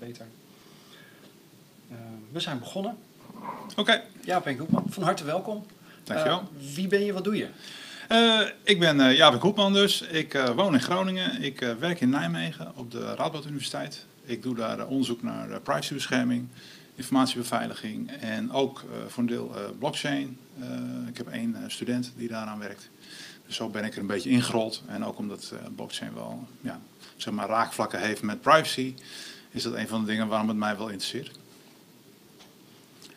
beter. 0.00 0.26
Uh, 1.90 1.96
we 2.32 2.40
zijn 2.40 2.58
begonnen. 2.58 2.96
Oké. 3.76 4.02
Okay. 4.26 4.56
Koepman, 4.56 4.86
van 4.88 5.02
harte 5.02 5.24
welkom. 5.24 5.66
Dankjewel. 6.04 6.40
Uh, 6.40 6.74
wie 6.74 6.88
ben 6.88 7.04
je, 7.04 7.12
wat 7.12 7.24
doe 7.24 7.36
je? 7.36 7.48
Uh, 8.08 8.48
ik 8.62 8.78
ben 8.78 9.00
uh, 9.00 9.16
Jaap 9.16 9.54
dus. 9.72 10.00
Ik 10.00 10.52
woon 10.54 10.74
in 10.74 10.80
Groningen. 10.80 11.42
Ik 11.42 11.74
werk 11.78 12.00
in 12.00 12.08
Nijmegen 12.08 12.72
op 12.76 12.90
de 12.90 13.14
Radboud 13.14 13.46
Universiteit. 13.46 14.06
Ik 14.24 14.42
doe 14.42 14.54
daar 14.54 14.86
onderzoek 14.86 15.22
naar 15.22 15.60
privacybescherming, 15.60 16.48
informatiebeveiliging 16.94 18.10
en 18.10 18.52
ook 18.52 18.84
voor 19.06 19.22
een 19.22 19.28
deel 19.28 19.54
blockchain. 19.78 20.38
ik 21.08 21.16
heb 21.16 21.28
één 21.28 21.56
student 21.66 22.12
die 22.16 22.28
daaraan 22.28 22.58
werkt. 22.58 22.90
Dus 23.46 23.56
zo 23.56 23.68
ben 23.68 23.84
ik 23.84 23.94
er 23.94 24.00
een 24.00 24.06
beetje 24.06 24.30
ingerold. 24.30 24.82
En 24.86 25.04
ook 25.04 25.18
omdat 25.18 25.52
blockchain 25.76 26.14
wel 26.14 26.46
ja, 26.60 26.80
zeg 27.16 27.34
maar 27.34 27.48
raakvlakken 27.48 28.00
heeft 28.00 28.22
met 28.22 28.40
privacy, 28.40 28.94
is 29.50 29.62
dat 29.62 29.74
een 29.74 29.88
van 29.88 30.00
de 30.00 30.06
dingen 30.06 30.28
waarom 30.28 30.48
het 30.48 30.56
mij 30.56 30.76
wel 30.76 30.88
interesseert. 30.88 31.30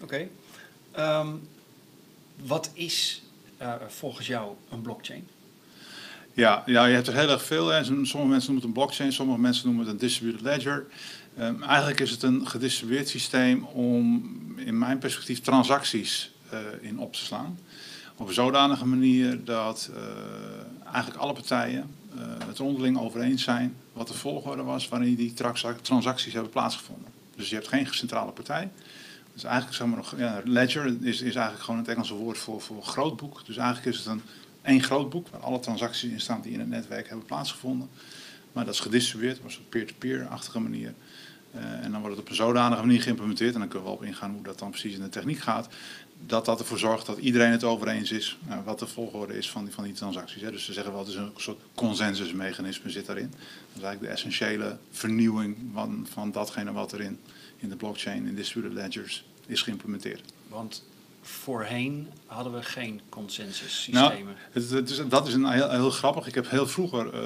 Oké. 0.01 0.27
Okay. 0.93 1.19
Um, 1.19 1.47
wat 2.35 2.71
is 2.73 3.21
uh, 3.61 3.73
volgens 3.87 4.27
jou 4.27 4.55
een 4.69 4.81
blockchain? 4.81 5.27
Ja, 6.33 6.63
ja, 6.65 6.85
je 6.85 6.95
hebt 6.95 7.07
er 7.07 7.13
heel 7.13 7.29
erg 7.29 7.43
veel. 7.43 7.67
Hè. 7.67 7.83
Sommige 7.83 8.15
mensen 8.15 8.31
noemen 8.31 8.55
het 8.55 8.63
een 8.63 8.71
blockchain, 8.71 9.13
sommige 9.13 9.39
mensen 9.39 9.65
noemen 9.65 9.85
het 9.85 9.93
een 9.93 9.99
distributed 9.99 10.41
ledger. 10.41 10.85
Um, 11.39 11.63
eigenlijk 11.63 11.99
is 11.99 12.11
het 12.11 12.23
een 12.23 12.47
gedistribueerd 12.47 13.09
systeem 13.09 13.63
om 13.63 14.23
in 14.57 14.77
mijn 14.77 14.97
perspectief 14.97 15.41
transacties 15.41 16.31
uh, 16.53 16.59
in 16.81 16.99
op 16.99 17.13
te 17.13 17.19
slaan. 17.19 17.59
Op 18.15 18.27
een 18.27 18.33
zodanige 18.33 18.85
manier 18.85 19.43
dat 19.43 19.89
uh, 19.91 20.03
eigenlijk 20.93 21.17
alle 21.17 21.33
partijen 21.33 21.95
het 22.45 22.59
onderling 22.59 22.99
over 22.99 23.21
eens 23.21 23.43
zijn 23.43 23.75
wat 23.93 24.07
de 24.07 24.13
volgorde 24.13 24.63
was 24.63 24.87
waarin 24.87 25.15
die 25.15 25.33
transacties 25.81 26.33
hebben 26.33 26.51
plaatsgevonden. 26.51 27.11
Dus 27.35 27.49
je 27.49 27.55
hebt 27.55 27.67
geen 27.67 27.87
centrale 27.89 28.31
partij. 28.31 28.69
Dus 29.33 29.43
eigenlijk 29.43 29.75
zeg 29.75 29.87
maar 29.87 29.97
nog, 29.97 30.13
ja, 30.17 30.41
ledger 30.45 30.85
is, 31.01 31.21
is 31.21 31.35
eigenlijk 31.35 31.63
gewoon 31.63 31.79
het 31.79 31.89
Engelse 31.89 32.13
woord 32.13 32.37
voor, 32.37 32.61
voor 32.61 32.83
grootboek. 32.83 33.45
Dus 33.45 33.57
eigenlijk 33.57 33.95
is 33.95 33.97
het 33.97 34.07
een 34.07 34.21
één 34.61 34.83
grootboek 34.83 35.27
waar 35.27 35.41
alle 35.41 35.59
transacties 35.59 36.11
in 36.11 36.21
staan 36.21 36.41
die 36.41 36.51
in 36.51 36.59
het 36.59 36.69
netwerk 36.69 37.07
hebben 37.07 37.25
plaatsgevonden. 37.25 37.89
Maar 38.51 38.65
dat 38.65 38.73
is 38.73 38.79
gedistribueerd 38.79 39.39
op 39.39 39.45
een 39.45 39.69
peer-to-peer-achtige 39.69 40.59
manier. 40.59 40.93
Uh, 41.55 41.61
en 41.61 41.91
dan 41.91 42.01
wordt 42.01 42.15
het 42.15 42.25
op 42.25 42.29
een 42.29 42.35
zodanige 42.35 42.81
manier 42.81 43.01
geïmplementeerd. 43.01 43.53
En 43.53 43.59
dan 43.59 43.69
kunnen 43.69 43.87
we 43.87 43.93
op 43.93 44.03
ingaan 44.03 44.31
hoe 44.31 44.43
dat 44.43 44.59
dan 44.59 44.69
precies 44.69 44.95
in 44.95 45.01
de 45.01 45.09
techniek 45.09 45.39
gaat. 45.39 45.67
Dat 46.25 46.45
dat 46.45 46.59
ervoor 46.59 46.79
zorgt 46.79 47.05
dat 47.05 47.17
iedereen 47.17 47.51
het 47.51 47.63
over 47.63 47.87
eens 47.87 48.11
is 48.11 48.37
uh, 48.47 48.57
wat 48.65 48.79
de 48.79 48.87
volgorde 48.87 49.37
is 49.37 49.49
van 49.49 49.63
die, 49.63 49.73
van 49.73 49.83
die 49.83 49.93
transacties. 49.93 50.41
Hè. 50.41 50.51
Dus 50.51 50.65
ze 50.65 50.73
zeggen 50.73 50.91
wel, 50.91 51.01
het 51.01 51.09
is 51.09 51.15
een 51.15 51.31
soort 51.35 51.61
consensusmechanisme 51.75 52.89
zit 52.89 53.05
daarin. 53.05 53.29
Dat 53.29 53.77
is 53.77 53.81
eigenlijk 53.81 54.01
de 54.01 54.07
essentiële 54.07 54.77
vernieuwing 54.91 55.57
van, 55.73 56.07
van 56.11 56.31
datgene 56.31 56.71
wat 56.71 56.93
erin 56.93 57.19
in 57.57 57.69
de 57.69 57.75
blockchain, 57.75 58.25
in 58.27 58.35
distributed 58.35 58.77
ledgers, 58.77 59.25
is 59.45 59.61
geïmplementeerd. 59.61 60.21
Want 60.47 60.83
voorheen 61.23 62.07
hadden 62.25 62.53
we 62.53 62.63
geen 62.63 63.01
consensussystemen. 63.09 64.23
Nou, 64.23 64.35
het, 64.51 64.69
het 64.69 64.89
is, 64.89 65.01
dat 65.09 65.27
is 65.27 65.33
een 65.33 65.45
heel, 65.45 65.69
heel, 65.69 65.89
grappig. 65.89 66.27
Ik 66.27 66.35
heb 66.35 66.49
heel 66.49 66.67
vroeger, 66.67 67.05
uh, 67.05 67.21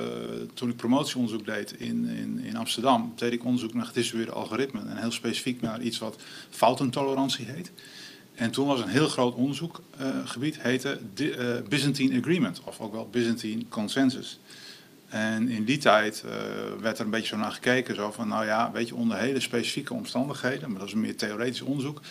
toen 0.54 0.70
ik 0.70 0.76
promotieonderzoek 0.76 1.46
deed 1.46 1.72
in, 1.72 2.08
in, 2.08 2.40
in 2.40 2.56
Amsterdam, 2.56 3.14
deed 3.16 3.34
ik 3.34 3.44
onderzoek 3.46 3.74
naar 3.74 3.86
gedistribueerde 3.86 4.34
algoritmen. 4.34 4.90
En 4.90 4.98
heel 4.98 5.12
specifiek 5.12 5.62
naar 5.62 5.82
iets 5.82 5.98
wat 5.98 6.16
foutentolerantie 6.50 7.46
heet. 7.46 7.72
En 8.38 8.52
toen 8.52 8.68
was 8.68 8.80
een 8.80 8.88
heel 8.88 9.08
groot 9.08 9.36
onderzoekgebied, 9.36 10.56
uh, 10.56 10.62
heette 10.62 11.00
uh, 11.16 11.68
Byzantine 11.70 12.18
Agreement, 12.18 12.62
of 12.64 12.80
ook 12.80 12.92
wel 12.92 13.10
Byzantine 13.10 13.64
Consensus. 13.70 14.40
En 15.08 15.50
in 15.50 15.64
die 15.64 15.78
tijd 15.78 16.24
uh, 16.26 16.32
werd 16.82 17.00
er 17.00 17.06
een 17.06 17.12
beetje 17.12 17.28
zo 17.28 17.38
naar 17.38 17.52
gekeken, 17.52 17.96
zo 17.96 18.12
van, 18.12 18.28
nou 18.28 18.46
ja, 18.46 18.72
weet 18.72 18.88
je, 18.88 18.96
onder 18.96 19.18
hele 19.18 19.40
specifieke 19.40 19.94
omstandigheden, 19.94 20.70
maar 20.70 20.80
dat 20.80 20.88
is 20.88 20.94
een 20.94 21.00
meer 21.00 21.16
theoretisch 21.16 21.62
onderzoek, 21.62 22.02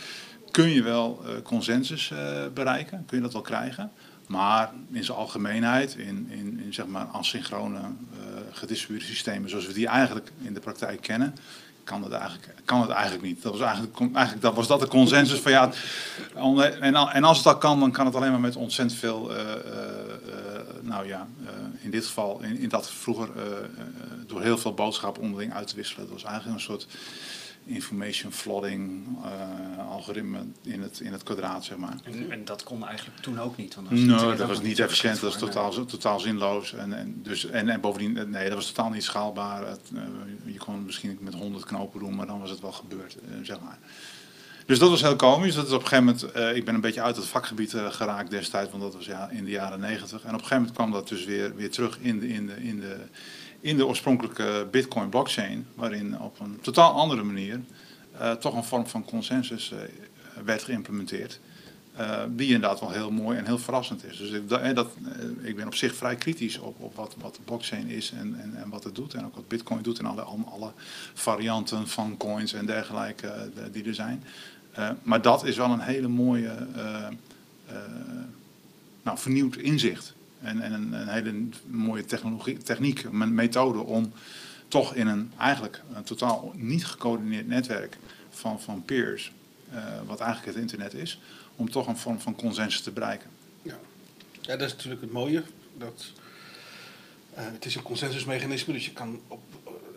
kun 0.51 0.69
je 0.69 0.83
wel 0.83 1.25
consensus 1.43 2.13
bereiken, 2.55 3.05
kun 3.07 3.17
je 3.17 3.23
dat 3.23 3.33
wel 3.33 3.43
krijgen. 3.43 3.93
Maar 4.27 4.73
in 4.93 5.05
zijn 5.05 5.19
algemeenheid, 5.19 5.95
in, 5.95 6.27
in, 6.31 6.61
in 6.65 6.75
zeg 6.75 6.87
maar 6.87 7.05
asynchrone 7.05 7.81
gedistribueerde 8.53 9.07
systemen 9.07 9.51
zoals 9.51 9.67
we 9.67 9.73
die 9.73 9.87
eigenlijk 9.87 10.33
in 10.43 10.55
de 10.55 10.61
praktijk 10.61 11.01
kennen, 11.01 11.35
kan 11.87 12.03
het 12.03 12.13
eigenlijk, 12.13 12.55
kan 12.65 12.81
het 12.81 12.91
eigenlijk 12.91 13.23
niet. 13.23 13.43
Dat 13.43 13.53
was 13.53 13.61
eigenlijk, 13.61 13.99
eigenlijk 13.99 14.41
dat, 14.41 14.55
was 14.55 14.67
dat 14.67 14.81
de 14.81 14.89
consensus 14.89 15.41
van 15.41 15.53
ja. 15.53 15.71
En, 16.81 16.95
en 16.95 17.25
als 17.25 17.39
het 17.39 17.47
al 17.47 17.59
kan, 17.59 17.81
dan 17.81 17.93
kan 17.93 18.07
het 18.07 18.15
alleen 18.15 18.31
maar 18.31 18.41
met 18.41 18.57
ontzettend 18.57 18.99
veel. 18.99 19.31
Uh, 19.31 19.39
uh, 19.39 19.45
nou 20.81 21.07
ja, 21.07 21.27
in 21.81 21.91
dit 21.91 22.07
geval, 22.07 22.43
in, 22.43 22.59
in 22.59 22.69
dat 22.69 22.91
vroeger 22.91 23.29
door 24.27 24.43
heel 24.43 24.59
veel 24.59 24.75
boodschappen 24.75 25.23
onderling 25.23 25.55
uit 25.55 25.67
te 25.67 25.77
wisselen. 25.77 26.05
Dat 26.05 26.13
was 26.13 26.25
eigenlijk 26.25 26.57
een 26.57 26.65
soort 26.65 26.87
information 27.67 28.33
flooding 28.33 29.07
uh, 29.25 29.89
algoritme 29.89 30.39
in 30.63 30.83
het, 30.83 31.01
in 31.01 31.13
het 31.13 31.23
kwadraat, 31.23 31.65
zeg 31.65 31.77
maar. 31.77 31.97
En, 32.05 32.31
en 32.31 32.45
dat 32.45 32.63
kon 32.63 32.87
eigenlijk 32.87 33.19
toen 33.21 33.41
ook 33.41 33.57
niet? 33.57 33.75
Want 33.75 33.91
nee, 33.91 34.05
no, 34.05 34.35
dat 34.35 34.49
was 34.49 34.63
niet 34.63 34.79
efficiënt, 34.79 35.21
dat 35.21 35.33
was 35.33 35.39
totaal, 35.41 35.85
totaal 35.85 36.21
zinloos. 36.21 36.75
En, 36.75 36.93
en, 36.93 37.21
dus, 37.23 37.47
en, 37.47 37.69
en 37.69 37.81
bovendien, 37.81 38.31
nee, 38.31 38.45
dat 38.45 38.55
was 38.55 38.67
totaal 38.67 38.91
niet 38.91 39.05
schaalbaar. 39.05 39.69
Het, 39.69 39.91
uh, 39.95 40.03
je 40.45 40.59
kon 40.59 40.85
misschien 40.85 41.19
met 41.21 41.35
100 41.35 41.65
knopen 41.65 42.01
doen, 42.01 42.15
maar 42.15 42.27
dan 42.27 42.41
was 42.41 42.51
het 42.51 42.61
wel 42.61 42.73
gebeurd, 42.73 43.17
uh, 43.29 43.37
zeg 43.43 43.61
maar. 43.61 43.79
Dus 44.67 44.79
dat 44.79 44.91
was 44.91 45.03
heel 45.03 45.17
komisch. 45.17 45.55
Dat 45.55 45.67
is 45.67 45.73
op 45.73 45.81
een 45.81 45.87
gegeven 45.87 46.05
moment, 46.35 46.57
ik 46.57 46.65
ben 46.65 46.75
een 46.75 46.81
beetje 46.81 47.03
uit 47.03 47.17
het 47.17 47.27
vakgebied 47.27 47.75
geraakt 47.91 48.31
destijds, 48.31 48.71
want 48.71 48.83
dat 48.83 48.95
was 48.95 49.07
ja, 49.07 49.29
in 49.31 49.45
de 49.45 49.51
jaren 49.51 49.81
negentig. 49.81 50.23
En 50.23 50.29
op 50.29 50.33
een 50.33 50.39
gegeven 50.39 50.57
moment 50.57 50.75
kwam 50.75 50.91
dat 50.91 51.09
dus 51.09 51.25
weer, 51.25 51.55
weer 51.55 51.71
terug 51.71 51.99
in 52.01 52.19
de, 52.19 52.29
in 52.29 52.47
de, 52.47 52.57
in 52.63 52.81
de, 52.81 52.97
in 53.61 53.77
de 53.77 53.87
oorspronkelijke 53.87 54.67
Bitcoin 54.71 55.09
blockchain, 55.09 55.67
waarin 55.75 56.21
op 56.21 56.41
een 56.41 56.59
totaal 56.61 56.93
andere 56.93 57.23
manier 57.23 57.61
uh, 58.21 58.33
toch 58.33 58.55
een 58.55 58.65
vorm 58.65 58.87
van 58.87 59.05
consensus 59.05 59.73
uh, 59.73 59.79
werd 60.45 60.63
geïmplementeerd. 60.63 61.41
Uh, 62.01 62.23
die 62.29 62.47
inderdaad 62.47 62.81
wel 62.81 62.91
heel 62.91 63.11
mooi 63.11 63.39
en 63.39 63.45
heel 63.45 63.59
verrassend 63.59 64.05
is. 64.05 64.17
Dus 64.17 64.31
ik, 64.31 64.43
ik 65.43 65.57
ben 65.57 65.67
op 65.67 65.75
zich 65.75 65.95
vrij 65.95 66.17
kritisch 66.17 66.59
op, 66.59 66.81
op 66.81 66.95
wat, 66.95 67.15
wat 67.19 67.39
blockchain 67.45 67.87
is 67.87 68.11
en, 68.11 68.37
en, 68.41 68.57
en, 68.57 68.69
wat 68.69 68.85
het 68.85 68.95
doet. 68.95 69.15
En 69.15 69.25
ook 69.25 69.35
wat 69.35 69.49
Bitcoin 69.49 69.83
doet 69.83 69.99
en 69.99 70.07
alle, 70.07 70.23
alle 70.23 70.73
varianten 71.15 71.89
van 71.89 72.17
coins 72.17 72.53
en 72.53 72.67
dergelijke 72.67 73.51
die 73.73 73.85
er 73.85 73.95
zijn. 73.95 74.25
maar 75.03 75.23
dat 75.23 75.45
is 75.45 75.57
wel 75.57 75.71
een 75.71 75.81
hele 75.81 76.09
mooie, 76.09 76.67
nou, 79.03 79.19
vernieuwd 79.19 79.57
inzicht. 79.57 80.15
En, 80.43 80.61
en 80.61 80.73
een, 80.73 80.93
een, 80.93 81.09
hele 81.09 81.49
mooie 81.67 82.05
technologie, 82.05 82.57
techniek, 82.57 83.11
methode 83.11 83.79
om 83.79 84.13
toch 84.69 84.95
in 84.95 85.07
een 85.07 85.33
eigenlijk 85.39 85.83
een 85.95 86.05
totaal 86.05 86.53
niet 86.57 86.87
gecoördineerd 86.87 87.47
netwerk 87.47 87.97
van, 88.31 88.61
van 88.61 88.85
peers, 88.85 89.33
uh, 89.73 89.85
wat 90.07 90.21
eigenlijk 90.21 90.53
het 90.53 90.63
internet 90.63 90.95
is, 90.95 91.21
om 91.57 91.71
toch 91.71 91.87
een 91.87 91.97
vorm 91.97 92.21
van 92.21 92.37
consensus 92.37 92.81
te 92.81 92.91
bereiken. 92.91 93.31
Ja, 93.63 93.79
ja 94.41 94.57
dat 94.57 94.67
is 94.67 94.75
natuurlijk 94.75 95.01
het 95.01 95.13
mooie. 95.13 95.43
Dat, 95.79 96.13
uh, 97.35 97.41
het 97.53 97.65
is 97.65 97.75
een 97.75 97.83
consensusmechanisme, 97.83 98.73
dus 98.73 98.85
je 98.85 98.93
kan 98.93 99.21
op 99.29 99.46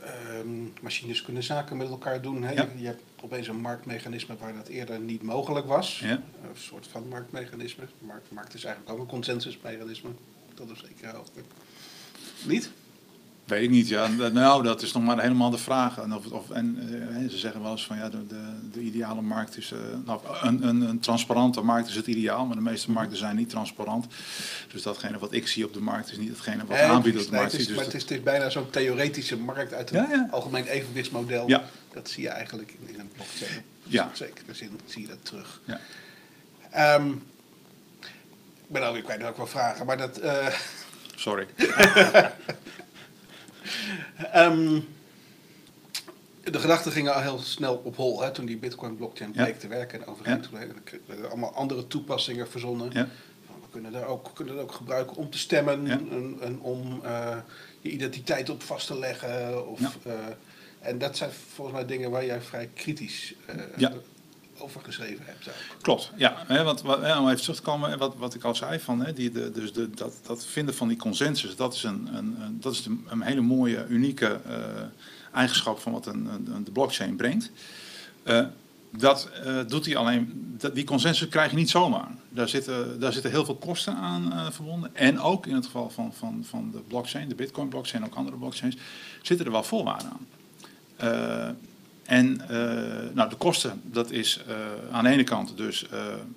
uh, 0.03 0.69
machines 0.81 1.21
kunnen 1.21 1.43
zaken 1.43 1.77
met 1.77 1.89
elkaar 1.89 2.21
doen. 2.21 2.43
Hè? 2.43 2.51
Ja. 2.51 2.61
Je, 2.61 2.81
je, 2.81 2.85
hebt 2.85 3.03
opeens 3.21 3.47
een 3.47 3.61
marktmechanisme 3.61 4.35
waar 4.39 4.53
dat 4.53 4.67
eerder 4.67 4.99
niet 4.99 5.21
mogelijk 5.21 5.65
was. 5.65 5.99
Ja. 5.99 6.09
Een 6.09 6.57
soort 6.57 6.87
van 6.87 7.07
marktmechanisme. 7.07 7.83
Markt, 7.99 8.31
markt 8.31 8.53
is 8.53 8.63
eigenlijk 8.63 8.95
ook 8.95 9.01
een 9.01 9.11
consensusmechanisme 9.11 10.09
dat 10.67 10.77
is 10.77 10.79
zeker 10.79 11.07
helpen. 11.07 11.43
Niet? 12.45 12.71
Weet 13.49 13.63
ik 13.63 13.69
niet, 13.69 13.87
ja. 13.87 14.07
Nou, 14.07 14.63
dat 14.63 14.81
is 14.81 14.91
nog 14.91 15.03
maar 15.03 15.21
helemaal 15.21 15.49
de 15.49 15.57
vraag. 15.57 15.97
En, 15.97 16.13
of, 16.13 16.25
of, 16.25 16.49
en 16.49 16.77
uh, 17.21 17.29
ze 17.29 17.37
zeggen 17.37 17.61
wel 17.61 17.71
eens 17.71 17.85
van 17.85 17.97
ja, 17.97 18.09
de, 18.09 18.27
de, 18.27 18.41
de 18.71 18.79
ideale 18.79 19.21
markt 19.21 19.57
is. 19.57 19.71
Uh, 19.71 19.79
nou, 20.05 20.21
een, 20.41 20.67
een, 20.67 20.81
een, 20.81 20.99
transparante 20.99 21.61
markt 21.61 21.87
is 21.87 21.95
het 21.95 22.07
ideaal, 22.07 22.45
maar 22.45 22.55
de 22.55 22.61
meeste 22.61 22.91
markten 22.91 23.17
zijn 23.17 23.35
niet 23.35 23.49
transparant. 23.49 24.05
Dus 24.71 24.81
datgene 24.81 25.19
wat 25.19 25.33
ik 25.33 25.47
zie 25.47 25.65
op 25.65 25.73
de 25.73 25.81
markt 25.81 26.11
is 26.11 26.17
niet 26.17 26.29
hetgene 26.29 26.65
wat 26.65 26.77
nee, 26.77 26.85
aanbiedt 26.85 27.17
op 27.17 27.25
de 27.25 27.31
markt. 27.31 27.51
Het 27.51 27.61
is, 27.61 27.67
dus 27.67 27.75
maar 27.75 27.85
het 27.85 27.93
is, 27.93 28.01
het 28.01 28.11
is 28.11 28.23
bijna 28.23 28.49
zo'n 28.49 28.69
theoretische 28.69 29.37
markt 29.37 29.73
uit 29.73 29.89
ja, 29.89 30.07
ja. 30.09 30.27
algemeen 30.31 30.65
evenwichtsmodel. 30.65 31.47
Ja. 31.47 31.63
Dat 31.93 32.09
zie 32.09 32.23
je 32.23 32.29
eigenlijk 32.29 32.75
in, 32.79 32.93
in 32.93 32.99
een 32.99 33.09
blockchain. 33.13 33.63
Ja. 33.83 34.09
Zeker, 34.13 34.43
zin 34.51 34.79
zie 34.85 35.01
je 35.01 35.07
dat 35.07 35.25
terug. 35.25 35.61
Ja. 35.65 36.95
Um, 36.95 37.23
ik 38.67 38.75
ben 38.75 38.83
alweer 38.83 39.01
kwijt 39.01 39.23
ook 39.23 39.37
wel 39.37 39.47
vragen, 39.47 39.85
maar 39.85 39.97
dat. 39.97 40.23
Uh... 40.23 40.47
Sorry. 41.15 41.47
um, 44.35 44.87
de 46.43 46.59
gedachten 46.59 46.91
gingen 46.91 47.13
al 47.13 47.21
heel 47.21 47.39
snel 47.39 47.81
op 47.83 47.95
hol 47.95 48.21
hè, 48.21 48.31
toen 48.31 48.45
die 48.45 48.57
Bitcoin-blockchain 48.57 49.31
bleek 49.31 49.53
ja. 49.53 49.59
te 49.59 49.67
werken 49.67 50.05
en 50.05 50.15
blijven. 50.49 50.75
Er 50.85 50.99
werden 51.05 51.29
allemaal 51.29 51.53
andere 51.53 51.87
toepassingen 51.87 52.49
verzonnen. 52.49 52.89
Ja. 52.93 53.07
We 53.45 53.75
kunnen 53.75 53.91
daar 53.91 54.07
ook, 54.07 54.31
kunnen 54.33 54.55
dat 54.55 54.63
ook 54.63 54.71
gebruiken 54.71 55.17
om 55.17 55.29
te 55.29 55.37
stemmen 55.37 55.85
ja. 55.85 55.91
en, 55.91 56.37
en, 56.41 56.59
om 56.59 57.01
uh, 57.03 57.37
je 57.81 57.89
identiteit 57.89 58.49
op 58.49 58.63
vast 58.63 58.87
te 58.87 58.99
leggen. 58.99 59.67
Of, 59.67 59.79
uh, 60.07 60.13
en 60.79 60.97
dat 60.97 61.17
zijn 61.17 61.31
volgens 61.31 61.77
mij 61.77 61.85
dingen 61.85 62.11
waar 62.11 62.25
jij 62.25 62.41
vrij 62.41 62.69
kritisch 62.73 63.33
ja 63.77 63.93
over 64.59 64.81
geschreven 64.81 65.25
hebt. 65.25 65.49
Klopt, 65.81 66.11
ja. 66.15 66.43
Hè, 66.47 66.63
want, 66.63 66.81
wat, 66.81 66.97
om 66.97 67.29
even 67.29 67.41
terug 67.41 67.55
te 67.55 67.61
komen, 67.61 67.97
wat, 67.97 68.15
wat 68.17 68.33
ik 68.33 68.43
al 68.43 68.55
zei, 68.55 68.79
van, 68.79 69.01
hè, 69.01 69.13
die, 69.13 69.31
de, 69.31 69.51
dus 69.51 69.73
de, 69.73 69.89
dat, 69.89 70.13
dat 70.25 70.45
vinden 70.45 70.75
van 70.75 70.87
die 70.87 70.97
consensus, 70.97 71.55
dat 71.55 71.73
is 71.73 71.83
een, 71.83 72.09
een, 72.15 72.57
dat 72.59 72.73
is 72.73 72.85
een, 72.85 73.21
hele 73.21 73.41
mooie, 73.41 73.85
unieke 73.87 74.39
uh, 74.47 74.55
eigenschap 75.33 75.79
van 75.79 75.91
wat 75.91 76.05
een, 76.05 76.29
een, 76.53 76.63
de 76.63 76.71
blockchain 76.71 77.15
brengt. 77.15 77.51
Uh, 78.25 78.45
dat 78.91 79.29
uh, 79.45 79.59
doet 79.67 79.85
hij 79.85 79.95
alleen, 79.95 80.53
dat, 80.57 80.75
die 80.75 80.83
consensus 80.83 81.27
krijg 81.27 81.49
je 81.49 81.57
niet 81.57 81.69
zomaar. 81.69 82.07
Daar 82.29 82.49
zitten, 82.49 82.99
daar 82.99 83.13
zitten 83.13 83.31
heel 83.31 83.45
veel 83.45 83.55
kosten 83.55 83.95
aan 83.95 84.53
verbonden. 84.53 84.95
En 84.95 85.19
ook 85.19 85.45
in 85.45 85.55
het 85.55 85.65
geval 85.65 85.89
van, 85.89 86.13
van, 86.13 86.45
van 86.49 86.71
de 86.71 86.79
blockchain, 86.87 87.29
de 87.29 87.35
Bitcoin 87.35 87.67
blockchain, 87.67 88.05
ook 88.05 88.15
andere 88.15 88.37
blockchains, 88.37 88.77
zitten 89.21 89.45
er 89.45 89.51
wel 89.51 89.63
voorwaarden 89.63 90.11
aan. 90.11 90.27
Uh, 92.09 92.17
en 92.17 92.41
nou, 93.13 93.29
de 93.29 93.35
kosten, 93.35 93.81
dat 93.83 94.11
is 94.11 94.41
aan 94.91 95.03
de 95.03 95.09
ene 95.09 95.23
kant 95.23 95.57
dus 95.57 95.85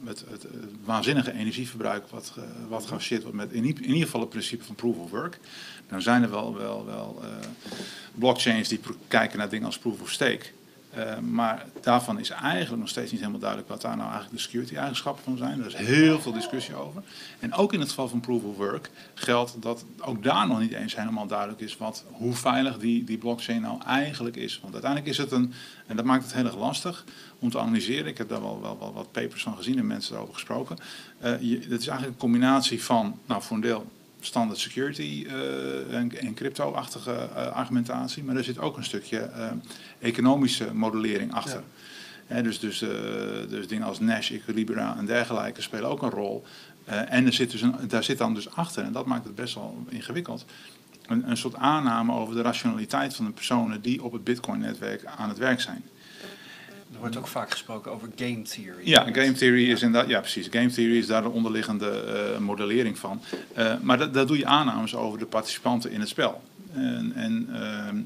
het, 0.04 0.24
het, 0.30 0.46
waanzinnige 0.84 1.32
energieverbruik 1.32 2.08
wat, 2.08 2.32
wat 2.69 2.86
geassocieerd 2.86 3.22
wordt 3.22 3.36
met 3.36 3.52
in, 3.52 3.64
in, 3.64 3.84
ieder 3.84 4.02
geval 4.02 4.20
het 4.20 4.28
principe 4.28 4.64
van 4.64 4.74
proof 4.74 4.96
of 4.96 5.10
work. 5.10 5.38
Dan 5.88 6.02
zijn 6.02 6.22
er 6.22 6.30
wel, 6.30 6.54
wel, 6.54 6.84
wel 6.86 7.22
blockchains 8.14 8.69
die 8.69 8.80
kijken 9.08 9.38
naar 9.38 9.48
dingen 9.48 9.66
als 9.66 9.78
proof 9.78 10.00
of 10.00 10.10
stake. 10.10 10.44
Uh, 10.96 11.18
maar 11.18 11.66
daarvan 11.80 12.18
is 12.18 12.30
eigenlijk 12.30 12.80
nog 12.80 12.88
steeds 12.88 13.10
niet 13.10 13.20
helemaal 13.20 13.40
duidelijk 13.40 13.70
wat 13.70 13.80
daar 13.80 13.96
nou 13.96 14.10
eigenlijk 14.10 14.36
de 14.36 14.42
security 14.42 14.76
eigenschappen 14.76 15.24
van 15.24 15.36
zijn. 15.36 15.60
Er 15.60 15.66
is 15.66 15.74
heel 15.74 16.20
veel 16.20 16.32
discussie 16.32 16.74
over. 16.74 17.02
En 17.38 17.54
ook 17.54 17.72
in 17.72 17.80
het 17.80 17.88
geval 17.88 18.08
van 18.08 18.20
proof 18.20 18.42
of 18.42 18.56
work 18.56 18.90
geldt 19.14 19.62
dat 19.62 19.84
ook 20.00 20.22
daar 20.22 20.46
nog 20.46 20.60
niet 20.60 20.72
eens 20.72 20.96
helemaal 20.96 21.26
duidelijk 21.26 21.60
is 21.60 21.76
wat, 21.76 22.04
hoe 22.10 22.34
veilig 22.34 22.78
die, 22.78 23.04
die 23.04 23.18
blockchain 23.18 23.60
nou 23.60 23.82
eigenlijk 23.86 24.36
is. 24.36 24.58
Want 24.60 24.72
uiteindelijk 24.72 25.10
is 25.10 25.18
het 25.18 25.32
een, 25.32 25.52
en 25.86 25.96
dat 25.96 26.04
maakt 26.04 26.24
het 26.24 26.34
heel 26.34 26.44
erg 26.44 26.56
lastig 26.56 27.04
om 27.38 27.50
te 27.50 27.58
analyseren. 27.58 28.06
Ik 28.06 28.18
heb 28.18 28.28
daar 28.28 28.42
wel, 28.42 28.60
wel, 28.60 28.92
wat 28.94 29.12
papers 29.12 29.42
van 29.42 29.56
gezien 29.56 29.78
en 29.78 29.86
mensen 29.86 30.16
erover 30.16 30.34
gesproken. 30.34 30.76
Uh, 31.24 31.40
je, 31.40 31.58
het 31.58 31.80
is 31.80 31.86
eigenlijk 31.86 32.06
een 32.06 32.16
combinatie 32.16 32.82
van, 32.82 33.18
nou 33.26 33.42
voor 33.42 33.56
een 33.56 33.62
deel 33.62 33.86
standard 34.24 34.58
security 34.58 35.26
uh, 35.26 35.94
en, 35.94 36.19
en 36.19 36.34
crypto-achtige 36.34 37.28
uh, 37.36 37.46
argumentatie, 37.46 38.24
maar 38.24 38.36
er 38.36 38.44
zit 38.44 38.58
ook 38.58 38.76
een 38.76 38.84
stukje 38.84 39.30
uh, 39.36 39.50
economische 39.98 40.74
modellering 40.74 41.32
achter. 41.32 41.62
Ja. 42.28 42.42
dus, 42.42 42.58
dus, 42.58 42.78
dus 43.48 43.69
dingen 43.69 43.86
als 43.86 44.00
Nash, 44.00 44.30
Equilibra 44.30 44.96
en 44.98 45.06
dergelijke 45.06 45.62
spelen 45.62 45.90
ook 45.90 46.02
een 46.02 46.10
rol. 46.10 46.44
en 46.84 47.26
er 47.26 47.32
zit 47.32 47.50
dus 47.50 47.60
een, 47.60 47.74
daar 47.88 48.04
zit 48.04 48.19
dan 48.19 48.34
dus 48.34 48.54
achter, 48.54 48.84
en 48.84 48.92
dat 48.92 49.06
maakt 49.06 49.24
het 49.24 49.34
best 49.34 49.54
wel 49.54 49.84
ingewikkeld, 49.88 50.44
een, 51.06 51.30
een 51.30 51.36
soort 51.36 51.54
aanname 51.54 52.12
over 52.12 52.34
de 52.34 52.42
rationaliteit 52.42 53.14
van 53.14 53.25
de 53.25 53.30
personen 53.30 53.80
die 53.80 54.04
op 54.04 54.12
het 54.12 54.25
Bitcoin-netwerk 54.25 55.04
aan 55.04 55.28
het 55.28 55.38
werk 55.38 55.60
zijn. 55.60 55.84
Er 56.92 56.98
wordt 56.98 57.16
ook 57.16 57.26
vaak 57.26 57.50
gesproken 57.50 57.92
over 57.92 58.08
game 58.16 58.42
theory. 58.42 58.88
Ja, 58.88 59.02
game 59.12 59.32
theory 59.32 59.70
is 59.70 59.82
inderdaad, 59.82 60.10
ja 60.10 60.20
precies. 60.20 60.48
Game 60.50 60.70
theory 60.70 60.96
is 60.96 61.06
daar 61.06 61.22
de 61.22 61.28
onderliggende 61.28 62.04
uh, 62.34 62.38
modellering 62.38 62.98
van. 62.98 63.22
Uh, 63.58 63.74
maar 63.80 63.98
dat, 63.98 64.14
dat 64.14 64.28
doe 64.28 64.38
je 64.38 64.46
aannames 64.46 64.94
over 64.94 65.18
de 65.18 65.26
participanten 65.26 65.90
in 65.90 66.00
het 66.00 66.08
spel. 66.08 66.42
En, 66.72 67.12
en 67.14 67.48
uh, 67.50 68.02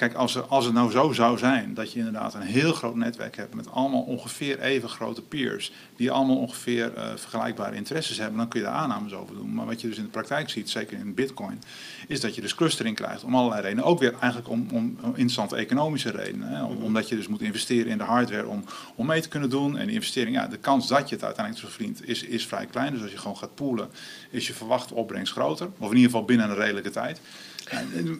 Kijk, 0.00 0.14
als, 0.14 0.34
er, 0.34 0.42
als 0.42 0.64
het 0.64 0.74
nou 0.74 0.90
zo 0.90 1.12
zou 1.12 1.38
zijn 1.38 1.74
dat 1.74 1.92
je 1.92 1.98
inderdaad 1.98 2.34
een 2.34 2.40
heel 2.40 2.72
groot 2.72 2.94
netwerk 2.94 3.36
hebt 3.36 3.54
met 3.54 3.70
allemaal 3.70 4.02
ongeveer 4.02 4.60
even 4.60 4.88
grote 4.88 5.22
peers, 5.22 5.72
die 5.96 6.10
allemaal 6.10 6.36
ongeveer 6.36 6.92
uh, 6.96 7.04
vergelijkbare 7.16 7.76
interesses 7.76 8.18
hebben, 8.18 8.38
dan 8.38 8.48
kun 8.48 8.60
je 8.60 8.66
daar 8.66 8.74
aannames 8.74 9.12
over 9.12 9.34
doen. 9.34 9.54
Maar 9.54 9.66
wat 9.66 9.80
je 9.80 9.88
dus 9.88 9.96
in 9.96 10.02
de 10.02 10.08
praktijk 10.08 10.50
ziet, 10.50 10.70
zeker 10.70 10.98
in 10.98 11.14
Bitcoin, 11.14 11.62
is 12.06 12.20
dat 12.20 12.34
je 12.34 12.40
dus 12.40 12.54
clustering 12.54 12.96
krijgt 12.96 13.24
om 13.24 13.34
allerlei 13.34 13.62
redenen. 13.62 13.84
Ook 13.84 13.98
weer 13.98 14.14
eigenlijk 14.20 14.50
om, 14.50 14.66
om, 14.72 14.98
interessante 15.04 15.56
economische 15.56 16.10
redenen. 16.10 16.48
Hè? 16.48 16.62
Om, 16.62 16.76
omdat 16.82 17.08
je 17.08 17.16
dus 17.16 17.28
moet 17.28 17.42
investeren 17.42 17.90
in 17.90 17.98
de 17.98 18.04
hardware 18.04 18.46
om, 18.46 18.64
om 18.94 19.06
mee 19.06 19.20
te 19.20 19.28
kunnen 19.28 19.50
doen. 19.50 19.76
En 19.76 19.86
die 19.86 19.94
investering, 19.94 20.36
ja, 20.36 20.46
de 20.46 20.58
kans 20.58 20.88
dat 20.88 21.08
je 21.08 21.14
het 21.14 21.24
uiteindelijk 21.24 21.66
zo 21.66 21.72
vriend 21.72 22.08
is, 22.08 22.22
is 22.22 22.46
vrij 22.46 22.66
klein. 22.66 22.92
Dus 22.92 23.02
als 23.02 23.10
je 23.10 23.18
gewoon 23.18 23.36
gaat 23.36 23.54
poolen, 23.54 23.90
is 24.30 24.46
je 24.46 24.54
verwachte 24.54 24.94
opbrengst 24.94 25.32
groter. 25.32 25.68
Of 25.78 25.90
in 25.90 25.96
ieder 25.96 26.10
geval 26.10 26.24
binnen 26.24 26.50
een 26.50 26.56
redelijke 26.56 26.90
tijd. 26.90 27.20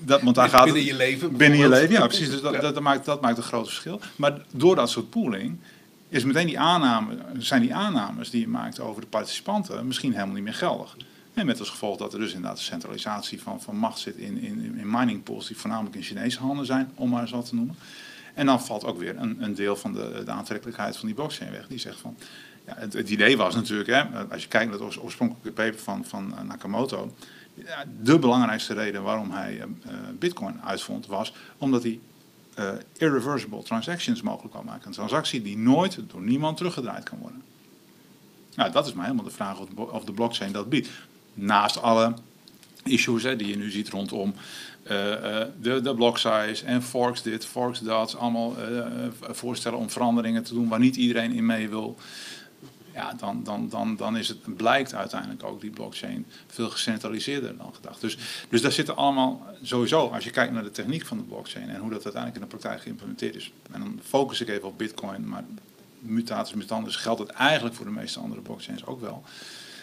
Dat, 0.01 0.23
want 0.23 0.35
daar 0.35 0.49
gaat 0.49 0.65
binnen 0.65 0.85
je 0.85 0.95
leven. 0.95 1.37
Binnen 1.37 1.59
je 1.59 1.69
leven, 1.69 1.91
ja, 1.91 2.07
precies. 2.07 2.31
Dus 2.31 2.41
dat, 2.41 2.61
dat, 2.61 2.81
maakt, 2.81 3.05
dat 3.05 3.21
maakt 3.21 3.37
een 3.37 3.43
groot 3.43 3.67
verschil. 3.67 4.01
Maar 4.17 4.41
door 4.51 4.77
dat 4.77 4.91
soort 4.91 5.11
pooling 5.11 5.59
is 6.09 6.25
meteen 6.25 6.47
die 6.47 6.59
aanname, 6.59 7.17
zijn 7.39 7.61
die 7.61 7.75
aannames 7.75 8.31
die 8.31 8.41
je 8.41 8.49
maakt 8.49 8.81
over 8.81 9.01
de 9.01 9.07
participanten 9.07 9.87
misschien 9.87 10.13
helemaal 10.13 10.35
niet 10.35 10.45
meer 10.45 10.55
geldig. 10.55 10.97
En 11.35 11.47
met 11.47 11.59
als 11.59 11.71
gevolg 11.71 11.97
dat 11.97 12.13
er 12.13 12.19
dus 12.19 12.33
inderdaad 12.33 12.59
een 12.59 12.65
centralisatie 12.65 13.43
van, 13.43 13.63
van 13.63 13.77
macht 13.77 13.99
zit 13.99 14.17
in, 14.17 14.39
in, 14.39 14.79
in 14.79 14.91
mining 14.91 15.23
pools 15.23 15.47
die 15.47 15.57
voornamelijk 15.57 15.97
in 15.97 16.03
Chinese 16.03 16.39
handen 16.39 16.67
zijn, 16.67 16.91
om 16.95 17.11
maar 17.11 17.21
eens 17.21 17.31
wat 17.31 17.49
te 17.49 17.55
noemen. 17.55 17.77
En 18.35 18.47
dan 18.47 18.63
valt 18.63 18.85
ook 18.85 18.99
weer 18.99 19.17
een, 19.19 19.43
een 19.43 19.55
deel 19.55 19.77
van 19.77 19.93
de, 19.93 20.23
de 20.25 20.31
aantrekkelijkheid 20.31 20.97
van 20.97 21.07
die 21.07 21.15
blockchain 21.15 21.51
weg. 21.51 21.67
Die 21.67 21.79
zegt 21.79 21.99
van, 21.99 22.17
ja, 22.67 22.75
het, 22.77 22.93
het 22.93 23.11
idee 23.11 23.37
was 23.37 23.55
natuurlijk, 23.55 23.89
hè, 23.89 24.03
als 24.31 24.43
je 24.43 24.49
kijkt 24.49 24.71
naar 24.71 24.81
het 24.81 24.99
oorspronkelijke 25.03 25.51
paper 25.51 25.79
van, 25.79 26.05
van 26.05 26.35
Nakamoto, 26.47 27.15
de 28.01 28.19
belangrijkste 28.19 28.75
reden 28.75 29.03
waarom 29.03 29.31
hij 29.31 29.57
uh, 29.57 29.93
Bitcoin 30.19 30.61
uitvond 30.65 31.07
was 31.07 31.33
omdat 31.59 31.83
hij 31.83 32.01
uh, 32.59 32.71
irreversible 32.97 33.63
transactions 33.63 34.23
mogelijk 34.23 34.55
kan 34.55 34.65
maken. 34.65 34.87
Een 34.87 34.93
transactie 34.93 35.43
die 35.43 35.59
nooit 35.59 35.99
door 36.07 36.21
niemand 36.21 36.57
teruggedraaid 36.57 37.05
kan 37.05 37.19
worden. 37.19 37.43
Nou, 38.55 38.73
dat 38.73 38.87
is 38.87 38.93
maar 38.93 39.05
helemaal 39.05 39.25
de 39.25 39.31
vraag 39.31 39.59
of 39.75 40.05
de, 40.05 40.13
blockchain 40.13 40.53
dat 40.53 40.69
biedt. 40.69 40.89
Naast 41.35 41.83
alle 41.83 42.15
issues 42.85 43.23
hè, 43.23 43.37
die 43.37 43.47
je 43.47 43.57
nu 43.57 43.71
ziet 43.71 43.89
rondom 43.89 44.35
de, 44.83 45.81
de 45.83 45.95
block 45.95 46.19
size 46.19 46.65
en 46.65 46.83
forks 46.83 47.23
dit, 47.23 47.45
forks 47.45 47.81
dat. 47.81 48.17
Allemaal 48.17 48.55
voorstellen 49.21 49.79
om 49.79 49.91
veranderingen 49.91 50.43
te 50.43 50.55
doen 50.55 50.69
waar 50.69 50.79
niet 50.79 50.97
iedereen 50.97 51.33
in 51.33 51.47
mee 51.47 51.69
wil 51.69 51.99
ja, 52.95 53.13
dan, 53.13 53.45
dan, 53.45 53.69
dan, 53.69 53.97
dan 53.97 54.17
is 54.17 54.29
het, 54.29 54.57
blijkt 54.57 54.95
uiteindelijk 54.95 55.43
ook 55.43 55.61
die 55.61 55.71
blockchain 55.71 56.27
veel 56.47 56.71
gecentraliseerder 56.71 57.57
dan 57.57 57.75
gedacht. 57.75 58.01
Dus, 58.01 58.19
dus 58.49 58.63
daar 58.63 58.73
zitten 58.73 58.97
allemaal, 58.97 59.47
sowieso, 59.63 60.09
als 60.09 60.25
je 60.25 60.31
kijkt 60.31 60.53
naar 60.53 60.63
de 60.63 60.71
techniek 60.71 61.07
van 61.07 61.17
de 61.17 61.23
blockchain 61.23 61.69
en 61.69 61.81
hoe 61.81 61.91
dat 61.91 62.05
uiteindelijk 62.05 62.35
in 62.35 62.49
de 62.49 62.57
praktijk 62.57 62.83
geïmplementeerd 62.83 63.35
is. 63.35 63.53
En 63.71 63.81
dan 63.81 64.01
focus 64.03 64.41
ik 64.41 64.49
even 64.49 64.69
op 64.69 64.79
bitcoin, 64.79 65.29
maar 65.29 65.45
mutaties 65.99 66.55
mutandis 66.55 66.97
geldt 66.97 67.21
het 67.21 67.31
eigenlijk 67.31 67.75
voor 67.75 67.87
de 67.87 67.93
meeste 67.93 68.21
andere 68.21 68.41
blockchains 68.41 68.87
ook 68.87 69.01
wel. 69.01 69.25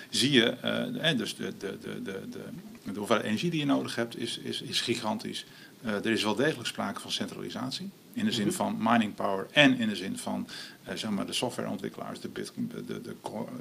Zie 0.09 0.31
je, 0.31 0.55
uh, 1.01 1.17
dus 1.17 1.35
de, 1.35 1.53
de, 1.57 1.77
de, 1.81 2.01
de, 2.01 2.29
de, 2.29 2.43
de 2.83 2.99
hoeveelheid 2.99 3.27
energie 3.27 3.49
die 3.49 3.59
je 3.59 3.65
nodig 3.65 3.95
hebt 3.95 4.17
is, 4.17 4.37
is, 4.37 4.61
is 4.61 4.81
gigantisch. 4.81 5.45
Uh, 5.85 5.91
er 5.91 6.11
is 6.11 6.23
wel 6.23 6.35
degelijk 6.35 6.67
sprake 6.67 6.99
van 6.99 7.11
centralisatie. 7.11 7.89
In 8.17 8.25
de 8.25 8.31
zin 8.31 8.47
mhm. 8.47 8.55
van 8.55 8.77
mining 8.79 9.15
power 9.15 9.47
en 9.51 9.79
in 9.79 9.87
de 9.87 9.95
zin 9.95 10.17
van 10.17 10.47
uh, 10.89 10.95
zeg 10.95 11.09
maar 11.09 11.25
de 11.25 11.33
softwareontwikkelaars, 11.33 12.19
de, 12.19 12.31
de, 12.31 12.85
de, 12.85 13.01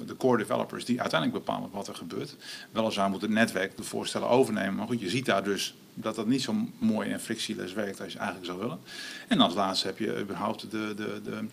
de, 0.05 0.17
core, 0.17 0.37
developers, 0.37 0.85
die 0.85 1.01
uiteindelijk 1.01 1.45
bepalen 1.45 1.69
wat 1.71 1.87
er 1.87 1.95
gebeurt. 1.95 2.35
Weliswaar 2.71 3.09
moet 3.09 3.21
het 3.21 3.29
netwerk 3.29 3.77
de 3.77 3.83
voorstellen 3.83 4.29
overnemen, 4.29 4.75
maar 4.75 4.87
goed, 4.87 4.99
je 4.99 5.09
ziet 5.09 5.25
daar 5.25 5.43
dus 5.43 5.75
dat 5.93 6.15
dat 6.15 6.27
niet 6.27 6.41
zo 6.41 6.55
mooi 6.77 7.09
en 7.09 7.21
frictieloos 7.21 7.73
werkt 7.73 8.01
als 8.01 8.11
je 8.13 8.17
eigenlijk 8.17 8.47
zou 8.47 8.59
willen. 8.59 8.79
En 9.27 9.39
als 9.39 9.53
laatste 9.53 9.87
heb 9.87 9.97
je 9.97 10.19
überhaupt 10.19 10.71
de, 10.71 10.93
de, 10.95 11.21
de, 11.23 11.45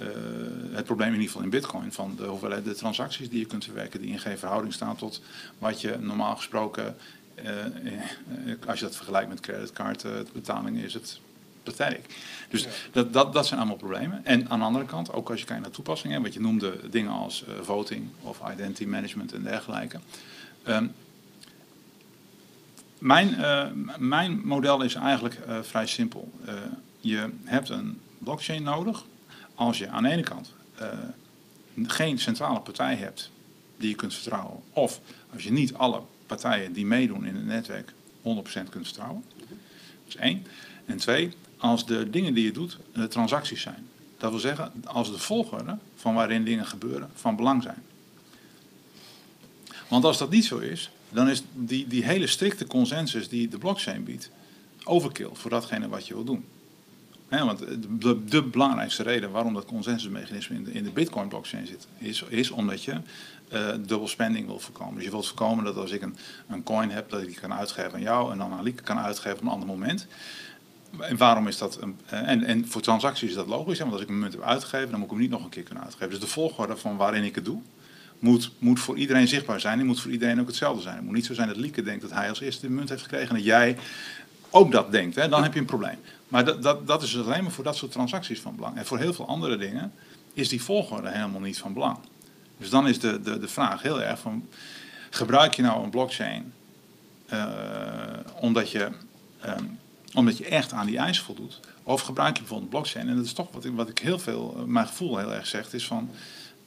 uh, 0.00 0.76
het 0.76 0.84
probleem 0.84 1.08
in 1.08 1.14
ieder 1.14 1.28
geval 1.28 1.42
in 1.42 1.50
Bitcoin 1.50 1.92
van 1.92 2.14
de 2.16 2.24
hoeveelheid 2.24 2.64
de 2.64 2.74
transacties 2.74 3.28
die 3.28 3.38
je 3.38 3.46
kunt 3.46 3.64
verwerken, 3.64 4.00
die 4.00 4.10
in 4.10 4.18
geen 4.18 4.38
verhouding 4.38 4.72
staan 4.72 4.96
tot 4.96 5.22
wat 5.58 5.80
je 5.80 5.96
normaal 6.00 6.36
gesproken, 6.36 6.96
uh, 7.44 8.66
als 8.66 8.78
je 8.78 8.84
dat 8.84 8.96
vergelijkt 8.96 9.28
met 9.28 9.40
creditcardbetalingen, 9.40 10.84
is 10.84 10.94
het 10.94 11.20
Dus 12.48 12.66
dat, 12.92 13.12
dat, 13.12 13.32
dat 13.32 13.46
zijn 13.46 13.60
allemaal 13.60 13.76
problemen. 13.76 14.24
En 14.24 14.50
aan 14.50 14.58
de 14.58 14.64
andere 14.64 14.84
kant, 14.84 15.12
ook 15.12 15.30
als 15.30 15.40
je 15.40 15.46
kijkt 15.46 15.62
naar 15.62 15.70
toepassingen, 15.70 16.22
wat 16.22 16.34
je 16.34 16.40
noemde 16.40 16.90
dingen 16.90 17.12
als 17.12 17.44
uh, 17.48 17.54
voting 17.62 18.08
of 18.20 18.40
identity 18.52 18.84
management 18.84 19.32
en 19.32 19.42
dergelijke. 19.42 19.98
Um, 20.66 20.92
mijn, 22.98 23.28
uh, 23.28 23.66
mijn 23.98 24.40
model 24.44 24.82
is 24.82 24.94
eigenlijk 24.94 25.38
uh, 25.48 25.62
vrij 25.62 25.86
simpel. 25.86 26.32
je 27.00 27.30
hebt 27.44 27.68
een 27.68 28.00
blockchain 28.18 28.62
nodig 28.62 29.04
als 29.54 29.78
je 29.78 29.88
aan 29.88 30.02
de 30.02 30.08
ene 30.10 30.22
kant 30.22 30.52
geen 31.76 32.18
centrale 32.18 32.60
partij 32.60 32.94
hebt 32.94 33.30
die 33.76 33.88
je 33.88 33.94
kunt 33.94 34.14
vertrouwen. 34.14 34.60
Of 34.72 35.00
als 35.32 35.42
je 35.42 35.52
niet 35.52 35.74
alle 35.74 36.02
partijen 36.26 36.72
die 36.72 36.86
meedoen 36.86 37.24
in 37.24 37.34
het 37.34 37.44
netwerk 37.44 37.92
100% 38.22 38.22
kunt 38.70 38.86
vertrouwen. 38.86 39.24
Dat 39.38 39.48
is 40.06 40.16
één. 40.16 40.46
En 40.84 40.96
twee, 40.96 41.32
als 41.62 41.86
de 41.86 42.10
dingen 42.10 42.34
die 42.34 42.44
je 42.44 42.52
doet 42.52 42.78
de 42.94 43.08
transacties 43.08 43.60
zijn. 43.60 43.86
Dat 44.18 44.30
wil 44.30 44.40
zeggen, 44.40 44.72
als 44.84 45.10
de 45.10 45.18
volgorde 45.18 45.78
van 45.96 46.14
waarin 46.14 46.44
dingen 46.44 46.66
gebeuren 46.66 47.10
van 47.14 47.36
belang 47.36 47.62
zijn. 47.62 47.82
Want 49.88 50.04
als 50.04 50.18
dat 50.18 50.30
niet 50.30 50.44
zo 50.44 50.58
is, 50.58 50.90
dan 51.10 51.28
is 51.28 51.42
die, 51.52 51.86
die 51.86 52.04
hele 52.04 52.26
strikte 52.26 52.66
consensus 52.66 53.28
die 53.28 53.48
de 53.48 53.58
blockchain 53.58 54.04
biedt, 54.04 54.30
overkill 54.84 55.30
voor 55.32 55.50
datgene 55.50 55.88
wat 55.88 56.06
je 56.06 56.14
wil 56.14 56.24
doen. 56.24 56.44
want 57.28 57.58
de, 57.98 58.24
de, 58.24 58.42
belangrijkste 58.42 59.02
reden 59.02 59.30
waarom 59.30 59.54
dat 59.54 59.64
consensusmechanisme 59.64 60.56
in 60.56 60.64
de, 60.64 60.72
in 60.72 60.84
de 60.84 60.90
Bitcoin-blockchain 60.90 61.66
zit, 61.66 61.86
is, 61.98 62.22
is 62.28 62.50
omdat 62.50 62.84
je 62.84 63.00
uh, 63.52 63.68
dubbel 63.68 64.08
spending 64.08 64.46
wil 64.46 64.58
voorkomen. 64.58 64.94
Dus 64.94 65.04
je 65.04 65.10
wilt 65.10 65.26
voorkomen 65.26 65.64
dat 65.64 65.76
als 65.76 65.90
ik 65.90 66.02
een, 66.02 66.16
een 66.48 66.62
coin 66.62 66.90
heb, 66.90 67.10
dat 67.10 67.20
ik 67.20 67.26
die 67.26 67.40
kan 67.40 67.52
uitgeven 67.52 67.92
aan 67.92 68.00
jou 68.00 68.32
en 68.32 68.38
dan 68.38 68.52
aan 68.52 68.62
Lieke 68.62 68.82
kan 68.82 68.98
uitgeven 68.98 69.38
op 69.38 69.42
een 69.42 69.48
ander 69.48 69.68
moment. 69.68 70.06
En 71.00 71.16
waarom 71.16 71.48
is 71.48 71.58
dat? 71.58 71.78
Een, 71.80 71.98
eh, 72.06 72.28
en, 72.28 72.44
en 72.44 72.68
voor 72.68 72.80
transacties 72.80 73.28
is 73.28 73.34
dat 73.34 73.46
logisch, 73.46 73.78
want 73.78 73.92
als 73.92 74.00
ik 74.00 74.08
een 74.08 74.18
munt 74.18 74.32
heb 74.32 74.42
uitgegeven, 74.42 74.90
dan 74.90 74.98
moet 74.98 75.08
ik 75.08 75.10
hem 75.10 75.20
niet 75.20 75.30
nog 75.30 75.44
een 75.44 75.50
keer 75.50 75.62
kunnen 75.62 75.84
uitgeven. 75.84 76.10
Dus 76.10 76.20
de 76.20 76.26
volgorde 76.26 76.76
van 76.76 76.96
waarin 76.96 77.24
ik 77.24 77.34
het 77.34 77.44
doe, 77.44 77.60
moet, 78.18 78.50
moet 78.58 78.80
voor 78.80 78.96
iedereen 78.96 79.28
zichtbaar 79.28 79.60
zijn. 79.60 79.76
Die 79.76 79.86
moet 79.86 80.00
voor 80.00 80.10
iedereen 80.10 80.40
ook 80.40 80.46
hetzelfde 80.46 80.82
zijn. 80.82 80.96
Het 80.96 81.04
moet 81.04 81.14
niet 81.14 81.26
zo 81.26 81.34
zijn 81.34 81.48
dat 81.48 81.56
Lieke 81.56 81.82
denkt 81.82 82.02
dat 82.02 82.10
hij 82.10 82.28
als 82.28 82.40
eerste 82.40 82.66
de 82.66 82.72
munt 82.72 82.88
heeft 82.88 83.02
gekregen 83.02 83.28
en 83.28 83.34
dat 83.34 83.44
jij 83.44 83.76
ook 84.50 84.72
dat 84.72 84.92
denkt, 84.92 85.14
hè, 85.14 85.28
dan 85.28 85.42
heb 85.42 85.52
je 85.52 85.60
een 85.60 85.66
probleem. 85.66 85.98
Maar 86.28 86.44
dat, 86.44 86.62
dat, 86.62 86.86
dat 86.86 87.02
is 87.02 87.18
alleen 87.18 87.42
maar 87.42 87.52
voor 87.52 87.64
dat 87.64 87.76
soort 87.76 87.92
transacties 87.92 88.40
van 88.40 88.56
belang. 88.56 88.76
En 88.76 88.86
voor 88.86 88.98
heel 88.98 89.14
veel 89.14 89.26
andere 89.26 89.56
dingen 89.56 89.92
is 90.32 90.48
die 90.48 90.62
volgorde 90.62 91.10
helemaal 91.10 91.40
niet 91.40 91.58
van 91.58 91.72
belang. 91.72 91.98
Dus 92.58 92.70
dan 92.70 92.88
is 92.88 92.98
de, 92.98 93.20
de, 93.20 93.38
de 93.38 93.48
vraag 93.48 93.82
heel 93.82 94.02
erg 94.02 94.18
van, 94.18 94.48
gebruik 95.10 95.54
je 95.54 95.62
nou 95.62 95.84
een 95.84 95.90
blockchain 95.90 96.52
uh, 97.32 97.44
omdat, 98.40 98.70
je, 98.70 98.88
um, 99.46 99.78
omdat 100.14 100.38
je 100.38 100.44
echt 100.44 100.72
aan 100.72 100.86
die 100.86 100.98
eisen 100.98 101.24
voldoet? 101.24 101.60
Of 101.82 102.00
gebruik 102.00 102.34
je 102.34 102.40
bijvoorbeeld 102.40 102.70
blockchain? 102.70 103.08
En 103.08 103.16
dat 103.16 103.24
is 103.24 103.32
toch 103.32 103.52
wat 103.52 103.64
ik, 103.64 103.72
wat 103.74 103.88
ik 103.88 103.98
heel 103.98 104.18
veel, 104.18 104.64
mijn 104.66 104.86
gevoel 104.86 105.18
heel 105.18 105.32
erg 105.32 105.46
zegt, 105.46 105.74
is 105.74 105.86
van, 105.86 106.10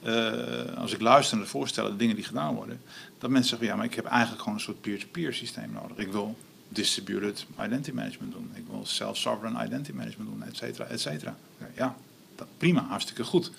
uh, 0.02 0.32
als 0.76 0.92
ik 0.92 1.00
luister 1.00 1.36
naar 1.36 1.44
de 1.44 1.50
voorstellen, 1.50 1.90
de 1.90 1.96
dingen 1.96 2.14
die 2.14 2.24
gedaan 2.24 2.54
worden, 2.54 2.80
dat 3.18 3.30
mensen 3.30 3.48
zeggen, 3.48 3.68
ja, 3.68 3.76
maar 3.76 3.84
ik 3.84 3.94
heb 3.94 4.04
eigenlijk 4.04 4.42
gewoon 4.42 4.58
een 4.58 4.64
soort 4.64 4.80
peer-to-peer 4.80 5.22
-peer 5.22 5.34
systeem 5.34 5.72
nodig. 5.72 5.96
Ik 5.96 6.12
wil 6.12 6.36
distributed 6.68 7.46
identity 7.60 7.90
management 7.90 8.32
doen. 8.32 8.50
Ik 8.54 8.64
wil 8.70 8.86
self-sovereign 8.86 9.66
identity 9.66 9.92
management 9.92 10.30
doen, 10.30 10.42
et 10.42 10.56
cetera, 10.56 10.84
et 10.84 11.00
cetera. 11.00 11.36
Ja, 11.76 11.96
dat, 12.34 12.46
prima, 12.56 12.86
hartstikke 12.88 13.24
goed. 13.24 13.50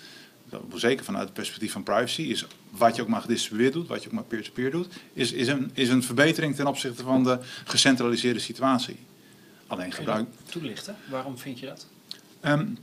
Zeker 0.73 1.05
vanuit 1.05 1.23
het 1.23 1.33
perspectief 1.33 1.71
van 1.71 1.83
privacy 1.83 2.21
is 2.21 2.45
wat 2.69 2.95
je 2.95 3.01
ook 3.01 3.07
maar 3.07 3.21
gedistribueerd 3.21 3.73
doet, 3.73 3.87
wat 3.87 4.01
je 4.01 4.07
ook 4.07 4.13
maar 4.13 4.23
peer-to-peer 4.23 4.71
doet, 4.71 4.87
is, 5.13 5.31
is, 5.31 5.47
een, 5.47 5.71
is 5.73 5.89
een 5.89 6.03
verbetering 6.03 6.55
ten 6.55 6.67
opzichte 6.67 7.03
van 7.03 7.23
de 7.23 7.39
gecentraliseerde 7.65 8.39
situatie. 8.39 8.97
Alleen 9.67 9.91
gebruik. 9.91 10.27
Toelichten, 10.49 10.95
waarom 11.09 11.37
vind 11.37 11.59
je 11.59 11.65
dat? 11.65 11.85
Um, 12.45 12.77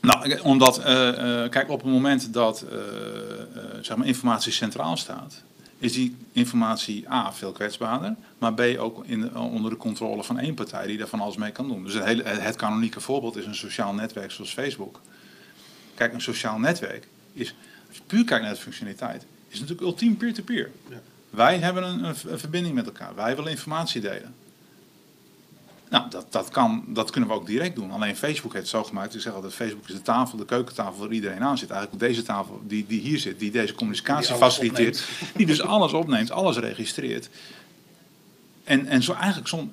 nou, 0.00 0.40
omdat, 0.40 0.78
uh, 0.78 0.84
uh, 0.86 1.48
kijk, 1.48 1.70
op 1.70 1.82
het 1.82 1.90
moment 1.90 2.32
dat 2.32 2.64
uh, 2.72 2.78
zeg 3.80 3.96
maar 3.96 4.06
informatie 4.06 4.52
centraal 4.52 4.96
staat, 4.96 5.42
is 5.78 5.92
die 5.92 6.16
informatie 6.32 7.10
A 7.10 7.32
veel 7.32 7.52
kwetsbaarder, 7.52 8.14
maar 8.38 8.54
B 8.54 8.60
ook 8.78 9.04
in, 9.04 9.36
onder 9.36 9.70
de 9.70 9.76
controle 9.76 10.24
van 10.24 10.38
één 10.38 10.54
partij 10.54 10.86
die 10.86 10.98
daar 10.98 11.08
van 11.08 11.20
alles 11.20 11.36
mee 11.36 11.50
kan 11.50 11.68
doen. 11.68 11.84
Dus 11.84 11.94
het, 11.94 12.04
hele, 12.04 12.22
het 12.22 12.56
kanonieke 12.56 13.00
voorbeeld 13.00 13.36
is 13.36 13.46
een 13.46 13.54
sociaal 13.54 13.94
netwerk 13.94 14.30
zoals 14.30 14.52
Facebook. 14.52 15.00
Kijk, 15.94 16.12
een 16.12 16.20
sociaal 16.20 16.58
netwerk 16.58 17.08
is, 17.32 17.54
als 17.88 17.96
je 17.96 18.02
puur 18.06 18.24
kijkt 18.24 18.44
naar 18.44 18.54
de 18.54 18.60
functionaliteit, 18.60 19.24
is 19.48 19.60
natuurlijk 19.60 19.86
ultiem 19.86 20.16
peer-to-peer. 20.16 20.70
Ja. 20.88 21.00
Wij 21.30 21.58
hebben 21.58 21.82
een, 21.82 22.04
een, 22.04 22.14
een, 22.26 22.38
verbinding 22.38 22.74
met 22.74 22.86
elkaar, 22.86 23.14
wij 23.14 23.36
willen 23.36 23.50
informatie 23.50 24.00
delen. 24.00 24.34
Nou, 25.90 26.10
dat, 26.10 26.26
dat, 26.32 26.48
kan, 26.48 26.84
dat 26.86 27.10
kunnen 27.10 27.30
we 27.30 27.36
ook 27.36 27.46
direct 27.46 27.74
doen. 27.74 27.90
Alleen 27.90 28.16
Facebook 28.16 28.52
heeft 28.52 28.72
het 28.72 28.74
zo 28.74 28.84
gemaakt. 28.84 29.14
Ik 29.14 29.20
zeg 29.20 29.32
altijd, 29.32 29.54
Facebook 29.54 29.88
is 29.88 29.94
de 29.94 30.02
tafel, 30.02 30.38
de 30.38 30.44
keukentafel 30.44 31.00
waar 31.00 31.12
iedereen 31.12 31.42
aan 31.42 31.58
zit. 31.58 31.70
Eigenlijk 31.70 32.02
deze 32.02 32.22
tafel 32.22 32.60
die, 32.66 32.86
die 32.86 33.00
hier 33.00 33.18
zit, 33.18 33.38
die 33.38 33.50
deze 33.50 33.74
communicatie 33.74 34.28
die 34.28 34.36
faciliteert. 34.36 35.08
Die 35.34 35.46
dus 35.46 35.62
alles 35.62 35.92
opneemt, 35.92 36.30
alles 36.30 36.56
registreert. 36.56 37.28
En, 38.64 38.86
en, 38.86 39.02
zo 39.02 39.12
eigenlijk 39.12 39.48
som, 39.48 39.72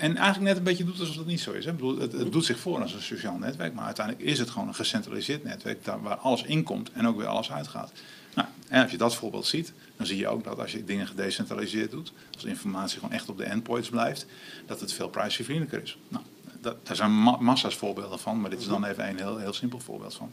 en 0.00 0.16
eigenlijk 0.16 0.40
net 0.40 0.56
een 0.56 0.62
beetje 0.62 0.84
doet 0.84 1.00
alsof 1.00 1.16
het 1.16 1.26
niet 1.26 1.40
zo 1.40 1.52
is. 1.52 1.64
Hè. 1.64 1.72
Bedoel, 1.72 1.98
het, 1.98 2.12
het, 2.12 2.32
doet 2.32 2.44
zich 2.44 2.58
voor 2.58 2.82
als 2.82 2.92
een 2.92 3.02
sociaal 3.02 3.36
netwerk, 3.36 3.74
maar 3.74 3.84
uiteindelijk 3.84 4.26
is 4.26 4.38
het 4.38 4.50
gewoon 4.50 4.68
een 4.68 4.74
gecentraliseerd 4.74 5.44
netwerk 5.44 5.84
daar, 5.84 6.02
waar 6.02 6.16
alles 6.16 6.42
inkomt 6.42 6.90
en 6.92 7.06
ook 7.06 7.16
weer 7.16 7.26
alles 7.26 7.52
uitgaat. 7.52 7.92
Nou, 8.36 8.48
en 8.68 8.82
als 8.82 8.90
je 8.90 8.96
dat 8.96 9.14
voorbeeld 9.14 9.46
ziet, 9.46 9.72
dan 9.96 10.06
zie 10.06 10.16
je 10.16 10.28
ook 10.28 10.44
dat 10.44 10.58
als 10.58 10.72
je 10.72 10.84
dingen 10.84 11.06
gedecentraliseerd 11.06 11.90
doet, 11.90 12.12
als 12.34 12.44
informatie 12.44 12.98
gewoon 12.98 13.14
echt 13.14 13.28
op 13.28 13.38
de 13.38 13.44
endpoints 13.44 13.88
blijft, 13.88 14.26
dat 14.66 14.80
het 14.80 14.92
veel 14.92 15.08
privacyvriendelijker 15.08 15.82
is. 15.82 15.98
Nou, 16.08 16.24
dat, 16.60 16.86
daar 16.86 16.96
zijn 16.96 17.10
massa's 17.40 17.74
voorbeelden 17.74 18.18
van, 18.18 18.40
maar 18.40 18.50
dit 18.50 18.60
is 18.60 18.66
dan 18.66 18.84
even 18.84 19.08
een 19.08 19.16
heel, 19.16 19.38
heel 19.38 19.52
simpel 19.52 19.80
voorbeeld 19.80 20.14
van. 20.14 20.32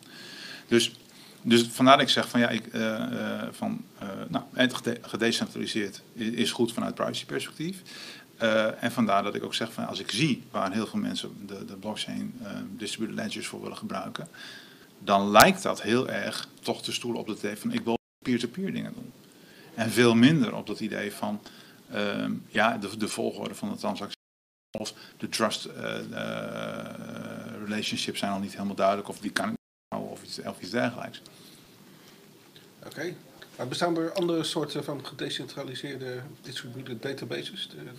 Dus, 0.67 0.95
dus 1.41 1.63
vandaar 1.63 1.97
dat 1.97 2.05
ik 2.05 2.11
zeg 2.11 2.29
van 2.29 2.39
ja, 2.39 2.49
ik, 2.49 2.73
uh, 2.73 2.81
uh, 2.81 3.43
van, 3.51 3.83
uh, 4.03 4.09
nou, 4.27 4.43
gedecentraliseerd 5.01 6.01
is 6.13 6.51
goed 6.51 6.73
vanuit 6.73 6.95
privacy 6.95 7.25
perspectief. 7.25 7.81
en 8.79 8.91
vandaar 8.91 9.23
dat 9.23 9.35
ik 9.35 9.43
ook 9.43 9.53
zeg 9.53 9.73
van 9.73 9.87
als 9.87 9.99
ik 9.99 10.11
zie 10.11 10.43
waar 10.51 10.71
heel 10.71 10.87
veel 10.87 10.99
mensen 10.99 11.45
de, 11.45 11.65
de 11.65 11.75
blockchain 11.75 12.33
distributed 12.77 13.23
ledgers 13.23 13.47
voor 13.47 13.61
willen 13.61 13.77
gebruiken, 13.77 14.27
dan 15.03 15.31
lijkt 15.31 15.63
dat 15.63 15.81
heel 15.81 16.09
erg 16.09 16.47
toch 16.59 16.83
te 16.83 16.93
stoelen 16.93 17.21
op 17.21 17.27
het 17.27 17.37
idee 17.37 17.55
van 17.55 17.71
ik 17.71 17.83
wil 17.83 17.97
peer-to-peer 18.25 18.63
-peer 18.63 18.73
dingen 18.73 18.93
doen. 18.93 19.11
En 19.75 19.91
veel 19.91 20.15
minder 20.15 20.55
op 20.55 20.67
dat 20.67 20.79
idee 20.79 21.13
van 21.13 21.41
uh, 21.93 22.29
ja, 22.47 22.77
de, 22.77 22.97
de 22.97 23.07
volgorde 23.07 23.55
van 23.55 23.71
de 23.71 23.77
transactie 23.77 24.17
of 24.79 24.93
de 25.17 25.29
trust 25.29 25.65
uh, 25.65 25.99
uh, 26.11 26.85
relationships 27.65 28.19
zijn 28.19 28.31
al 28.31 28.39
niet 28.39 28.51
helemaal 28.51 28.75
duidelijk 28.75 29.07
of 29.07 29.19
die 29.19 29.31
kan 29.31 29.49
ik 29.49 29.55
nou 29.95 30.09
of 30.09 30.23
iets, 30.23 30.39
of 30.39 30.61
iets 30.61 30.71
dergelijks. 30.71 31.21
Oké. 32.85 33.13
Maar 33.57 33.67
bestaan 33.67 33.97
er 33.97 34.13
andere 34.13 34.43
soorten 34.43 34.83
van 34.83 35.05
gedecentraliseerde 35.05 36.21
distributed 36.41 37.01
databases? 37.01 37.69
De, 37.69 37.75
de, 37.75 37.91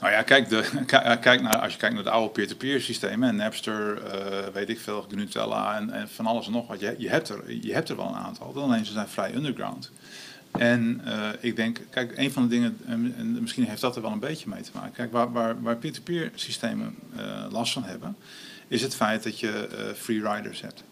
nou 0.00 0.12
ja, 0.12 0.22
kijk, 0.22 0.48
de, 0.48 0.84
kijk 1.20 1.42
naar, 1.42 1.58
als 1.58 1.72
je 1.72 1.78
kijkt 1.78 1.94
naar 1.94 2.04
de 2.04 2.10
oude 2.10 2.32
peer-to-peer 2.32 2.80
systemen, 2.80 3.36
Napster, 3.36 3.98
uh, 3.98 4.46
weet 4.52 4.68
ik 4.68 4.80
veel, 4.80 5.06
Gnutella 5.08 5.76
en, 5.76 5.90
en, 5.90 6.08
van 6.08 6.26
alles 6.26 6.46
en 6.46 6.52
nog 6.52 6.66
wat. 6.66 6.80
Je, 6.80 6.94
je, 6.98 7.08
hebt 7.08 7.28
er, 7.28 7.52
je 7.52 7.72
hebt 7.72 7.88
er 7.88 7.96
wel 7.96 8.08
een 8.08 8.14
aantal, 8.14 8.54
alleen 8.54 8.86
ze 8.86 8.92
zijn 8.92 9.08
vrij 9.08 9.34
underground. 9.34 9.90
En 10.50 11.00
uh, 11.06 11.28
ik 11.40 11.56
denk, 11.56 11.80
kijk, 11.90 12.18
een 12.18 12.32
van 12.32 12.42
de 12.42 12.48
dingen, 12.48 12.78
en 12.86 13.40
misschien 13.40 13.64
heeft 13.64 13.80
dat 13.80 13.96
er 13.96 14.02
wel 14.02 14.12
een 14.12 14.18
beetje 14.18 14.48
mee 14.48 14.62
te 14.62 14.70
maken. 14.74 14.92
Kijk, 14.92 15.12
waar, 15.12 15.32
waar, 15.32 15.62
waar 15.62 15.76
peer-to-peer 15.76 16.30
systemen 16.34 16.94
last 17.50 17.72
van 17.72 17.84
hebben, 17.84 18.16
is 18.68 18.82
het 18.82 18.94
feit 18.94 19.22
dat 19.22 19.40
je 19.40 19.68
free 19.96 20.32
riders 20.32 20.60
hebt. 20.60 20.84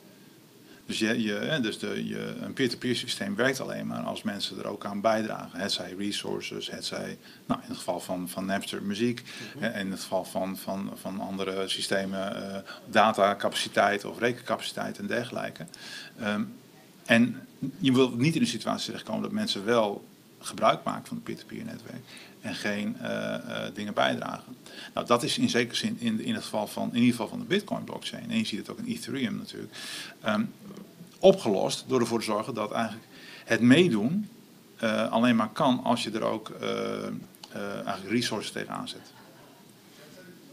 Dus, 0.86 0.98
je, 0.98 1.22
je, 1.22 1.58
dus 1.62 1.78
de, 1.78 2.06
je, 2.06 2.34
een 2.40 2.52
peer-to-peer 2.52 2.96
systeem 2.96 3.34
werkt 3.34 3.60
alleen 3.60 3.86
maar 3.86 4.02
als 4.02 4.22
mensen 4.22 4.58
er 4.58 4.66
ook 4.66 4.84
aan 4.84 5.00
bijdragen. 5.00 5.60
Het 5.60 5.72
zij 5.72 5.94
resources, 5.98 6.70
het 6.70 6.84
zij, 6.84 7.18
nou, 7.46 7.60
in 7.62 7.68
het 7.68 7.76
geval 7.76 8.00
van, 8.00 8.28
van 8.28 8.44
Napster 8.46 8.82
muziek, 8.82 9.22
mm 9.56 9.62
in 9.62 9.90
het 9.90 10.00
geval 10.00 10.24
van, 10.24 10.56
van, 10.56 10.90
van 10.94 11.20
andere 11.20 11.68
systemen, 11.68 12.36
uh, 12.36 12.56
datacapaciteit 12.90 14.04
of 14.04 14.18
rekencapaciteit 14.18 14.98
en 14.98 15.06
dergelijke. 15.06 15.66
Um, 16.22 16.54
en 17.04 17.46
je 17.78 17.92
wilt 17.92 18.18
niet 18.18 18.34
in 18.34 18.40
een 18.40 18.46
situatie 18.46 18.86
terechtkomen 18.86 19.22
dat 19.22 19.32
mensen 19.32 19.64
wel 19.64 20.04
gebruik 20.38 20.84
maken 20.84 21.06
van 21.06 21.16
het 21.16 21.24
peer-to-peer 21.24 21.64
netwerk 21.64 22.02
en 22.42 22.54
geen 22.54 22.96
uh, 23.02 23.08
uh, 23.08 23.58
dingen 23.74 23.94
bijdragen. 23.94 24.56
Nou, 24.94 25.06
dat 25.06 25.22
is 25.22 25.38
in 25.38 25.50
zekere 25.50 25.76
zin 25.76 25.96
in, 26.00 26.20
in, 26.20 26.34
het 26.34 26.42
geval 26.42 26.66
van, 26.66 26.88
in 26.88 26.94
ieder 26.94 27.10
geval 27.10 27.28
van 27.28 27.38
de 27.38 27.44
Bitcoin 27.44 27.84
blockchain, 27.84 28.30
en 28.30 28.38
je 28.38 28.46
ziet 28.46 28.58
het 28.58 28.70
ook 28.70 28.78
in 28.78 28.86
Ethereum 28.86 29.36
natuurlijk, 29.36 29.72
um, 30.26 30.52
opgelost 31.18 31.84
door 31.86 32.00
ervoor 32.00 32.18
te 32.18 32.24
zorgen 32.24 32.54
dat 32.54 32.72
eigenlijk 32.72 33.06
het 33.44 33.60
meedoen 33.60 34.28
uh, 34.82 35.12
alleen 35.12 35.36
maar 35.36 35.50
kan 35.52 35.80
als 35.84 36.02
je 36.02 36.10
er 36.10 36.22
ook 36.22 36.50
eigenlijk 37.84 38.08
resources 38.08 38.52
tegenaan 38.52 38.88
zet. 38.88 39.12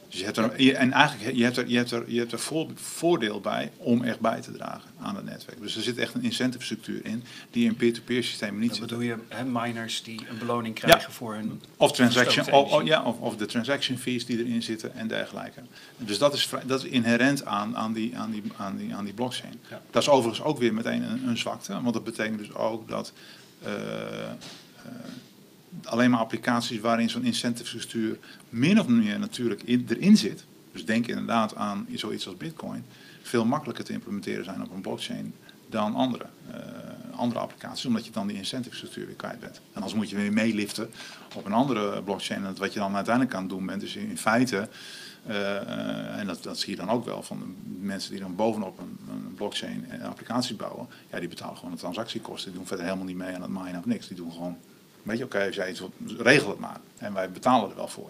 Dus 0.09 0.19
je 0.19 0.25
hebt 0.25 0.37
er, 0.37 0.75
en 0.75 0.91
eigenlijk 0.91 1.35
je 1.35 1.43
hebt 1.43 1.57
er, 1.57 1.67
je 1.67 1.77
hebt 1.77 1.91
er, 1.91 2.03
je 2.07 2.19
hebt 2.19 2.31
er 2.31 2.39
voordeel 2.75 3.41
bij 3.41 3.71
om 3.77 4.03
echt 4.03 4.19
bij 4.19 4.41
te 4.41 4.51
dragen 4.51 4.89
aan 4.99 5.15
het 5.15 5.25
netwerk. 5.25 5.61
Dus 5.61 5.75
er 5.75 5.81
zit 5.81 5.97
echt 5.97 6.13
een 6.13 6.23
incentive 6.23 6.63
structuur 6.63 7.05
in 7.05 7.23
die 7.51 7.65
in 7.65 7.75
peer-to-peer 7.75 8.23
systemen 8.23 8.59
niet 8.59 8.71
zit. 8.71 8.79
bedoel 8.79 9.01
je 9.01 9.17
miners 9.45 10.03
die 10.03 10.19
een 10.29 10.37
beloning 10.37 10.75
krijgen 10.75 11.09
ja. 11.09 11.11
voor 11.11 11.33
hun 11.33 11.61
of, 11.77 11.91
transaction, 11.91 12.51
of, 12.51 12.71
of, 12.71 12.83
ja, 12.83 13.03
of, 13.03 13.19
of, 13.19 13.37
de 13.37 13.45
transaction 13.45 13.97
fees 13.97 14.25
die 14.25 14.37
erin 14.37 14.63
zitten 14.63 14.95
en 14.95 15.07
dergelijke. 15.07 15.61
Dus 15.97 16.17
dat 16.17 16.33
is, 16.33 16.49
dat 16.65 16.83
is 16.83 16.89
inherent 16.89 17.45
aan, 17.45 17.77
aan, 17.77 17.93
die, 17.93 18.17
aan, 18.17 18.31
die, 18.31 18.43
aan, 18.57 18.77
die, 18.77 18.95
aan 18.95 19.05
die 19.05 19.13
blockchain. 19.13 19.59
Ja. 19.69 19.81
Dat 19.91 20.01
is 20.01 20.09
overigens 20.09 20.45
ook 20.45 20.57
weer 20.57 20.73
meteen 20.73 21.03
een, 21.03 21.27
een 21.27 21.37
zwakte, 21.37 21.81
want 21.81 21.93
dat 21.93 22.03
betekent 22.03 22.39
dus 22.39 22.53
ook 22.53 22.89
dat... 22.89 23.13
Uh, 23.63 23.69
uh, 23.69 24.91
alleen 25.83 26.09
maar 26.09 26.19
applicaties 26.19 26.79
waarin 26.79 27.09
zo'n 27.09 27.23
incentive 27.23 27.67
structuur 27.67 28.17
min 28.49 28.79
of 28.79 28.87
meer 28.87 29.19
natuurlijk 29.19 29.63
in, 29.63 29.85
erin 29.89 30.17
zit. 30.17 30.45
Dus 30.71 30.85
denk 30.85 31.07
inderdaad 31.07 31.55
aan 31.55 31.87
zoiets 31.93 32.27
als 32.27 32.37
Bitcoin. 32.37 32.85
Veel 33.21 33.45
makkelijker 33.45 33.85
te 33.85 33.93
implementeren 33.93 34.45
zijn 34.45 34.63
op 34.63 34.71
een 34.71 34.81
blockchain 34.81 35.33
dan 35.69 35.95
andere, 35.95 36.25
uh, 36.49 36.55
andere 37.15 37.39
applicaties, 37.39 37.85
omdat 37.85 38.05
je 38.05 38.11
dan 38.11 38.27
die 38.27 38.37
incentive 38.37 38.75
structuur 38.75 39.05
weer 39.05 39.15
kwijt 39.15 39.39
bent. 39.39 39.55
En 39.55 39.73
anders 39.73 39.93
moet 39.93 40.09
je 40.09 40.15
weer 40.15 40.33
meeliften 40.33 40.89
op 41.35 41.45
een 41.45 41.53
andere 41.53 42.01
blockchain. 42.01 42.45
En 42.45 42.55
wat 42.57 42.73
je 42.73 42.79
dan 42.79 42.95
uiteindelijk 42.95 43.35
aan 43.35 43.41
het 43.41 43.49
doen 43.49 43.65
bent, 43.65 43.81
dus 43.81 43.95
in 43.95 44.17
feite, 44.17 44.69
uh, 45.27 46.19
en 46.19 46.27
dat, 46.27 46.43
dat 46.43 46.59
zie 46.59 46.69
je 46.69 46.75
dan 46.75 46.89
ook 46.89 47.05
wel 47.05 47.23
van 47.23 47.39
de 47.39 47.85
mensen 47.85 48.11
die 48.11 48.19
dan 48.19 48.35
bovenop 48.35 48.79
een, 48.79 48.97
een 49.09 49.33
blockchain 49.35 49.85
een 49.89 50.03
applicatie 50.03 50.55
bouwen, 50.55 50.87
ja, 51.11 51.19
die 51.19 51.29
betalen 51.29 51.57
gewoon 51.57 51.71
de 51.71 51.79
transactiekosten. 51.79 52.49
Die 52.49 52.59
doen 52.59 52.67
verder 52.67 52.85
helemaal 52.85 53.05
niet 53.05 53.17
mee 53.17 53.35
aan 53.35 53.41
het 53.41 53.51
minen 53.51 53.77
of 53.77 53.85
niks. 53.85 54.07
Die 54.07 54.17
doen 54.17 54.31
gewoon 54.31 54.57
Weet 55.09 55.17
je, 55.17 55.23
oké, 55.23 55.35
okay, 55.35 55.47
als 55.47 55.55
jij 55.55 55.69
iets 55.69 55.81
regel 56.17 56.49
het 56.49 56.59
maar. 56.59 56.79
En 56.97 57.13
wij 57.13 57.31
betalen 57.31 57.69
er 57.69 57.75
wel 57.75 57.87
voor. 57.87 58.09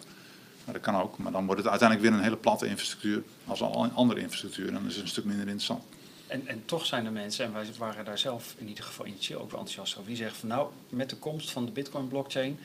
Maar 0.65 0.73
dat 0.73 0.83
kan 0.83 0.95
ook. 0.95 1.17
Maar 1.17 1.31
dan 1.31 1.45
wordt 1.45 1.61
het 1.61 1.69
uiteindelijk 1.69 2.09
weer 2.09 2.17
een 2.17 2.25
hele 2.25 2.37
platte 2.37 2.67
infrastructuur 2.67 3.23
als 3.45 3.61
al 3.61 3.89
andere 3.93 4.19
infrastructuur. 4.19 4.67
En 4.67 4.73
dan 4.73 4.85
is 4.85 4.93
het 4.93 5.03
een 5.03 5.09
stuk 5.09 5.25
minder 5.25 5.45
interessant. 5.45 5.83
En, 6.27 6.47
en 6.47 6.65
toch 6.65 6.85
zijn 6.85 7.05
er 7.05 7.11
mensen, 7.11 7.45
en 7.45 7.53
wij 7.53 7.65
waren 7.77 8.05
daar 8.05 8.17
zelf 8.17 8.55
in 8.57 8.67
ieder 8.67 8.83
geval 8.83 9.05
initieel 9.05 9.41
ook 9.41 9.51
wel 9.51 9.59
enthousiast 9.59 9.97
over, 9.97 10.07
die 10.07 10.17
zeggen 10.17 10.37
van 10.37 10.49
nou, 10.49 10.69
met 10.89 11.09
de 11.09 11.15
komst 11.15 11.51
van 11.51 11.65
de 11.65 11.71
Bitcoin 11.71 12.07
blockchain 12.07 12.59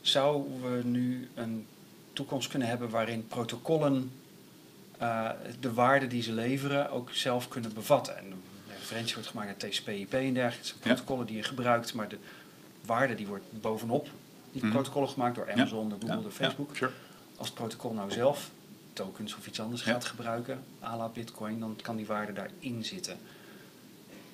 zouden 0.00 0.62
we 0.62 0.84
nu 0.84 1.28
een 1.34 1.66
toekomst 2.12 2.48
kunnen 2.48 2.68
hebben 2.68 2.90
waarin 2.90 3.26
protocollen 3.26 4.12
uh, 5.02 5.30
de 5.60 5.72
waarde 5.72 6.06
die 6.06 6.22
ze 6.22 6.32
leveren 6.32 6.90
ook 6.90 7.10
zelf 7.12 7.48
kunnen 7.48 7.74
bevatten. 7.74 8.18
En 8.18 8.24
een 8.24 8.42
referentie 8.78 9.14
wordt 9.14 9.28
gemaakt 9.28 9.48
naar 9.48 9.70
TCP/IP 9.70 10.12
en 10.14 10.34
dergelijke. 10.34 10.56
Het 10.56 10.66
zijn 10.66 10.78
protocollen 10.80 11.26
die 11.26 11.36
je 11.36 11.42
gebruikt, 11.42 11.94
maar 11.94 12.08
de, 12.08 12.18
waarde 12.86 13.14
die 13.14 13.26
wordt 13.26 13.44
bovenop 13.60 14.08
die 14.52 14.64
mm 14.64 14.70
protocollen 14.70 15.08
gemaakt 15.08 15.34
door 15.34 15.52
Amazon, 15.52 15.88
door 15.88 15.98
Google, 16.00 16.22
door 16.22 16.30
Facebook. 16.30 16.76
Sure. 16.76 16.90
als 17.36 17.46
het 17.46 17.56
protocol 17.56 17.92
nou 17.92 18.10
zelf 18.10 18.50
tokens 18.92 19.36
of 19.36 19.46
iets 19.46 19.60
anders 19.60 19.82
gaat 19.82 20.04
gebruiken, 20.04 20.64
à 20.82 20.96
la 20.96 21.08
Bitcoin, 21.08 21.60
dan 21.60 21.78
kan 21.82 21.96
die 21.96 22.06
waarde 22.06 22.32
daarin 22.32 22.84
zitten. 22.84 23.16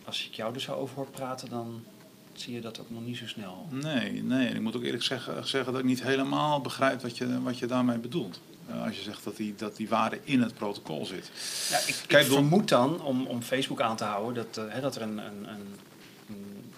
Als 0.04 0.26
ik 0.26 0.34
jou 0.34 0.54
er 0.54 0.60
zo 0.60 0.74
over 0.74 0.96
hoor 0.96 1.06
praten, 1.06 1.48
dan 1.48 1.84
zie 2.32 2.54
je 2.54 2.60
dat 2.60 2.80
ook 2.80 2.90
nog 2.90 3.04
niet 3.04 3.16
zo 3.16 3.26
snel. 3.26 3.66
Nee, 3.70 4.22
nee. 4.22 4.48
En 4.48 4.54
ik 4.54 4.60
moet 4.60 4.76
ook 4.76 4.82
eerlijk 4.82 5.02
zeggen, 5.02 5.48
zeggen 5.48 5.72
dat 5.72 5.80
ik 5.80 5.86
niet 5.88 6.02
helemaal 6.02 6.60
begrijp 6.60 7.02
wat 7.02 7.18
je, 7.18 7.42
wat 7.42 7.58
je 7.58 7.66
daarmee 7.66 7.98
bedoelt. 7.98 8.40
Eh, 8.66 8.84
als 8.84 8.96
je 8.96 9.02
zegt 9.02 9.24
dat 9.24 9.36
die, 9.36 9.54
dat 9.54 9.76
die 9.76 9.88
waarde 9.88 10.18
in 10.24 10.42
het 10.42 10.54
protocol 10.54 11.06
zit. 11.06 11.30
Ja, 11.70 11.78
ik, 11.78 12.04
Kijk, 12.06 12.26
ik 12.26 12.32
vermoed 12.32 12.68
dan, 12.68 13.02
om, 13.02 13.26
om 13.26 13.42
Facebook 13.42 13.80
aan 13.80 13.96
te 13.96 14.04
houden, 14.04 14.34
dat, 14.34 14.64
eh, 14.64 14.74
hè, 14.74 14.80
dat 14.80 14.96
er 14.96 15.02
een, 15.02 15.18
een, 15.18 15.48
een 15.48 15.76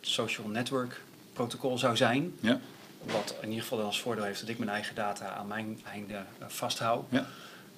social 0.00 0.49
network 0.49 1.00
protocol 1.33 1.79
zou 1.79 1.97
zijn. 1.97 2.35
Ja, 2.41 2.61
Wat 3.03 3.35
in 3.41 3.49
ieder 3.49 3.62
geval 3.62 3.81
als 3.83 4.01
voordeel 4.01 4.25
heeft 4.25 4.41
dat 4.41 4.49
ik 4.49 4.59
mijn 4.59 4.71
eigen 4.71 4.95
data 4.95 5.35
aan 5.35 5.47
mijn 5.47 5.81
einde 5.93 6.15
eh, 6.15 6.47
vasthoud. 6.49 7.05
ja. 7.11 7.27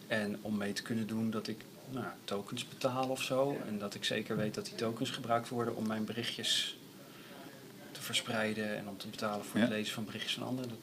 En 0.06 0.38
om 0.42 0.56
mee 0.56 0.72
te 0.72 0.82
kunnen 0.82 1.06
doen 1.06 1.30
dat 1.30 1.46
ik 1.48 1.64
nou, 1.90 2.04
tokens 2.24 2.68
betaal 2.68 3.08
of 3.08 3.22
zo. 3.22 3.60
En 3.66 3.78
dat 3.78 3.94
ik 3.94 4.04
zeker 4.04 4.36
weet 4.36 4.54
dat 4.54 4.64
die 4.64 4.74
tokens 4.74 5.10
gebruikt 5.10 5.48
worden 5.48 5.76
om 5.76 5.86
mijn 5.86 6.04
berichtjes 6.04 6.76
te 7.92 8.00
verspreiden. 8.02 8.76
En 8.76 8.88
om 8.88 8.96
te 8.96 9.08
betalen 9.08 9.44
voor 9.44 9.58
Ja. 9.60 9.64
het 9.66 9.74
lezen 9.74 9.94
van 9.94 10.04
berichtjes 10.04 10.34
van 10.34 10.46
anderen. 10.46 10.68
Dat- 10.70 10.78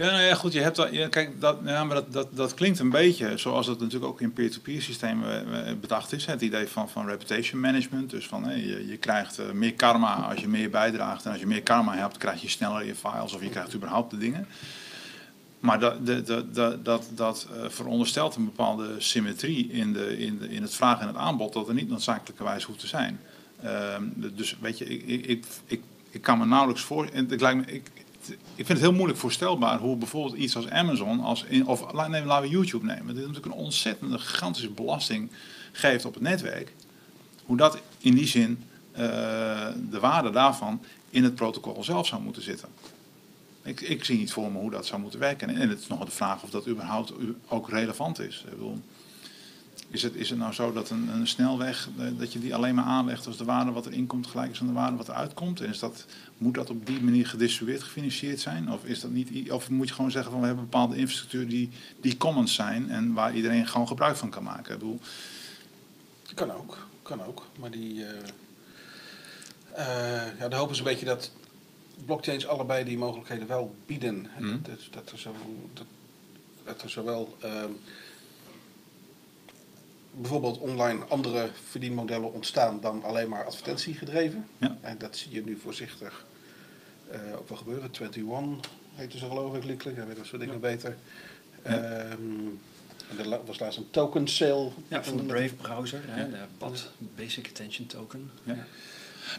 Ja, 0.00 0.10
nou 0.10 0.22
ja, 0.22 0.34
goed, 0.34 0.52
je 0.52 0.60
hebt 0.60 0.76
dat, 0.76 1.08
kijk, 1.08 1.40
dat, 1.40 1.58
ja, 1.64 1.84
maar 1.84 1.94
dat, 1.94 2.12
dat, 2.12 2.36
dat 2.36 2.54
klinkt 2.54 2.78
een 2.78 2.90
beetje 2.90 3.36
zoals 3.36 3.66
het 3.66 3.80
natuurlijk 3.80 4.12
ook 4.12 4.20
in 4.20 4.32
peer-to-peer 4.32 4.82
systemen 4.82 5.66
eh, 5.66 5.74
bedacht 5.80 6.12
is. 6.12 6.26
Het 6.26 6.40
idee 6.40 6.68
van, 6.68 6.88
van 6.88 7.06
reputation 7.06 7.60
management. 7.60 8.10
Dus 8.10 8.26
van, 8.26 8.44
je, 8.56 8.86
je 8.86 8.96
krijgt 8.96 9.38
eh, 9.38 9.50
meer 9.50 9.74
karma 9.74 10.14
als 10.14 10.40
je 10.40 10.48
meer 10.48 10.70
bijdraagt. 10.70 11.24
En 11.24 11.30
als 11.30 11.40
je 11.40 11.46
meer 11.46 11.62
karma 11.62 11.96
hebt, 11.96 12.16
krijg 12.16 12.42
je 12.42 12.48
sneller 12.48 12.84
je 12.84 12.94
files 12.94 13.32
of 13.32 13.42
je 13.42 13.48
krijgt 13.48 13.74
überhaupt 13.74 14.10
de 14.10 14.18
dingen. 14.18 14.46
Maar 15.58 15.80
dat, 15.80 16.06
dat, 16.06 16.26
dat, 16.26 16.54
dat, 16.54 16.84
dat, 16.84 17.08
dat 17.14 17.48
eh, 17.54 17.68
veronderstelt 17.68 18.36
een 18.36 18.44
bepaalde 18.44 18.94
symmetrie 18.98 19.68
in, 19.68 19.92
de, 19.92 20.18
in, 20.18 20.38
de, 20.38 20.48
in 20.48 20.62
het 20.62 20.74
vraag 20.74 21.00
en 21.00 21.06
het 21.06 21.16
aanbod 21.16 21.52
dat 21.52 21.68
er 21.68 21.74
niet 21.74 21.88
noodzakelijkerwijs 21.88 22.64
hoeft 22.64 22.80
te 22.80 22.86
zijn. 22.86 23.20
Ehm, 23.62 24.02
dus 24.14 24.56
weet 24.60 24.78
je, 24.78 24.84
ik, 24.84 25.26
ik, 25.26 25.44
ik, 25.66 25.82
ik, 26.10 26.22
kan 26.22 26.38
me 26.38 26.46
nauwelijks 26.46 26.82
voor. 26.82 27.08
Het 27.12 27.40
lijkt 27.40 27.66
me, 27.66 27.72
ik, 27.72 27.90
ik 28.28 28.66
vind 28.66 28.68
het 28.68 28.80
heel 28.80 28.92
moeilijk 28.92 29.18
voorstelbaar 29.18 29.78
hoe 29.78 29.96
bijvoorbeeld 29.96 30.36
iets 30.36 30.56
als 30.56 30.68
Amazon, 30.68 31.20
als 31.20 31.44
of 31.64 31.92
laten 31.92 32.40
we 32.40 32.48
YouTube 32.48 32.86
nemen, 32.86 33.06
dit 33.06 33.16
natuurlijk 33.16 33.46
een 33.46 33.52
ontzettende 33.52 34.18
gigantische 34.18 34.70
belasting 34.70 35.30
geeft 35.72 36.04
op 36.04 36.14
het 36.14 36.22
netwerk. 36.22 36.72
Hoe 37.44 37.56
dat 37.56 37.78
in 37.98 38.14
die 38.14 38.26
zin 38.26 38.64
eh, 38.92 39.68
de 39.90 40.00
waarde 40.00 40.30
daarvan 40.30 40.80
in 41.10 41.24
het 41.24 41.34
protocol 41.34 41.84
zelf 41.84 42.06
zou 42.06 42.22
moeten 42.22 42.42
zitten. 42.42 42.68
Ik, 43.62 43.80
ik 43.80 44.04
zie 44.04 44.18
niet 44.18 44.32
voor 44.32 44.52
me 44.52 44.58
hoe 44.58 44.70
dat 44.70 44.86
zou 44.86 45.00
moeten 45.00 45.20
werken. 45.20 45.48
En, 45.48 45.68
het 45.68 45.80
is 45.80 45.86
nog 45.86 46.04
de 46.04 46.10
vraag 46.10 46.42
of 46.42 46.50
dat 46.50 46.68
überhaupt 46.68 47.12
ook 47.48 47.68
relevant 47.68 48.18
is. 48.18 48.44
Ik 48.44 48.50
bedoel, 48.50 48.80
is, 49.90 50.02
het, 50.02 50.14
is 50.14 50.30
het 50.30 50.38
nou 50.38 50.52
zo 50.52 50.72
dat 50.72 50.90
een, 50.90 51.08
een 51.08 51.26
snelweg, 51.26 51.88
eh, 51.98 52.06
dat 52.18 52.32
je 52.32 52.38
die 52.38 52.54
alleen 52.54 52.74
maar 52.74 52.84
aanlegt 52.84 53.26
als 53.26 53.36
de 53.36 53.44
waarde 53.44 53.70
wat 53.70 53.86
erin 53.86 54.06
komt 54.06 54.26
gelijk 54.26 54.50
is 54.50 54.60
aan 54.60 54.66
de 54.66 54.72
waarde 54.72 54.96
wat 54.96 55.08
eruit 55.08 55.34
komt? 55.34 55.60
En 55.60 55.68
is 55.68 55.78
dat, 55.78 56.04
moet 56.38 56.54
dat 56.54 56.70
op 56.70 56.86
die 56.86 57.00
manier 57.00 57.26
gedistribueerd 57.26 57.82
gefinancierd 57.82 58.40
zijn? 58.40 58.72
Of, 58.72 58.84
is 58.84 59.00
dat 59.00 59.10
niet, 59.10 59.50
of 59.50 59.70
moet 59.70 59.88
je 59.88 59.94
gewoon 59.94 60.10
zeggen 60.10 60.30
van 60.30 60.40
we 60.40 60.46
hebben 60.46 60.64
bepaalde 60.64 60.96
infrastructuur 60.96 61.48
die, 61.48 61.70
die 62.00 62.16
commons 62.16 62.54
zijn 62.54 62.90
en 62.90 63.12
waar 63.12 63.34
iedereen 63.34 63.66
gewoon 63.66 63.88
gebruik 63.88 64.16
van 64.16 64.30
kan 64.30 64.42
maken? 64.42 64.72
Ik 64.72 64.78
bedoel, 64.78 65.00
Kan 66.34 66.52
ook, 66.52 66.86
kan 67.02 67.22
ook. 67.24 67.46
Maar 67.58 67.70
die, 67.70 68.04
eh 68.04 68.28
eh, 69.74 70.38
ja, 70.38 70.48
de 70.48 70.56
hoop 70.56 70.70
is 70.70 70.78
een 70.78 70.84
beetje 70.84 71.06
dat 71.06 71.30
blockchains 72.04 72.46
allebei 72.46 72.84
die 72.84 72.98
mogelijkheden 72.98 73.46
wel 73.46 73.74
bieden. 73.86 74.26
Hè, 74.28 74.40
Mhm. 74.40 74.56
Dat, 74.62 74.78
dat, 74.90 75.10
er 75.10 75.18
zo, 75.18 75.34
dat, 75.72 75.86
dat 76.64 76.82
er 76.82 76.90
zowel 76.90 77.36
ehm, 77.40 77.70
bijvoorbeeld 80.10 80.58
online 80.58 81.04
andere 81.08 81.48
verdienmodellen 81.68 82.32
ontstaan 82.32 82.80
dan 82.80 83.02
alleen 83.02 83.28
maar 83.28 83.44
advertentiegedreven. 83.44 84.46
Ja. 84.58 84.78
En 84.80 84.98
dat 84.98 85.16
zie 85.16 85.32
je 85.32 85.44
nu 85.44 85.58
voorzichtig 85.62 86.26
eh, 87.10 87.20
ook 87.38 87.48
wel 87.48 87.58
gebeuren. 87.58 87.90
21 87.92 88.70
heette 88.94 89.18
ze 89.18 89.26
geloof 89.26 89.56
ik, 89.56 89.82
weet 89.82 90.16
dat 90.16 90.26
soort 90.26 90.40
dingen 90.40 90.60
beter. 90.60 90.96
Ja. 91.64 91.70
Ehm, 91.70 92.46
en 93.10 93.18
er 93.18 93.40
was 93.44 93.58
laatst 93.58 93.78
een 93.78 93.90
token 93.90 94.28
sale. 94.28 94.70
Ja, 94.88 95.04
van 95.04 95.16
de 95.16 95.22
Brave 95.22 95.54
browser, 95.54 96.02
hè, 96.06 96.30
de 96.30 96.36
BAT, 96.58 96.90
Basic 97.16 97.48
Attention 97.48 97.86
Token. 97.86 98.30
Ja. 98.42 98.66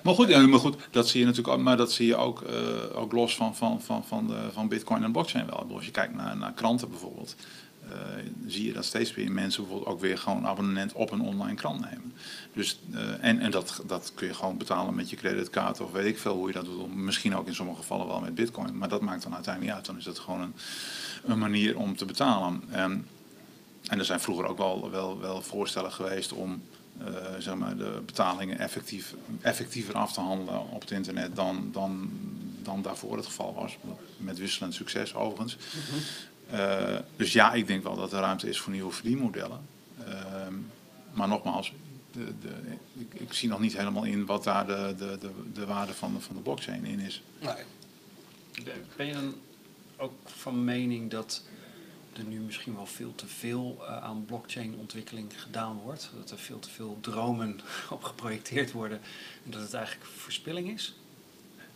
Maar 0.03 0.13
goed, 0.13 0.27
ja, 0.27 0.47
maar 0.47 0.60
goed, 0.60 0.75
dat 0.91 1.07
zie 1.07 1.19
je 1.19 1.25
natuurlijk 1.25 1.53
ook, 1.53 1.63
maar 1.63 1.77
dat 1.77 1.91
zie 1.91 2.07
je 2.07 2.15
ook, 2.15 2.41
eh, 2.41 2.99
ook 2.99 3.12
los 3.12 3.36
van, 3.36 3.55
van, 3.55 3.81
van, 3.81 4.05
van, 4.05 4.27
de, 4.27 4.49
van 4.51 4.67
Bitcoin 4.67 5.03
en 5.03 5.12
blockchain 5.12 5.45
wel. 5.45 5.67
Als 5.73 5.86
je 5.86 5.91
kijkt 5.91 6.13
naar, 6.13 6.38
naar 6.38 6.53
kranten 6.53 6.89
bijvoorbeeld, 6.89 7.36
zie 8.47 8.65
je 8.65 8.73
dat 8.73 8.86
steeds 8.86 9.15
meer 9.15 9.32
mensen 9.32 9.62
bijvoorbeeld 9.63 9.93
ook 9.93 10.01
weer 10.01 10.17
gewoon 10.17 10.47
abonnement 10.47 10.93
op 10.93 11.12
een 11.12 11.21
online 11.21 11.56
krant 11.56 11.80
nemen. 11.80 12.13
Dus, 12.54 12.80
eh, 12.93 13.23
en 13.23 13.39
en 13.39 13.51
dat, 13.51 13.84
dat 13.88 14.12
kun 14.15 14.27
je 14.27 14.34
gewoon 14.34 14.58
betalen 14.58 14.95
met 14.95 15.10
je 15.10 15.15
creditcard 15.15 15.80
of 15.80 15.91
weet 15.91 16.06
ik 16.06 16.19
veel 16.19 16.36
hoe 16.36 16.47
je 16.47 16.54
dat 16.54 16.65
doet. 16.65 16.95
Misschien 16.95 17.36
ook 17.36 17.47
in 17.47 17.56
sommige 17.56 17.80
gevallen 17.80 18.08
wel 18.08 18.19
met 18.19 18.36
Bitcoin, 18.36 18.77
maar 18.77 18.89
dat 18.89 19.01
maakt 19.01 19.23
dan 19.23 19.34
uiteindelijk 19.34 19.73
niet 19.73 19.75
uit. 19.75 19.86
Dan 19.86 19.97
is 19.97 20.04
dat 20.04 20.19
gewoon 20.19 20.41
een, 20.41 20.54
een 21.25 21.39
manier 21.39 21.77
om 21.77 21.95
te 21.95 22.06
betalen. 22.06 22.63
En, 22.69 23.08
en 23.88 23.99
er 23.99 24.06
zijn 24.06 24.19
vroeger 24.19 24.45
ook 24.45 24.58
wel, 24.58 24.91
wel, 24.91 25.19
wel 25.19 25.41
voorstellen 25.41 25.91
geweest 25.91 26.34
om 26.34 26.62
eh, 26.97 27.13
zeg 27.39 27.56
maar 27.56 27.77
de 27.77 28.01
betalingen 28.06 28.60
effectief, 28.60 29.15
effectiever 29.41 29.95
af 29.95 30.13
te 30.13 30.19
handelen 30.19 30.69
op 30.69 30.82
het 30.82 30.91
internet 30.91 31.36
dan, 31.36 31.69
dan, 31.71 32.10
dan 32.63 32.82
daarvoor 32.82 33.15
het 33.15 33.25
geval 33.25 33.54
was. 33.54 33.77
Met 34.17 34.38
wisselend 34.38 34.73
succes 34.73 35.15
overigens. 35.15 35.58
Eh, 36.51 36.97
dus 37.15 37.33
ja, 37.33 37.53
ik 37.53 37.67
denk 37.67 37.83
wel 37.83 37.95
dat 37.95 38.13
er 38.13 38.19
ruimte 38.19 38.49
is 38.49 38.59
voor 38.59 38.71
nieuwe 38.71 38.91
verdienmodellen. 38.91 39.61
Ehm, 40.05 40.53
maar 41.13 41.27
nogmaals, 41.27 41.73
de, 42.11 42.33
de, 42.41 42.49
ik, 42.93 43.13
ik 43.13 43.33
zie 43.33 43.49
nog 43.49 43.59
niet 43.59 43.77
helemaal 43.77 44.03
in 44.03 44.25
wat 44.25 44.43
daar 44.43 44.67
de, 44.67 44.93
de, 44.97 45.17
de, 45.19 45.31
de 45.53 45.65
waarde 45.65 45.93
van 45.93 46.13
de, 46.13 46.19
van 46.19 46.35
de 46.35 46.41
blockchain 46.41 46.85
in 46.85 46.99
is. 46.99 47.23
Nee. 47.39 47.63
Ben 48.95 49.05
je 49.05 49.13
dan 49.13 49.35
ook 49.97 50.13
van 50.25 50.63
mening 50.63 51.11
dat 51.11 51.43
er 52.13 52.23
nu 52.23 52.39
misschien 52.39 52.75
wel 52.75 52.85
veel 52.85 53.15
te 53.15 53.27
veel 53.27 53.77
eh, 53.81 54.03
aan 54.03 54.25
blockchain-ontwikkeling 54.25 55.41
gedaan 55.41 55.77
wordt? 55.77 56.09
Dat 56.17 56.31
er 56.31 56.37
veel 56.37 56.59
te 56.59 56.69
veel 56.69 56.97
dromen 57.01 57.59
op 57.89 58.03
geprojecteerd 58.03 58.71
worden 58.71 59.01
en 59.45 59.51
dat 59.51 59.61
het 59.61 59.73
eigenlijk 59.73 60.05
verspilling 60.05 60.71
is? 60.71 60.95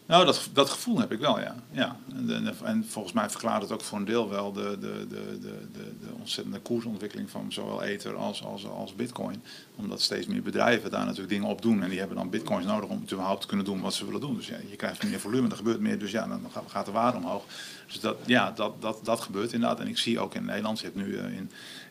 Nou, 0.08 0.26
dat, 0.26 0.50
dat 0.54 0.70
gevoel 0.70 1.00
heb 1.00 1.12
ik 1.12 1.20
wel, 1.20 1.40
ja. 1.40 1.56
ja. 1.72 1.98
En, 2.16 2.30
en, 2.36 2.56
en 2.64 2.86
volgens 2.88 3.14
mij 3.14 3.30
verklaart 3.30 3.62
het 3.62 3.72
ook 3.72 3.82
voor 3.82 3.98
een 3.98 4.06
deel 4.06 4.30
wel 4.30 4.52
de, 4.54 4.78
de, 4.80 5.06
de, 5.10 5.40
de, 5.40 5.68
de, 5.72 5.92
de 6.00 6.14
ontzettende 6.20 6.60
koersontwikkeling 6.60 7.30
van 7.30 7.52
zowel 7.52 7.84
Ether 7.84 8.16
als, 8.16 8.44
als, 8.44 8.68
als 8.68 8.96
Bitcoin. 8.96 9.44
Omdat 9.76 10.02
steeds 10.02 10.28
meer 10.28 10.42
bedrijven 10.42 10.92
daar 10.92 11.04
natuurlijk 11.06 11.30
dingen 11.30 11.48
op 11.48 11.62
doen. 11.62 11.84
En 11.84 11.90
die 11.90 12.00
hebben 12.00 12.18
dan 12.18 12.30
Bitcoins 12.30 12.66
nodig 12.66 12.90
om 12.90 13.02
überhaupt 13.12 13.42
te 13.42 13.48
kunnen 13.48 13.66
doen 13.66 13.82
wat 13.82 13.94
ze 13.94 14.06
willen 14.06 14.22
doen. 14.22 14.36
Dus 14.36 14.48
ja, 14.48 14.58
je 14.70 14.76
krijgt 14.76 15.04
meer 15.04 15.20
volume, 15.20 15.50
er 15.50 15.56
gebeurt 15.56 15.80
meer, 15.80 16.00
dus 16.00 16.12
ja, 16.12 16.28
dan 16.28 16.42
gaat- 16.68 16.86
de 16.86 16.92
waarde 16.92 17.18
omhoog. 17.18 17.44
Dus 17.88 18.00
dat, 18.00 18.18
ja, 18.26 18.52
dat, 18.52 18.82
dat, 18.82 19.00
dat 19.04 19.22
gebeurt 19.22 19.54
inderdaad. 19.54 19.80
En 19.80 19.88
ik 19.88 19.98
zie 19.98 20.20
ook 20.20 20.36
in 20.36 20.46
Nederland, 20.46 20.80
je 20.80 20.86
hebt 20.86 20.98
nu 20.98 21.18
eh, 21.18 21.38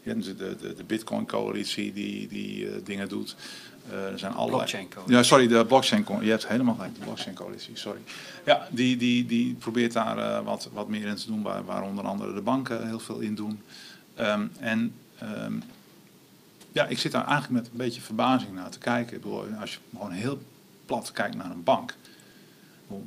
in, 0.02 0.20
de, 0.20 0.34
de, 0.34 0.74
de 0.74 0.84
Bitcoin-coalitie 0.86 1.92
die, 1.92 2.28
die 2.28 2.68
eh, 2.68 2.74
dingen 2.84 3.08
doet. 3.08 3.36
Eh, 3.90 4.06
er 4.12 4.18
zijn 4.18 4.32
allerlei... 4.32 4.56
Blockchain-coalitie. 4.56 5.16
Ja, 5.16 5.22
sorry, 5.22 5.46
de 5.46 5.66
blockchain 5.66 6.04
co- 6.04 6.22
Je 6.22 6.30
hebt 6.30 6.48
helemaal 6.48 6.74
gelijk, 6.74 6.94
de 6.94 7.00
blockchain 7.00 7.34
coalitie, 7.34 7.76
sorry. 7.76 8.00
Ja, 8.44 8.68
die, 8.70 8.96
die, 8.96 9.26
die 9.26 9.54
probeert 9.54 9.92
daar 9.92 10.18
eh, 10.18 10.44
wat, 10.44 10.68
wat 10.72 10.88
meer 10.88 11.06
in 11.06 11.16
te 11.16 11.26
doen, 11.26 11.42
waar, 11.42 11.64
waar 11.64 11.82
onder 11.82 12.04
andere 12.04 12.34
de 12.34 12.40
banken 12.40 12.86
heel 12.86 13.00
veel 13.00 13.18
in 13.18 13.34
doen. 13.34 13.62
Ehm, 14.14 14.46
en 14.60 14.94
ehm, 15.18 15.54
ja, 16.72 16.86
ik 16.86 16.98
zit 16.98 17.12
daar 17.12 17.26
eigenlijk 17.26 17.62
met 17.62 17.70
een 17.72 17.78
beetje 17.78 18.00
verbazing 18.00 18.52
naar 18.54 18.70
te 18.70 18.78
kijken. 18.78 19.16
Ik 19.16 19.22
bedoel, 19.22 19.44
als 19.60 19.72
je 19.72 19.78
gewoon 19.96 20.10
heel 20.10 20.38
plat 20.86 21.12
kijkt 21.12 21.36
naar 21.36 21.50
een 21.50 21.64
bank. 21.64 21.94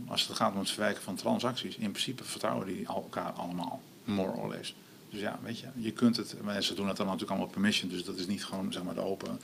Als 0.08 0.28
het 0.28 0.38
gaat 0.38 0.54
om 0.54 0.60
het 0.60 0.70
verwerken 0.72 1.04
van 1.04 1.16
transacties, 1.16 1.76
in 1.76 1.92
principe 1.92 2.24
vertrouwen 2.24 2.68
die 2.68 2.86
elkaar 2.88 3.32
allemaal, 3.32 3.82
more 4.04 4.32
or 4.32 4.50
less. 4.50 4.76
Dus 5.10 5.20
ja, 5.20 5.40
weet 5.44 5.60
je, 5.60 5.68
je 5.76 5.92
kunt 5.92 6.18
het, 6.18 6.36
ze 6.60 6.74
doen 6.74 6.88
het 6.88 6.98
dan 6.98 7.06
natuurlijk 7.06 7.32
allemaal 7.32 7.54
permission, 7.54 7.90
dus 7.90 8.04
dat 8.04 8.18
is 8.18 8.28
niet 8.28 8.46
gewoon 8.46 8.74
zeg 8.74 8.84
maar 8.84 8.94
de 8.94 9.02
open 9.02 9.40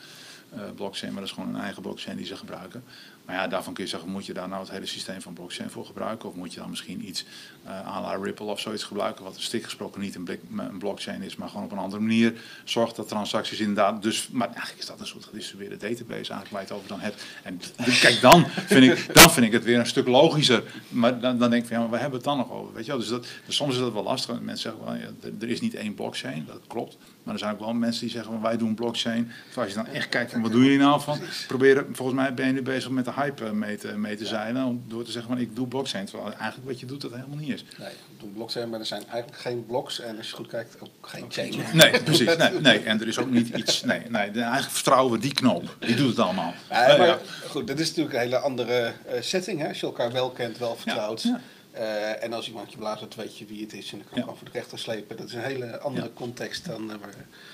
blockchain, 0.76 1.12
maar 1.14 1.22
dat 1.22 1.30
is 1.30 1.36
gewoon 1.36 1.56
een 1.56 1.62
eigen 1.62 1.82
blockchain 1.82 2.18
die 2.18 2.26
ze 2.26 2.36
gebruiken. 2.36 2.84
Maar 3.26 3.36
ja, 3.36 3.48
daarvan 3.48 3.74
kun 3.74 3.84
je 3.84 3.90
zeggen, 3.90 4.10
moet 4.10 4.26
je 4.26 4.34
daar 4.34 4.48
nou 4.48 4.62
het 4.62 4.72
hele 4.72 4.86
systeem 4.86 5.22
van 5.22 5.34
blockchain 5.34 5.70
voor 5.70 5.86
gebruiken? 5.86 6.30
Of 6.30 6.36
moet 6.36 6.54
je 6.54 6.60
dan 6.60 6.70
misschien 6.70 7.08
iets 7.08 7.26
eh 7.64 7.88
à 7.88 8.02
la 8.02 8.16
Ripple 8.24 8.46
of 8.46 8.60
zoiets 8.60 8.84
gebruiken, 8.84 9.24
wat 9.24 9.36
stik 9.40 9.64
gesproken 9.64 10.02
niet 10.02 10.16
een, 10.16 10.24
blik- 10.24 10.42
een 10.58 10.78
blockchain 10.78 11.22
is, 11.22 11.36
maar 11.36 11.50
gewoon 11.50 11.64
op 11.64 11.72
een 11.72 11.78
andere 11.78 12.02
manier 12.02 12.34
zorgt 12.64 12.96
dat 12.96 13.08
transacties 13.08 13.60
inderdaad, 13.60 14.02
dus, 14.02 14.28
maar 14.32 14.48
eigenlijk 14.48 14.80
is 14.80 14.86
dat 14.86 15.00
een 15.00 15.08
soort 15.08 15.24
gedistribueerde 15.26 15.78
database 15.78 16.10
eigenlijk 16.14 16.50
waar 16.50 16.62
je 16.62 16.68
het 16.68 16.76
over 16.76 16.88
dan 16.88 17.00
hebt. 17.00 17.24
En 17.44 17.60
kijk, 18.02 18.22
dan 18.22 18.46
vind 18.48 18.84
ik, 18.92 19.14
dan 19.14 19.32
vind 19.32 19.46
ik 19.46 19.52
het 19.52 19.64
weer 19.64 19.80
een 19.80 19.86
stuk 19.86 20.08
logischer. 20.08 20.64
Maar 20.90 21.20
dan, 21.20 21.38
dan 21.38 21.50
denk 21.50 21.62
ik 21.62 21.68
van, 21.68 21.78
ja, 21.78 21.82
maar 21.82 21.92
waar 21.92 22.02
hebben 22.02 22.22
we 22.22 22.30
het 22.30 22.38
dan 22.38 22.48
nog 22.48 22.58
over? 22.60 22.74
Weet 22.74 22.86
je 22.86 22.92
wel? 22.92 23.00
Dus, 23.00 23.10
dat, 23.10 23.28
dus 23.46 23.56
soms 23.56 23.74
is 23.74 23.80
dat 23.80 23.94
wel 23.94 24.04
lastig. 24.04 24.40
Mensen 24.42 24.58
zeggen, 24.72 24.86
wel, 24.86 24.96
ja, 24.96 25.36
er- 25.42 25.50
is 25.50 25.62
niet 25.62 25.76
één 25.76 25.94
blockchain, 25.96 26.46
dat 26.48 26.60
klopt. 26.68 26.98
Maar 27.24 27.34
er 27.34 27.40
zijn 27.40 27.54
ook 27.54 27.60
wel 27.60 27.74
mensen 27.74 28.02
die 28.02 28.10
zeggen, 28.10 28.32
van, 28.32 28.42
wij 28.42 28.58
doen 28.58 28.74
blockchain. 28.76 29.32
Dus 29.48 29.58
als 29.58 29.68
je 29.68 29.74
dan 29.76 29.86
echt 29.88 30.10
kijkt, 30.10 30.32
van, 30.32 30.42
wat 30.42 30.52
doen 30.52 30.62
jullie 30.64 30.78
nou 30.78 31.02
van? 31.02 31.20
Proberen, 31.48 31.88
volgens 31.92 32.18
mij 32.18 32.34
ben 32.34 32.48
je 32.48 32.54
nu 32.54 32.62
bezig 32.62 32.90
met 32.90 33.06
de 33.06 33.12
hype 33.16 33.54
mee 33.54 33.78
te, 33.78 33.98
mee 33.98 34.16
te 34.16 34.26
zeilen. 34.26 34.66
Om 34.66 34.84
door 34.88 35.04
te 35.04 35.12
zeggen, 35.12 35.32
van, 35.32 35.42
ik 35.42 35.56
doe 35.56 35.68
blockchain. 35.68 36.06
Terwijl 36.06 36.34
eigenlijk 36.34 36.66
wat 36.70 36.80
je 36.80 36.86
doet, 36.86 37.02
dat 37.02 37.12
helemaal 37.12 37.38
niet 37.38 37.50
is. 37.54 37.66
Nee, 37.78 37.88
we 37.90 38.18
doen 38.20 38.34
blockchain, 38.34 38.70
maar 38.70 38.80
er 38.80 38.86
zijn 38.86 39.04
eigenlijk 39.08 39.42
geen 39.42 39.66
blocks. 39.66 40.00
En 40.00 40.18
als 40.18 40.30
je 40.30 40.36
goed 40.36 40.48
kijkt, 40.48 40.76
ook 40.80 40.90
geen 41.02 41.26
chain. 41.30 41.54
Nee, 41.74 42.02
precies. 42.04 42.36
Nee, 42.38 42.60
nee. 42.62 42.80
En 42.80 43.02
er 43.02 43.08
is 43.08 43.18
ook 43.20 43.30
niet 43.30 43.56
iets... 43.56 43.84
Nee, 43.84 44.00
nee, 44.10 44.22
eigenlijk 44.32 44.72
vertrouwen 44.72 45.12
we 45.14 45.20
die 45.20 45.34
knoop. 45.34 45.76
Die 45.80 45.96
doet 45.96 46.10
het 46.10 46.20
allemaal. 46.20 46.54
Ja, 46.70 46.98
maar 46.98 47.20
goed, 47.50 47.68
dat 47.68 47.80
is 47.80 47.88
natuurlijk 47.88 48.16
een 48.16 48.22
hele 48.22 48.38
andere 48.38 48.94
eh, 49.06 49.22
setting. 49.22 49.60
Hè? 49.62 49.68
Als 49.68 49.80
je 49.80 49.86
elkaar 49.86 50.12
wel 50.12 50.30
kent, 50.32 50.58
wel 50.58 50.76
vertrouwt. 50.76 51.26
Eh, 51.72 52.24
en 52.24 52.34
als 52.34 52.48
iemand 52.48 52.72
je 52.72 52.78
blaast, 52.78 53.16
weet 53.16 53.38
je 53.38 53.46
wie 53.46 53.62
het 53.62 53.74
is 53.74 53.92
en 53.92 53.98
dan 53.98 54.08
kan 54.10 54.22
je 54.22 54.26
Ja. 54.30 54.36
voor 54.38 54.46
de 54.52 54.58
rechter 54.58 54.80
slepen. 54.80 55.18
Dat 55.18 55.28
is 55.28 55.34
een 55.34 55.42
hele 55.42 55.80
andere 55.80 56.06
Ja. 56.06 56.12
context 56.14 56.66
dan 56.66 56.92
eh, 56.92 56.98
waar 57.02 57.10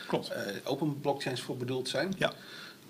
Klopt. 0.08 0.30
eh, 0.30 0.42
open 0.64 1.00
blockchains 1.02 1.42
voor 1.42 1.58
bedoeld 1.58 1.90
zijn. 1.90 2.14
Ja. 2.18 2.34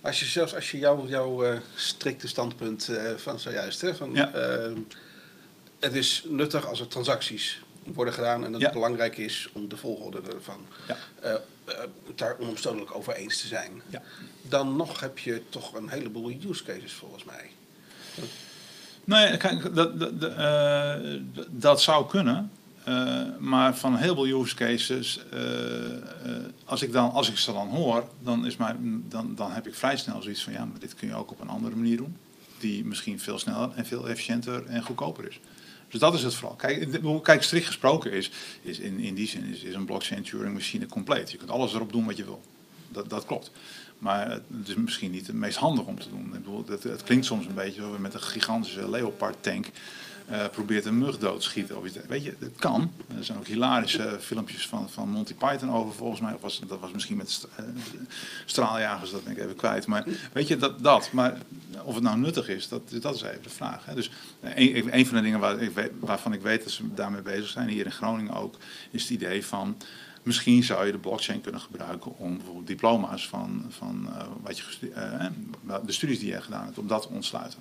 Als 0.02 0.20
je 0.20 0.26
zelfs 0.26 0.56
als 0.56 0.72
je 0.72 0.78
jouw 0.78 1.08
jouw 1.08 1.44
eh, 1.44 1.60
strikte 1.76 2.28
standpunt 2.28 2.88
eh, 2.90 3.12
van 3.16 3.40
zojuist, 3.40 3.82
hè, 3.82 3.96
van, 3.96 4.12
Ja. 4.14 4.32
eh, 4.34 4.72
het 5.80 5.94
is 5.94 6.24
nuttig 6.28 6.68
als 6.68 6.80
er 6.80 6.88
transacties 6.88 7.62
worden 7.84 8.14
gedaan 8.14 8.46
en 8.46 8.52
dat 8.52 8.60
Ja. 8.62 8.66
het 8.68 8.76
belangrijk 8.76 9.18
is 9.18 9.50
om 9.54 9.68
de 9.70 9.78
volgorde 9.78 10.22
ervan 10.34 10.66
Ja. 10.88 10.98
daar 12.16 12.36
onomstotelijk 12.40 12.96
over 12.96 13.14
eens 13.14 13.42
te 13.42 13.48
zijn. 13.48 13.82
Ja. 13.90 14.02
Dan 14.42 14.76
nog 14.76 15.00
heb 15.00 15.18
je 15.18 15.42
toch 15.50 15.74
een 15.74 15.90
heleboel 15.90 16.32
use 16.50 16.64
cases 16.64 16.94
volgens 16.94 17.24
mij. 17.24 17.50
Nee, 19.04 19.38
kijk, 19.38 19.76
dat, 19.76 20.00
dat, 20.00 20.22
dat, 20.22 21.48
dat 21.50 21.82
zou 21.82 22.08
kunnen. 22.10 22.52
Eh, 22.84 23.22
maar 23.40 23.78
van 23.78 23.94
een 23.94 24.00
heleboel 24.00 24.42
use 24.42 24.56
cases, 24.56 25.20
eh, 25.32 25.96
eh, 25.96 26.02
als, 26.66 26.82
ik 26.82 26.92
dan, 26.92 27.12
als 27.12 27.30
ik 27.30 27.38
ze 27.38 27.54
dan 27.54 27.68
hoor, 27.68 28.10
dan, 28.24 28.46
is 28.46 28.58
mijn, 28.58 29.06
dan, 29.08 29.36
dan 29.36 29.52
heb 29.52 29.68
ik 29.68 29.76
vrij 29.76 29.98
snel 29.98 30.22
zoiets 30.22 30.44
van 30.44 30.54
ja, 30.54 30.66
maar 30.66 30.80
dit 30.80 30.96
kun 30.96 31.08
je 31.08 31.16
ook 31.16 31.32
op 31.32 31.42
een 31.42 31.50
andere 31.50 31.76
manier 31.76 31.98
doen. 31.98 32.18
Die 32.60 32.86
misschien 32.86 33.20
veel 33.20 33.40
sneller 33.40 33.70
en 33.76 33.86
veel 33.86 34.10
efficiënter 34.10 34.66
en 34.66 34.84
goedkoper 34.84 35.28
is. 35.28 35.40
Dus 35.88 36.00
dat 36.00 36.14
is 36.14 36.24
het 36.24 36.34
vooral. 36.34 36.56
Kijk, 36.56 37.02
kijk 37.24 37.44
strikt 37.44 37.66
gesproken 37.66 38.12
is, 38.12 38.32
is 38.62 38.80
in, 38.80 39.00
in 39.00 39.16
die 39.16 39.28
zin 39.28 39.46
is, 39.46 39.64
is 39.64 39.74
een 39.74 39.86
blockchain 39.86 40.24
Turing 40.24 40.54
machine 40.54 40.86
compleet. 40.86 41.32
Je 41.32 41.38
kunt 41.38 41.50
alles 41.50 41.74
erop 41.74 41.92
doen 41.92 42.06
wat 42.06 42.18
je 42.18 42.24
wil. 42.24 42.42
Dat, 42.90 43.10
dat 43.10 43.26
klopt. 43.26 43.52
Maar 43.98 44.30
het 44.30 44.68
is 44.68 44.76
misschien 44.76 45.12
niet 45.12 45.28
het 45.28 45.36
meest 45.36 45.58
handig 45.58 45.86
om 45.86 46.00
te 46.00 46.10
doen. 46.10 46.26
Ik 46.26 46.32
bedoel, 46.32 46.64
het, 46.68 46.84
het 46.84 47.04
klinkt 47.04 47.26
soms 47.26 47.46
een 47.46 47.54
beetje 47.54 47.82
zo 47.82 47.98
met 48.00 48.14
een 48.14 48.22
gigantische 48.22 48.90
Leopard 48.90 49.44
tank. 49.44 49.68
Eh, 50.30 50.50
probeert 50.52 50.86
een 50.86 50.98
mug 50.98 51.18
doodschieten. 51.18 51.78
Of 51.78 51.86
iets. 51.86 51.98
Weet 52.08 52.24
je, 52.24 52.36
het 52.40 52.56
kan. 52.56 52.92
Er 53.18 53.24
zijn 53.24 53.38
ook 53.38 53.48
hilarische 53.48 54.18
filmpjes 54.20 54.68
van, 54.68 54.90
van 54.90 55.10
Monty 55.10 55.34
Python 55.34 55.72
over, 55.72 55.94
volgens 55.94 56.22
mij. 56.22 56.34
Of 56.34 56.42
was, 56.42 56.62
dat 56.68 56.80
was 56.80 56.92
misschien 56.92 57.18
met 57.18 57.48
eh, 57.56 57.66
straaljagers, 58.46 59.12
dat 59.12 59.24
ben 59.24 59.34
ik 59.34 59.40
even 59.40 59.56
kwijt. 59.56 59.88
Maar 59.88 60.06
weet 60.34 60.48
je, 60.48 60.58
dat, 60.58 60.84
dat. 60.84 61.12
Maar 61.12 61.38
of 61.84 61.94
het 61.94 62.04
nou 62.04 62.18
nuttig 62.18 62.50
is, 62.50 62.68
dat, 62.68 62.82
dat 63.02 63.16
is 63.16 63.22
even 63.22 63.44
de 63.44 63.50
vraag. 63.50 63.86
Hè. 63.86 63.96
Dus 63.96 64.12
eh, 64.40 64.76
een, 64.76 64.98
een 64.98 65.06
van 65.06 65.18
de 65.18 65.24
dingen 65.24 65.40
waar 65.40 65.62
ik 65.62 65.72
weet, 65.72 65.92
waarvan 66.00 66.34
ik 66.34 66.42
weet 66.42 66.64
dat 66.64 66.72
ze 66.72 66.94
daarmee 66.94 67.22
bezig 67.22 67.48
zijn, 67.48 67.68
hier 67.68 67.86
in 67.86 67.92
Groningen 67.92 68.34
ook, 68.34 68.56
is 68.92 69.02
het 69.02 69.12
idee 69.12 69.46
van... 69.46 69.78
Misschien 70.24 70.64
zou 70.64 70.86
je 70.86 70.92
de 70.92 70.98
blockchain 70.98 71.42
kunnen 71.42 71.62
gebruiken 71.62 72.18
om 72.18 72.36
bijvoorbeeld 72.36 72.68
diploma's 72.68 73.28
van, 73.28 73.66
van 73.70 74.10
wat 74.42 74.58
je 74.58 74.64
de 75.86 75.92
studies 75.92 76.20
die 76.20 76.30
je 76.30 76.42
gedaan 76.42 76.66
hebt, 76.66 76.78
om 76.78 76.88
dat 76.88 77.02
te 77.02 77.08
ontsluiten. 77.10 77.60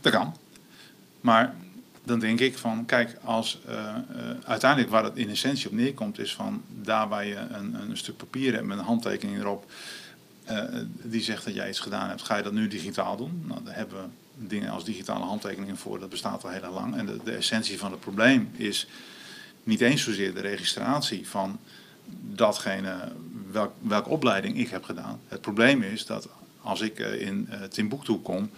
Dat 0.00 0.12
kan. 0.12 0.34
Maar 1.22 1.54
dan 2.04 2.18
denk 2.18 2.40
ik 2.40 2.58
van, 2.58 2.84
kijk, 2.84 3.16
als 3.24 3.60
eh, 3.66 3.88
eh, 3.88 3.96
uiteindelijk 4.44 4.90
waar 4.90 5.04
het 5.04 5.16
in 5.16 5.28
essentie 5.28 5.66
op 5.68 5.72
neerkomt, 5.72 6.18
is 6.18 6.34
van 6.34 6.62
daar 6.68 7.08
waar 7.08 7.26
je 7.26 7.36
een, 7.36 7.74
een 7.74 7.96
stuk 7.96 8.16
papier 8.16 8.52
hebt 8.52 8.66
met 8.66 8.78
een 8.78 8.84
handtekening 8.84 9.38
erop, 9.38 9.70
eh, 10.44 10.64
die 11.02 11.22
zegt 11.22 11.44
dat 11.44 11.54
jij 11.54 11.68
iets 11.68 11.80
gedaan 11.80 12.08
hebt, 12.08 12.22
ga 12.22 12.36
je 12.36 12.42
dat 12.42 12.52
nu 12.52 12.68
digitaal 12.68 13.16
doen? 13.16 13.44
Nou, 13.46 13.64
daar 13.64 13.74
hebben 13.74 13.96
we 14.02 14.46
dingen 14.46 14.70
als 14.70 14.84
digitale 14.84 15.24
handtekeningen 15.24 15.76
voor, 15.76 15.98
dat 15.98 16.08
bestaat 16.08 16.44
al 16.44 16.50
heel 16.50 16.72
lang. 16.72 16.96
En 16.96 17.20
de, 17.24 17.32
essentie 17.32 17.78
van 17.78 17.90
het 17.90 18.00
probleem 18.00 18.50
is 18.56 18.86
niet 19.64 19.80
eens 19.80 20.02
zozeer 20.02 20.34
de 20.34 20.40
registratie 20.40 21.28
van 21.28 21.58
datgene, 22.20 23.12
welk, 23.50 23.72
welke 23.80 24.08
opleiding 24.08 24.58
ik 24.58 24.68
heb 24.68 24.84
gedaan. 24.84 25.20
Het 25.28 25.40
probleem 25.40 25.82
is 25.82 26.06
dat 26.06 26.28
als 26.60 26.80
ik 26.80 26.98
in 26.98 27.48
Timbuktu 27.68 28.14
kom, 28.14 28.50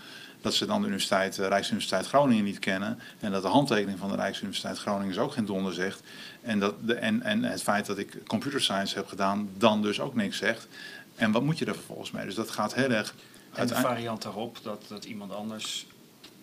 dat 0.44 0.54
ze 0.54 0.66
dan 0.66 0.80
de 0.80 0.87
universiteit, 0.87 1.38
eh, 1.38 1.48
Rijksuniversiteit 1.48 2.07
Groningen 2.07 2.44
niet 2.44 2.59
kennen. 2.59 2.98
En 3.20 3.33
dat 3.33 3.42
de 3.42 3.48
handtekening 3.48 3.98
van 3.98 4.09
de 4.09 4.16
Rijksuniversiteit 4.16 4.78
Groningen 4.78 5.09
dus 5.09 5.18
ook 5.18 5.33
geen 5.33 5.44
donder 5.44 5.74
zegt. 5.74 6.02
En, 6.42 6.59
dat 6.59 6.74
de, 6.87 6.94
en, 6.94 7.22
en 7.22 7.42
het 7.42 7.62
feit 7.62 7.87
dat 7.87 7.98
ik 7.98 8.26
computer 8.26 8.61
science 8.61 8.94
heb 8.94 9.07
gedaan, 9.07 9.48
dan 9.57 9.83
dus 9.83 10.00
ook 10.00 10.14
niks 10.14 10.37
zegt. 10.37 10.68
En 11.14 11.33
wat 11.33 11.42
moet 11.42 11.59
je 11.59 11.64
er 11.64 11.74
vervolgens 11.74 12.11
mee? 12.11 12.24
Dus 12.24 12.35
dat 12.35 12.50
gaat 12.50 12.74
heel 12.74 12.90
erg... 12.90 13.14
En 13.52 13.66
de 13.66 13.74
variant 13.74 14.22
daarop, 14.22 14.59
dat, 14.62 14.85
dat 14.88 15.04
iemand 15.04 15.33
anders 15.33 15.87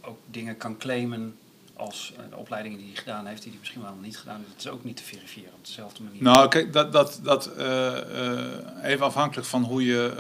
ook 0.02 0.20
dingen 0.26 0.58
kan 0.58 0.78
claimen 0.78 1.36
als 1.82 2.14
eh, 2.18 2.38
opleidingen 2.38 2.78
die 2.78 2.88
hij 2.88 2.96
gedaan 2.96 3.26
heeft, 3.26 3.42
die 3.42 3.52
hij 3.52 3.60
misschien 3.60 3.82
wel 3.82 3.98
niet 4.02 4.18
gedaan 4.18 4.38
heeft. 4.38 4.52
Dat 4.52 4.66
is 4.66 4.72
ook 4.72 4.84
niet 4.84 4.98
te 4.98 5.04
verifiëren 5.04 5.54
op 5.54 5.66
dezelfde 5.66 6.04
manier. 6.04 6.24
Nou, 6.24 6.48
kijk, 6.48 6.74
dat, 6.74 6.92
dat, 6.92 7.20
dat, 7.24 7.56
eh, 7.56 7.98
eh, 8.28 8.84
even 8.84 9.06
afhankelijk 9.06 9.48
van 9.48 9.64
hoe 9.64 9.86
je, 9.86 10.14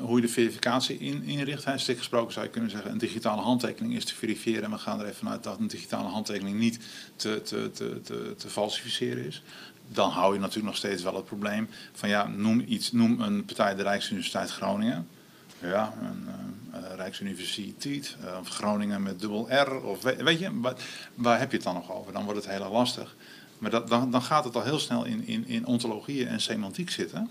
hoe 0.00 0.20
de 0.20 0.28
verificatie 0.28 0.98
in, 0.98 1.22
inricht. 1.22 1.64
Hè. 1.64 1.78
Stik 1.78 1.98
gesproken 1.98 2.32
zou 2.32 2.44
je 2.44 2.50
kunnen 2.50 2.70
zeggen, 2.70 2.90
een 2.90 2.98
digitale 2.98 3.40
handtekening 3.40 3.94
is 3.94 4.04
te 4.04 4.14
verifiëren. 4.14 4.64
En 4.64 4.70
we 4.70 4.78
gaan 4.78 4.98
er 5.00 5.04
even 5.04 5.16
vanuit 5.16 5.42
dat 5.42 5.58
een 5.58 5.66
digitale 5.66 6.08
handtekening 6.08 6.58
niet 6.58 6.78
te, 7.16 7.42
te, 7.42 7.70
te, 7.70 8.00
te, 8.02 8.34
te 8.36 8.48
falsificeren 8.48 9.26
is. 9.26 9.42
Dan 9.88 10.10
hou 10.10 10.34
je 10.34 10.40
natuurlijk 10.40 10.66
nog 10.66 10.76
steeds 10.76 11.02
wel 11.02 11.14
het 11.14 11.24
probleem 11.24 11.68
van 11.92 12.08
ja, 12.08 12.26
noem 12.26 12.64
iets, 12.66 12.92
noem 12.92 13.20
een 13.20 13.44
partij 13.44 13.74
de 13.74 13.82
Rijksuniversiteit 13.82 14.50
Groningen. 14.50 15.08
Ja, 15.60 15.94
een 16.00 16.28
eh, 16.72 16.94
Rijksuniversiteit 16.96 18.16
eh, 18.24 18.38
of 18.40 18.48
Groningen 18.48 19.02
met 19.02 19.20
dubbel 19.20 19.48
R. 19.52 19.84
Of 19.84 20.02
weet, 20.02 20.38
je, 20.38 20.60
waar, 20.60 20.74
waar 21.14 21.38
heb 21.38 21.50
je 21.50 21.56
het 21.56 21.66
dan 21.66 21.74
nog 21.74 21.92
over? 21.92 22.12
Dan 22.12 22.24
wordt 22.24 22.44
het 22.44 22.54
heel 22.54 22.70
lastig. 22.70 23.16
Maar 23.58 23.70
dat, 23.70 23.88
dan, 23.88 24.10
dan 24.10 24.22
gaat 24.22 24.44
het 24.44 24.54
al 24.54 24.62
heel 24.62 24.78
snel 24.78 25.04
in, 25.04 25.26
in, 25.26 25.46
in 25.46 25.66
ontologieën 25.66 26.28
en 26.28 26.40
semantiek 26.40 26.90
zitten. 26.90 27.30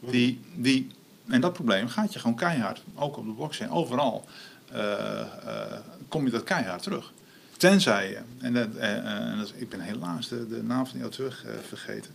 Die, 0.00 0.40
die, 0.54 0.90
en 1.26 1.40
dat 1.40 1.52
probleem 1.52 1.88
gaat 1.88 2.12
je 2.12 2.18
gewoon 2.18 2.36
keihard, 2.36 2.82
ook 2.94 3.16
op 3.16 3.26
de 3.26 3.32
blockchain, 3.32 3.70
overal, 3.70 4.24
eh, 4.72 5.26
kom 6.08 6.24
je 6.24 6.30
dat 6.30 6.44
keihard 6.44 6.82
terug. 6.82 7.12
Tenzij 7.56 8.08
je, 8.08 8.20
en, 8.38 8.52
dat, 8.52 8.74
en 8.74 9.38
dat, 9.38 9.52
ik 9.56 9.68
ben 9.68 9.80
helaas 9.80 10.28
de, 10.28 10.48
de 10.48 10.62
naam 10.62 10.86
van 10.86 10.94
die 10.94 11.02
auteur 11.02 11.44
vergeten. 11.68 12.14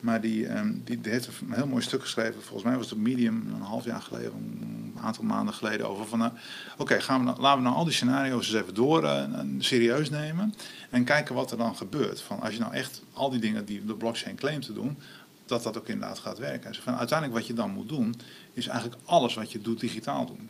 Maar 0.00 0.20
die, 0.20 0.46
ehm, 0.46 0.72
die, 0.84 1.00
die 1.00 1.12
heeft 1.12 1.26
een 1.26 1.52
heel 1.52 1.66
mooi 1.66 1.82
stuk 1.82 2.00
geschreven. 2.00 2.42
Volgens 2.42 2.62
mij 2.62 2.76
was 2.76 2.90
het 2.90 2.98
Medium 2.98 3.46
een 3.54 3.60
half 3.62 3.84
jaar 3.84 4.00
geleden, 4.00 4.32
een 4.62 4.94
aantal 5.02 5.24
maanden 5.24 5.54
geleden. 5.54 5.88
Over 5.88 6.06
van, 6.06 6.18
nou, 6.18 6.32
oké, 6.76 7.00
gaan 7.00 7.18
we 7.18 7.24
nou, 7.24 7.40
laten 7.40 7.58
we 7.58 7.64
nou 7.64 7.76
al 7.76 7.84
die 7.84 7.92
scenario's 7.92 8.46
eens 8.52 8.62
even 8.62 8.74
door 8.74 9.04
eh, 9.04 9.24
serieus 9.58 10.10
nemen. 10.10 10.54
En 10.90 11.04
kijken 11.04 11.34
wat 11.34 11.50
er 11.50 11.56
dan 11.56 11.76
gebeurt. 11.76 12.20
Van 12.20 12.40
als 12.40 12.52
je 12.54 12.60
nou 12.60 12.72
echt 12.74 13.02
al 13.12 13.30
die 13.30 13.40
dingen 13.40 13.64
die 13.64 13.84
de 13.84 13.94
blockchain 13.94 14.36
claimt 14.36 14.64
te 14.64 14.72
doen, 14.72 14.98
dat 15.46 15.62
dat 15.62 15.78
ook 15.78 15.88
inderdaad 15.88 16.18
gaat 16.18 16.38
werken. 16.38 16.72
Zegt 16.74 16.84
van, 16.84 16.96
uiteindelijk 16.96 17.38
wat 17.38 17.46
je 17.48 17.54
dan 17.54 17.70
moet 17.70 17.88
doen, 17.88 18.14
is 18.52 18.66
eigenlijk 18.66 19.00
alles 19.04 19.34
wat 19.34 19.52
je 19.52 19.60
doet 19.60 19.80
digitaal 19.80 20.26
doen. 20.26 20.48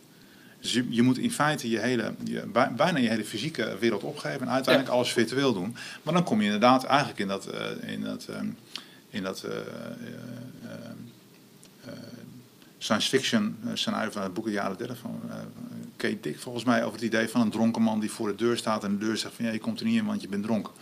Dus 0.61 0.73
je, 0.73 0.87
je 0.89 1.03
moet 1.03 1.19
in 1.19 1.33
feite 1.33 1.71
je 1.71 1.79
hele, 1.79 2.15
je, 2.25 2.47
bij- 2.53 2.73
bijna 2.77 2.99
je 2.99 3.09
hele 3.09 3.25
fysieke 3.25 3.77
wereld 3.81 4.03
opgeven 4.03 4.41
en 4.41 4.51
uiteindelijk 4.51 4.95
alles 4.95 5.13
virtueel 5.13 5.53
doen. 5.53 5.77
Maar 6.03 6.15
dan 6.15 6.25
kom 6.25 6.39
je 6.39 6.45
inderdaad 6.45 6.85
eigenlijk 6.85 7.19
in 7.19 7.29
dat, 7.29 7.47
eh, 7.47 7.93
in 7.93 8.01
dat, 8.03 8.27
ehm, 8.31 8.47
in 9.11 9.23
dat 9.23 9.43
eh, 9.43 9.57
eh, 9.57 9.63
eh, 11.85 11.93
science 12.79 13.09
fiction 13.09 13.59
scenario 13.75 14.11
van 14.11 14.23
het 14.23 14.35
boek 14.35 14.45
de 14.45 14.51
jaren 14.51 14.77
30 14.77 14.99
van 14.99 15.21
Kate 15.97 16.21
Dick 16.21 16.39
volgens 16.39 16.65
mij 16.65 16.85
over 16.85 16.95
het 16.95 17.03
idee 17.03 17.29
van 17.29 17.41
een 17.41 17.51
dronken 17.51 17.83
man 17.83 18.01
die 18.01 18.11
voor 18.11 18.29
de 18.29 18.35
deur 18.35 18.57
staat 18.57 18.85
en 18.85 18.99
de 18.99 19.05
deur 19.05 19.17
zegt 19.17 19.35
van 19.35 19.45
ja, 19.45 19.51
je 19.51 19.59
komt 19.59 19.81
er 19.81 19.87
niet 19.87 19.97
in 19.97 20.07
want 20.07 20.21
je 20.21 20.29
bent 20.29 20.43
dronken. 20.45 20.73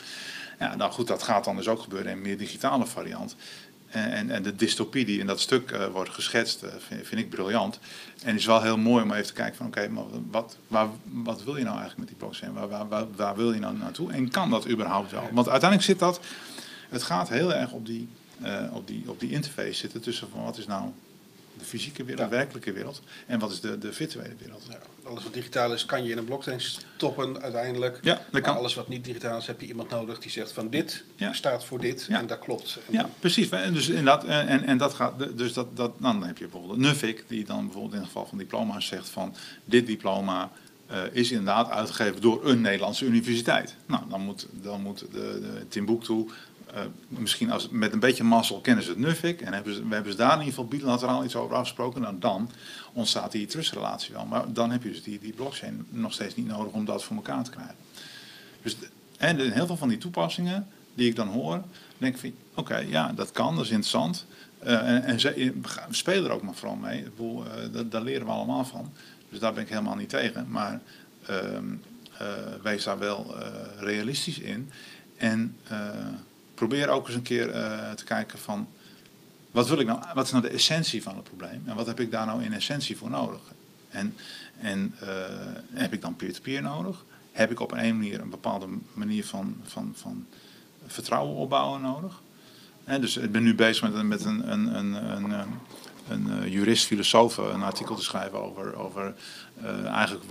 Ja, 0.59 0.77
nou 0.77 0.93
goed, 0.93 1.07
dat 1.07 1.23
gaat 1.23 1.45
dan 1.45 1.57
dus 1.57 1.69
ook 1.69 1.81
gebeuren 1.81 2.11
in 2.11 2.17
een 2.17 2.23
meer 2.23 2.39
digitale 2.39 2.87
variant. 2.87 3.37
En, 3.87 4.31
en, 4.31 4.43
de 4.43 4.55
dystopie 4.55 5.05
die 5.05 5.19
in 5.21 5.27
dat 5.27 5.41
stuk 5.41 5.77
wordt 5.93 6.11
geschetst, 6.11 6.65
vind, 7.03 7.21
ik 7.21 7.31
briljant. 7.31 7.79
En 8.23 8.35
is 8.35 8.47
wel 8.47 8.63
heel 8.63 8.79
mooi 8.79 9.03
om 9.03 9.13
even 9.13 9.27
te 9.27 9.33
kijken 9.33 9.57
van 9.57 9.67
oké, 9.67 9.89
maar 9.89 10.05
wat, 10.31 10.57
waar, 10.69 10.89
wat 11.05 11.45
wil 11.45 11.57
je 11.57 11.65
nou 11.65 11.79
eigenlijk 11.79 11.99
met 11.99 12.09
die 12.09 12.17
blockchain? 12.17 12.53
Waar, 12.53 12.89
waar, 12.89 13.07
waar 13.17 13.37
wil 13.37 13.53
je 13.53 13.61
nou 13.61 13.77
naartoe? 13.77 14.13
En 14.13 14.31
kan 14.31 14.51
dat 14.51 14.69
überhaupt 14.69 15.11
wel? 15.11 15.29
Want 15.33 15.49
uiteindelijk 15.49 15.91
zit 15.91 15.99
dat, 15.99 16.21
het 16.89 17.03
gaat 17.03 17.29
heel 17.29 17.55
erg 17.55 17.73
op 17.73 17.87
die, 17.87 18.09
eh, 18.43 18.63
op 18.73 18.87
die, 18.87 19.03
op 19.07 19.21
die 19.21 19.31
interface 19.31 19.73
zitten 19.75 20.01
tussen 20.01 20.29
van 20.31 20.43
wat 20.45 20.59
is 20.59 20.67
nou 20.67 20.91
de 21.59 21.65
fysieke 21.65 22.05
wereld, 22.05 22.31
de 22.31 22.37
werkelijke 22.37 22.73
wereld, 22.73 23.03
en 23.27 23.39
wat 23.39 23.51
is 23.53 23.61
de, 23.61 23.79
de 23.79 23.93
virtuele 23.93 24.35
wereld. 24.39 24.63
Ja, 24.71 24.79
alles 25.05 25.23
wat 25.23 25.35
digitaal 25.35 25.73
is, 25.73 25.85
kan 25.85 26.05
je 26.05 26.11
in 26.11 26.19
een 26.19 26.25
blockchain 26.25 26.61
stoppen 26.61 27.43
uiteindelijk. 27.43 27.99
Ja, 28.03 28.15
dat 28.15 28.33
Maar 28.33 28.41
kan. 28.41 28.57
alles 28.57 28.75
wat 28.75 28.89
niet 28.89 29.05
digitaal 29.05 29.39
is, 29.39 29.47
heb 29.47 29.61
je 29.61 29.67
iemand 29.67 29.91
nodig 29.91 30.19
die 30.19 30.31
zegt 30.31 30.53
van 30.53 30.71
dit 30.71 31.05
Ja. 31.17 31.33
staat 31.33 31.65
voor 31.65 31.81
dit 31.81 32.07
Ja. 32.09 32.19
en 32.19 32.27
dat 32.27 32.39
klopt. 32.39 32.79
En 32.87 32.93
Ja, 32.93 33.09
precies. 33.21 33.49
En 33.49 33.73
Dus, 33.73 33.89
inderdaad, 33.89 34.25
en, 34.25 34.47
en, 34.49 34.65
en 34.65 34.79
dat 34.79 34.95
gaat, 34.95 35.39
dus 35.39 35.53
dat, 35.53 35.77
dat, 35.77 35.93
dan 35.99 36.25
heb 36.25 36.39
je 36.39 36.49
bijvoorbeeld 36.49 36.79
Nuffic, 36.79 37.25
die 37.27 37.45
dan 37.45 37.63
bijvoorbeeld 37.65 37.93
in 37.93 37.99
het 37.99 38.07
geval 38.07 38.27
van 38.27 38.39
diploma's 38.39 38.87
zegt 38.87 39.09
van 39.09 39.35
dit 39.65 39.87
diploma 39.87 40.51
eh, 40.87 40.99
is 41.13 41.31
inderdaad 41.31 41.71
uitgegeven 41.71 42.21
door 42.21 42.47
een 42.49 42.61
Nederlandse 42.61 43.05
universiteit. 43.05 43.75
Nou, 43.87 44.03
dan 44.09 44.21
moet, 44.21 44.47
dan 44.53 44.83
moet 44.83 44.99
de, 44.99 45.07
de 45.41 45.69
Timbuktu 45.69 46.13
eh, 46.15 46.21
eh, 46.21 46.56
misschien 47.09 47.51
als, 47.51 47.69
met 47.69 47.93
een 47.93 48.01
beetje 48.01 48.25
mazzel 48.25 48.61
kennen 48.61 48.85
ze 48.85 48.91
het 48.91 48.99
NUFIC 48.99 49.41
en 49.41 49.53
hebben 49.53 49.75
ze, 49.75 49.89
we 49.89 49.95
hebben 49.95 50.13
ze 50.13 50.19
daar 50.19 50.33
in 50.33 50.39
ieder 50.39 50.55
geval 50.55 50.69
bilateraal 50.69 51.25
iets 51.25 51.37
over 51.37 51.57
afgesproken. 51.57 52.01
Nou, 52.01 52.19
dan 52.19 52.51
ontstaat 52.93 53.33
die 53.33 53.47
trustrelatie 53.47 54.15
wel. 54.15 54.27
Maar 54.27 54.53
dan 54.53 54.71
heb 54.71 54.83
je 54.83 54.89
dus 54.89 55.03
die, 55.03 55.19
die 55.19 55.33
blockchain 55.33 55.87
nog 55.89 56.13
steeds 56.13 56.37
niet 56.37 56.47
nodig 56.47 56.73
om 56.73 56.85
dat 56.85 57.05
voor 57.05 57.17
elkaar 57.17 57.45
te 57.45 57.51
krijgen. 57.51 57.75
Dus, 58.63 58.77
en 59.17 59.41
in 59.41 59.51
heel 59.51 59.67
veel 59.67 59.77
van 59.77 59.89
die 59.89 59.99
toepassingen 59.99 60.69
die 60.95 61.09
ik 61.09 61.17
dan 61.17 61.29
hoor, 61.29 61.63
denk 61.99 62.15
ik 62.15 62.21
van, 62.21 62.33
oké, 62.55 62.77
ja, 62.77 63.13
dat 63.13 63.33
kan, 63.33 63.55
dat 63.57 63.65
is 63.65 63.71
interessant. 63.71 64.27
Eh, 64.59 64.89
en 64.89 65.05
en 65.05 65.21
ze 65.21 65.53
we 65.89 65.95
spelen 65.95 66.25
er 66.25 66.37
ook 66.37 66.43
maar 66.43 66.55
vooral 66.55 66.77
mee. 66.77 67.03
Bedoel, 67.03 67.45
eh, 67.47 67.81
daar, 67.91 68.03
leren 68.03 68.27
we 68.27 68.33
allemaal 68.33 68.65
van. 68.65 68.93
Dus 69.31 69.39
daar 69.39 69.53
ben 69.53 69.63
ik 69.63 69.69
helemaal 69.69 69.97
niet 69.97 70.09
tegen. 70.09 70.47
Maar 70.49 70.81
eh, 72.19 72.27
wees 72.63 72.85
daar 72.85 72.99
wel 72.99 73.37
eh, 73.39 73.51
realistisch 73.79 74.39
in. 74.39 74.71
En 75.17 75.57
eh, 75.69 75.89
probeer 76.57 76.89
ook 76.89 77.07
eens 77.07 77.17
een 77.17 77.23
keer 77.23 77.51
eh, 77.51 77.91
te 77.91 78.05
kijken 78.05 78.39
van... 78.39 78.69
Wat, 79.51 79.69
wil 79.69 79.79
ik 79.79 79.87
nou, 79.87 80.01
wat 80.15 80.25
is 80.25 80.31
nou 80.31 80.43
de 80.43 80.51
essentie 80.51 81.03
van 81.03 81.15
het 81.15 81.25
probleem? 81.25 81.63
En 81.67 81.77
wat 81.77 81.87
heb 81.87 82.01
ik 82.01 82.11
daar 82.11 82.27
nou 82.27 82.43
in 82.45 82.53
essentie 82.53 82.97
voor 82.97 83.11
nodig? 83.11 83.41
En, 83.89 84.17
en 84.61 84.95
eh, 85.01 85.09
heb 85.73 85.93
ik 85.93 86.01
dan 86.01 86.17
peer-to-peer 86.17 86.63
nodig? 86.63 87.05
Heb 87.33 87.51
ik 87.51 87.61
op 87.61 87.73
een, 87.73 87.97
manier 87.97 88.21
een 88.21 88.31
bepaalde 88.31 88.67
manier 88.93 89.25
van, 89.25 89.57
van, 89.65 89.93
van 89.97 90.27
vertrouwen 90.87 91.35
opbouwen 91.37 91.81
nodig? 91.81 92.21
Hè, 92.85 93.01
dus 93.01 93.17
ik 93.17 93.33
ben 93.33 93.43
nu 93.43 93.55
bezig 93.55 94.03
met, 94.03 94.25
een- 94.25 94.53
een, 94.53 94.53
een, 94.53 94.75
een, 94.77 94.95
een, 94.95 95.31
een, 95.31 95.61
een 96.09 96.43
eh, 96.43 96.53
jurist-filosoof 96.53 97.37
een 97.37 97.63
artikel 97.63 97.97
te 97.97 98.03
schrijven 98.03 98.43
over, 98.43 98.77
over 98.77 99.15
eh, 99.63 99.85
eigenlijk 99.87 100.25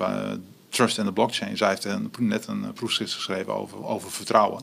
trust 0.69 0.97
en 0.97 1.05
de 1.05 1.13
blockchain. 1.13 1.57
Zij 1.57 1.69
heeft 1.69 2.17
net 2.19 2.47
een 2.47 2.73
proefschrift 2.73 3.13
geschreven 3.13 3.53
over, 3.55 3.85
over 3.85 4.11
vertrouwen. 4.11 4.61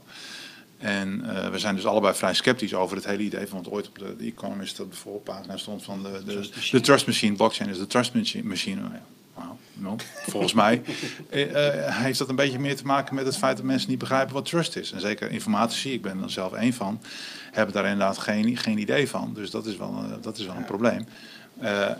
En 0.82 1.36
eh, 1.36 1.48
we 1.50 1.58
zijn 1.58 1.74
dus 1.74 1.86
allebei 1.86 2.14
vrij 2.14 2.34
sceptisch 2.34 2.74
over 2.74 2.96
het 2.96 3.06
hele 3.06 3.22
idee. 3.22 3.46
Want 3.50 3.68
ooit 3.70 3.88
op 3.88 3.98
de, 3.98 4.14
de 4.18 4.24
Economist 4.24 4.76
dat 4.76 4.90
de 4.90 4.96
voorpagina 4.96 5.56
stond 5.56 5.82
van 5.82 6.02
de, 6.02 6.22
de, 6.24 6.32
Trust 6.32 6.50
de 6.52 6.56
machine. 6.56 6.80
trust 6.82 7.06
machine. 7.06 7.36
Blockchain 7.36 7.70
is 7.70 7.78
de 7.78 7.86
trust 7.86 8.14
machi- 8.14 8.42
machine. 8.42 8.80
Nou 9.74 9.96
volgens 10.28 10.52
mij 10.52 10.82
eh, 11.30 11.68
eh, 11.86 11.96
heeft 11.96 12.18
dat 12.18 12.28
een 12.28 12.36
beetje 12.36 12.58
meer 12.58 12.76
te 12.76 12.84
maken 12.86 13.14
met 13.14 13.26
het 13.26 13.36
feit 13.36 13.56
dat 13.56 13.66
mensen 13.66 13.90
niet 13.90 13.98
begrijpen 13.98 14.34
wat 14.34 14.44
trust 14.44 14.76
is. 14.76 14.92
En 14.92 15.00
zeker 15.00 15.30
informatici, 15.30 15.92
ik 15.92 16.02
ben 16.02 16.22
er 16.22 16.30
zelf 16.30 16.52
één 16.52 16.72
van, 16.72 17.00
hebben 17.52 17.74
daar 17.74 17.84
inderdaad 17.84 18.18
geen, 18.18 18.56
geen 18.56 18.78
idee 18.78 19.08
van. 19.08 19.30
Dus 19.34 19.50
dat 19.50 19.66
is 19.66 19.76
wel, 19.76 20.04
dat 20.20 20.38
is 20.38 20.46
wel 20.46 20.56
een 20.56 20.64
probleem. 20.64 21.06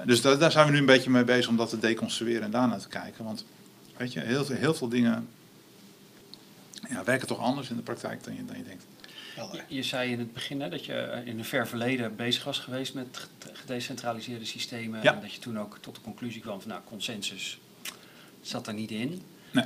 Dus 0.07 0.21
da- 0.21 0.35
daar 0.35 0.51
zijn 0.53 0.67
we 0.67 0.73
nu 0.73 0.79
een 0.79 0.87
beetje 0.87 1.11
mee 1.11 1.25
bezig 1.25 1.49
om 1.49 1.57
dat 1.57 1.69
te 1.69 1.79
deconstrueren 1.79 2.43
en 2.43 2.51
daarna 2.51 2.77
te 2.77 2.89
kijken. 2.89 3.25
Want 3.25 3.45
weet 3.97 4.13
je, 4.13 4.21
heel, 4.21 4.45
veel- 4.45 4.57
heel 4.57 4.75
veel 4.75 4.89
dingen 4.89 5.29
ja, 6.93 7.05
werken 7.05 7.27
toch 7.27 7.39
anders 7.39 7.71
in 7.71 7.77
de 7.77 7.83
praktijk 7.83 8.25
dan 8.25 8.35
je, 8.37 8.45
dan 8.45 8.57
je 8.57 8.63
denkt. 8.65 8.87
Je, 9.37 9.63
je 9.75 9.83
zei 9.83 10.13
in 10.13 10.19
het 10.19 10.33
begin 10.33 10.61
hè, 10.61 10.69
dat 10.69 10.85
je 10.85 10.95
eh, 10.95 11.27
in 11.27 11.39
een 11.39 11.45
ver 11.45 11.69
verleden 11.69 12.17
bezig 12.17 12.45
was 12.45 12.59
geweest 12.59 12.95
met 12.95 13.07
ged- 13.39 13.59
gedecentraliseerde 13.59 14.45
systemen. 14.45 15.03
Ja. 15.03 15.15
En 15.15 15.21
dat 15.21 15.33
je 15.33 15.39
toen 15.41 15.59
ook 15.59 15.79
tot 15.81 15.95
de 15.95 16.01
conclusie 16.01 16.41
kwam 16.41 16.61
van 16.61 16.71
nou, 16.71 16.83
consensus 16.85 17.59
zat 18.41 18.67
er 18.67 18.75
niet 18.75 18.91
in. 18.91 19.23
Nee. 19.51 19.65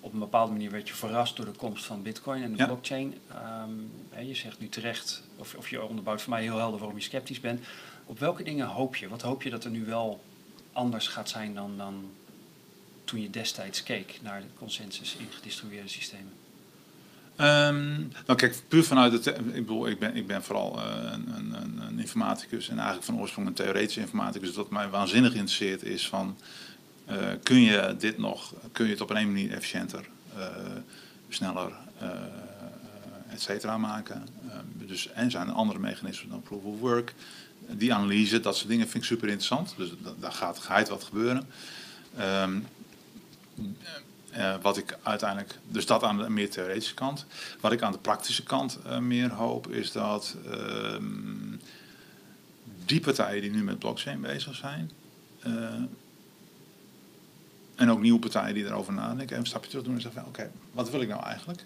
Op 0.00 0.12
een 0.12 0.18
bepaalde 0.18 0.52
manier 0.52 0.70
werd 0.70 0.88
je 0.88 0.94
verrast 0.94 1.36
door 1.36 1.44
de 1.46 1.52
komst 1.52 1.84
van 1.84 2.02
bitcoin 2.02 2.42
en 2.42 2.50
de 2.52 2.58
Ja. 2.58 2.66
blockchain. 2.66 3.14
Ehm, 3.28 3.70
hè, 4.10 4.20
je 4.20 4.34
zegt 4.34 4.60
nu 4.60 4.68
terecht, 4.68 5.22
of, 5.36 5.54
of 5.54 5.70
je 5.70 5.84
onderbouwt 5.84 6.22
voor 6.22 6.32
mij 6.32 6.42
heel 6.42 6.56
helder 6.58 6.78
waarom 6.78 6.96
je 6.98 7.02
sceptisch 7.02 7.40
bent. 7.40 7.60
Op 8.06 8.18
welke 8.18 8.42
dingen 8.42 8.66
hoop 8.66 8.96
je? 8.96 9.08
Wat 9.08 9.22
hoop 9.22 9.42
je 9.42 9.50
dat 9.50 9.64
er 9.64 9.70
nu 9.70 9.84
wel 9.84 10.24
anders 10.72 11.08
gaat 11.08 11.28
zijn 11.28 11.54
dan, 11.54 11.76
dan 11.76 12.10
toen 13.08 13.20
je 13.22 13.30
destijds 13.30 13.82
keek 13.82 14.18
naar 14.22 14.40
de 14.40 14.46
consensus 14.58 15.16
in 15.18 15.26
gedistribueerde 15.30 15.88
systemen? 15.88 16.32
Ehm, 17.36 17.98
nou 18.26 18.34
kijk, 18.36 18.62
puur 18.68 18.84
vanuit 18.84 19.12
het... 19.12 19.26
Ik 19.26 19.42
bedoel, 19.52 19.88
ik 19.88 19.98
ben, 19.98 20.16
ik 20.16 20.26
ben 20.26 20.42
vooral 20.42 20.80
eh, 20.80 21.12
een, 21.12 21.34
een, 21.36 21.80
een, 21.80 21.98
informaticus 21.98 22.68
en 22.68 22.76
eigenlijk 22.76 23.06
van 23.06 23.18
oorsprong 23.20 23.46
een 23.46 23.54
theoretische 23.54 24.00
informaticus. 24.00 24.54
Wat 24.54 24.70
mij 24.70 24.88
waanzinnig 24.88 25.32
interesseert 25.32 25.82
is 25.82 26.08
van... 26.08 26.36
eh, 27.04 27.16
kun 27.42 27.60
je 27.60 27.94
dit 27.98 28.18
nog... 28.18 28.54
Kun 28.72 28.84
je 28.84 28.90
het 28.90 29.00
op 29.00 29.10
een 29.10 29.26
manier 29.26 29.52
efficiënter, 29.52 30.08
eh, 30.36 30.46
sneller, 31.28 31.72
et 33.30 33.40
cetera 33.40 33.78
maken? 33.78 34.28
Ehm, 34.50 34.86
dus, 34.86 35.08
en 35.12 35.30
zijn 35.30 35.48
er 35.48 35.54
andere 35.54 35.78
mechanismen 35.78 36.30
dan 36.30 36.42
proof 36.42 36.62
of 36.62 36.78
work? 36.78 37.14
Die 37.70 37.94
analyse, 37.94 38.40
dat 38.40 38.56
soort 38.56 38.68
dingen 38.68 38.88
vind 38.88 39.02
ik 39.02 39.08
super 39.08 39.28
interessant. 39.28 39.74
Dus 39.76 39.90
da- 40.02 40.14
daar 40.20 40.32
gaat, 40.32 40.58
gaat 40.58 40.88
wat 40.88 41.04
gebeuren. 41.04 41.46
Ehm, 42.16 42.58
eh, 44.30 44.54
wat 44.62 44.76
ik 44.76 44.98
uiteindelijk, 45.02 45.58
dus 45.68 45.86
dat 45.86 46.02
aan 46.02 46.18
de 46.18 46.30
meer 46.30 46.50
theoretische 46.50 46.94
kant. 46.94 47.26
Wat 47.60 47.72
ik 47.72 47.82
aan 47.82 47.92
de 47.92 47.98
praktische 47.98 48.42
kant 48.42 48.78
eh, 48.86 48.98
meer 48.98 49.32
hoop, 49.32 49.68
is 49.68 49.92
dat 49.92 50.36
ehm, 50.46 51.56
die 52.84 53.00
partijen 53.00 53.42
die 53.42 53.50
nu 53.50 53.62
met 53.62 53.78
blockchain 53.78 54.20
bezig 54.20 54.54
zijn, 54.54 54.90
eh, 55.40 55.52
en 57.78 57.90
ook 57.90 58.00
nieuwe 58.00 58.18
partijen 58.18 58.54
die 58.54 58.64
erover 58.64 58.92
nadenken, 58.92 59.24
even 59.24 59.38
een 59.38 59.46
stapje 59.46 59.68
terug 59.68 59.84
doen 59.84 59.94
en 59.94 60.00
zeggen: 60.00 60.26
oké, 60.26 60.50
wat 60.72 60.90
wil 60.90 61.00
ik 61.00 61.08
nou 61.08 61.22
eigenlijk? 61.22 61.64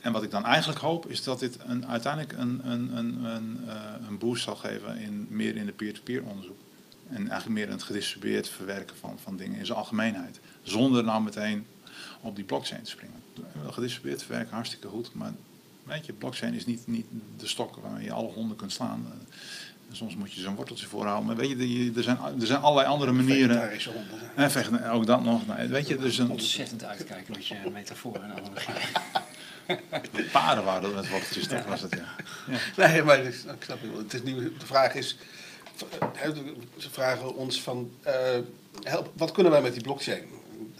En 0.00 0.12
wat 0.12 0.22
ik 0.22 0.30
dan 0.30 0.44
eigenlijk 0.44 0.80
hoop, 0.80 1.06
is 1.06 1.22
dat 1.22 1.38
dit 1.38 1.58
een, 1.66 1.86
uiteindelijk 1.86 2.32
een, 2.38 2.60
een, 2.70 2.96
een, 2.96 3.24
een, 3.24 3.60
eh, 3.68 3.76
een 4.08 4.18
boost 4.18 4.42
zal 4.42 4.56
geven 4.56 4.98
in 4.98 5.26
meer 5.30 5.56
in 5.56 5.66
de 5.66 5.72
peer-to-peer 5.72 6.24
onderzoek. 6.24 6.58
En 7.10 7.16
eigenlijk 7.16 7.48
meer 7.48 7.68
het 7.70 7.82
gedistribueerd 7.82 8.48
verwerken 8.48 8.96
van, 8.96 9.18
van 9.22 9.36
dingen 9.36 9.58
in 9.58 9.66
zijn 9.66 9.78
algemeenheid. 9.78 10.40
Zonder 10.62 11.04
nou 11.04 11.22
meteen 11.22 11.66
op 12.20 12.36
die 12.36 12.44
blockchain 12.44 12.82
te 12.82 12.90
springen. 12.90 13.22
Gedistribueerd 13.70 14.22
verwerken, 14.22 14.54
hartstikke 14.54 14.88
goed. 14.88 15.14
Maar 15.14 15.32
weet 15.84 16.06
je, 16.06 16.12
blockchain 16.12 16.54
is 16.54 16.66
niet, 16.66 16.86
niet 16.86 17.06
de 17.36 17.46
stok 17.46 17.76
waarmee 17.76 18.04
je 18.04 18.12
alle 18.12 18.32
honden 18.32 18.56
kunt 18.56 18.72
slaan. 18.72 19.06
Eh, 19.06 19.36
Soms 19.92 20.16
moet 20.16 20.32
je 20.32 20.40
zo'n 20.40 20.54
worteltje 20.54 20.86
voorhouden. 20.86 21.26
Maar 21.26 21.36
weet 21.36 21.48
je, 21.48 21.92
er 21.96 22.02
zijn, 22.02 22.18
er 22.40 22.46
zijn 22.46 22.60
allerlei 22.60 22.88
andere 22.88 23.12
manieren. 23.12 23.70
En 24.34 24.50
vechten, 24.50 24.90
ook 24.90 25.06
dat 25.06 25.24
nog. 25.24 25.46
Nee, 25.46 25.68
weet 25.68 25.88
je, 25.88 25.96
dus 25.96 26.18
een 26.18 26.30
Ontzettend 26.30 26.84
uitkijken 26.84 27.34
met 27.34 27.46
je 27.46 27.54
metaforen 27.72 28.22
en 28.22 28.30
analogie. 28.30 28.74
paarden 30.32 30.64
waren 30.64 30.94
met 30.94 31.08
worteltjes, 31.10 31.48
dat 31.48 31.64
was 31.64 31.80
het, 31.80 31.94
ja. 31.94 32.14
ja. 32.76 32.88
Nee, 32.88 33.02
maar 33.02 33.22
dus, 33.22 33.44
ik 33.44 33.62
snap 33.64 33.80
je 33.80 33.90
wel. 33.90 33.98
Het 33.98 34.14
is 34.14 34.22
nu, 34.22 34.52
de 34.58 34.66
vraag 34.66 34.94
is, 34.94 35.16
ze 36.76 36.90
vragen 36.90 37.34
ons 37.34 37.62
van, 37.62 37.90
eh, 38.02 38.14
help, 38.82 39.12
wat 39.16 39.32
kunnen 39.32 39.52
wij 39.52 39.62
met 39.62 39.72
die 39.72 39.82
blockchain? 39.82 40.22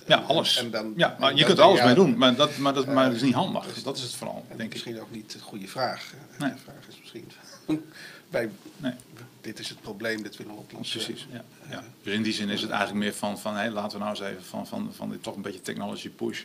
Ja, 0.07 0.17
alles. 0.17 0.57
En 0.57 0.71
dan, 0.71 0.93
ja, 0.97 1.17
maar 1.19 1.31
en 1.31 1.37
je 1.37 1.41
dan 1.41 1.47
kunt 1.47 1.59
er 1.59 1.65
alles 1.65 1.79
ja, 1.79 1.85
mee 1.85 1.95
doen, 1.95 2.19
maar 2.19 2.35
dat, 2.37 2.57
maar 2.57 2.75
dat, 2.75 2.87
maar 2.87 3.05
dat 3.05 3.15
is 3.15 3.23
niet 3.23 3.33
eh, 3.33 3.39
handig. 3.39 3.83
Dat 3.83 3.97
is 3.97 4.03
het 4.03 4.15
vooral, 4.15 4.45
En 4.49 4.57
denk 4.57 4.69
ik. 4.69 4.73
misschien 4.73 5.01
ook 5.01 5.11
niet 5.11 5.33
de 5.33 5.39
goede 5.39 5.69
vraag. 5.69 6.13
Nee. 6.39 6.51
De 6.51 6.59
vraag 6.59 6.89
is 6.89 6.99
misschien, 7.01 7.31
wij, 8.31 8.51
Nee. 8.77 8.93
dit 9.41 9.59
is 9.59 9.69
het 9.69 9.81
probleem, 9.81 10.23
dit 10.23 10.37
willen 10.37 10.55
we 10.55 10.59
oplossen. 10.59 11.05
Precies, 11.05 11.27
ja. 11.33 11.45
ja. 11.71 11.85
Dus 12.03 12.15
in 12.15 12.23
die 12.23 12.33
zin 12.33 12.49
is 12.49 12.61
het 12.61 12.71
eigenlijk 12.71 13.01
meer 13.01 13.15
van, 13.15 13.39
van 13.39 13.55
hey, 13.55 13.71
laten 13.71 13.99
we 13.99 14.05
nou 14.05 14.17
eens 14.17 14.27
even 14.27 14.45
van, 14.45 14.67
van, 14.67 14.91
van 14.93 15.11
dit 15.11 15.23
toch 15.23 15.37
een 15.37 15.43
beetje 15.43 15.61
technology 15.61 16.09
push 16.09 16.43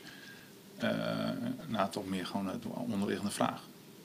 eh 0.78 0.90
naar 1.68 1.90
toch 1.90 2.08
meer 2.08 2.26
gewoon 2.26 2.46
de 2.46 2.68
onderliggende 2.70 3.32
vraag. 3.32 3.62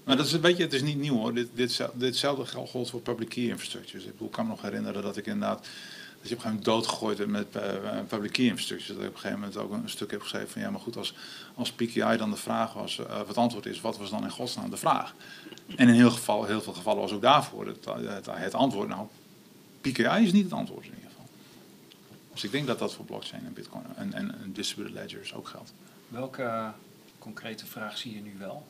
Maar 0.09 0.17
dat 0.17 0.27
is 0.27 0.33
een 0.33 0.41
beetje, 0.41 0.63
het 0.63 0.73
is 0.73 0.83
niet 0.83 0.99
nieuw 0.99 1.17
hoor. 1.17 1.35
Dit, 1.35 1.49
dit, 1.55 1.83
ditzelfde 1.95 2.47
geldt 2.47 2.91
voor 2.91 3.01
public 3.01 3.29
key 3.29 3.45
infrastructures. 3.45 4.05
Ik 4.05 4.13
bedoel, 4.13 4.27
ik 4.27 4.33
kan 4.33 4.45
me 4.45 4.51
nog 4.51 4.63
herinneren 4.63 5.03
dat 5.03 5.17
ik 5.17 5.27
inderdaad, 5.27 5.59
dat 5.59 5.69
je 5.69 5.75
op 6.15 6.21
een 6.21 6.29
gegeven 6.29 6.49
moment 6.49 6.65
doodgegooid 6.65 7.19
werd 7.19 7.31
met 7.31 7.57
eh, 7.57 7.99
public 8.09 8.33
key 8.33 8.45
infrastructures. 8.45 8.97
Dat 8.97 9.05
ik 9.05 9.09
op 9.09 9.15
een 9.15 9.21
gegeven 9.21 9.41
moment 9.41 9.57
ook 9.57 9.73
een, 9.73 9.91
stuk 9.91 10.11
heb 10.11 10.21
geschreven 10.23 10.49
van 10.49 10.63
ja, 10.63 10.71
maar 10.71 10.81
goed, 10.81 10.97
als, 10.97 11.15
als 11.55 11.73
PKI 11.73 12.17
dan 12.17 12.31
de 12.31 12.37
vraag 12.37 12.73
was, 12.73 12.99
eh, 12.99 13.21
of 13.21 13.29
het 13.29 13.37
antwoord 13.37 13.67
is, 13.67 13.81
wat 13.81 13.99
was 13.99 14.11
dan 14.11 14.23
in 14.23 14.31
godsnaam 14.31 14.71
de 14.71 14.77
vraag? 14.77 15.15
En 15.77 15.89
in 15.89 15.95
heel, 15.95 16.11
geval, 16.11 16.45
heel 16.45 16.63
veel 16.63 16.73
gevallen 16.73 17.01
was 17.01 17.13
ook 17.13 17.23
daarvoor 17.23 17.67
het, 17.67 17.85
het, 17.85 18.27
het 18.31 18.55
antwoord, 18.55 18.89
nou, 18.89 19.07
PKI 19.81 20.25
is 20.25 20.33
niet 20.33 20.45
het 20.45 20.53
antwoord 20.53 20.85
in 20.85 20.95
ieder 20.95 21.11
geval. 21.11 21.29
Dus 22.33 22.45
ik 22.45 22.51
denk 22.51 22.67
dat 22.67 22.79
dat 22.79 22.95
voor 22.95 23.05
blockchain 23.05 23.47
en 23.47 23.53
bitcoin 23.53 23.85
en, 23.97 24.13
en, 24.13 24.41
en 24.43 24.53
distributed 24.53 24.95
ledgers 24.95 25.35
ook 25.35 25.49
geldt. 25.49 25.73
Welke 26.09 26.43
eh, 26.43 26.69
concrete 27.19 27.67
vraag 27.67 27.99
zie 27.99 28.15
je 28.15 28.21
nu 28.21 28.35
wel? 28.39 28.67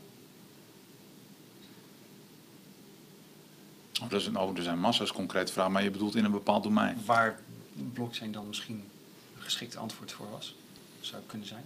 Oh, 4.03 4.11
dat 4.11 4.21
is 4.21 4.27
een, 4.27 4.37
oh, 4.37 4.57
er 4.57 4.63
zijn 4.63 4.79
massa's 4.79 5.13
concrete 5.13 5.53
vragen, 5.53 5.73
maar 5.73 5.83
je 5.83 5.91
bedoelt 5.91 6.15
in 6.15 6.25
een 6.25 6.31
bepaald 6.31 6.63
domein. 6.63 6.99
Waar 7.05 7.41
blockchain 7.93 8.33
dan 8.33 8.47
misschien 8.47 8.85
een 9.37 9.43
geschikt 9.43 9.77
antwoord 9.77 10.13
voor 10.13 10.31
was? 10.31 10.55
Zou 11.01 11.23
kunnen 11.27 11.47
zijn. 11.47 11.65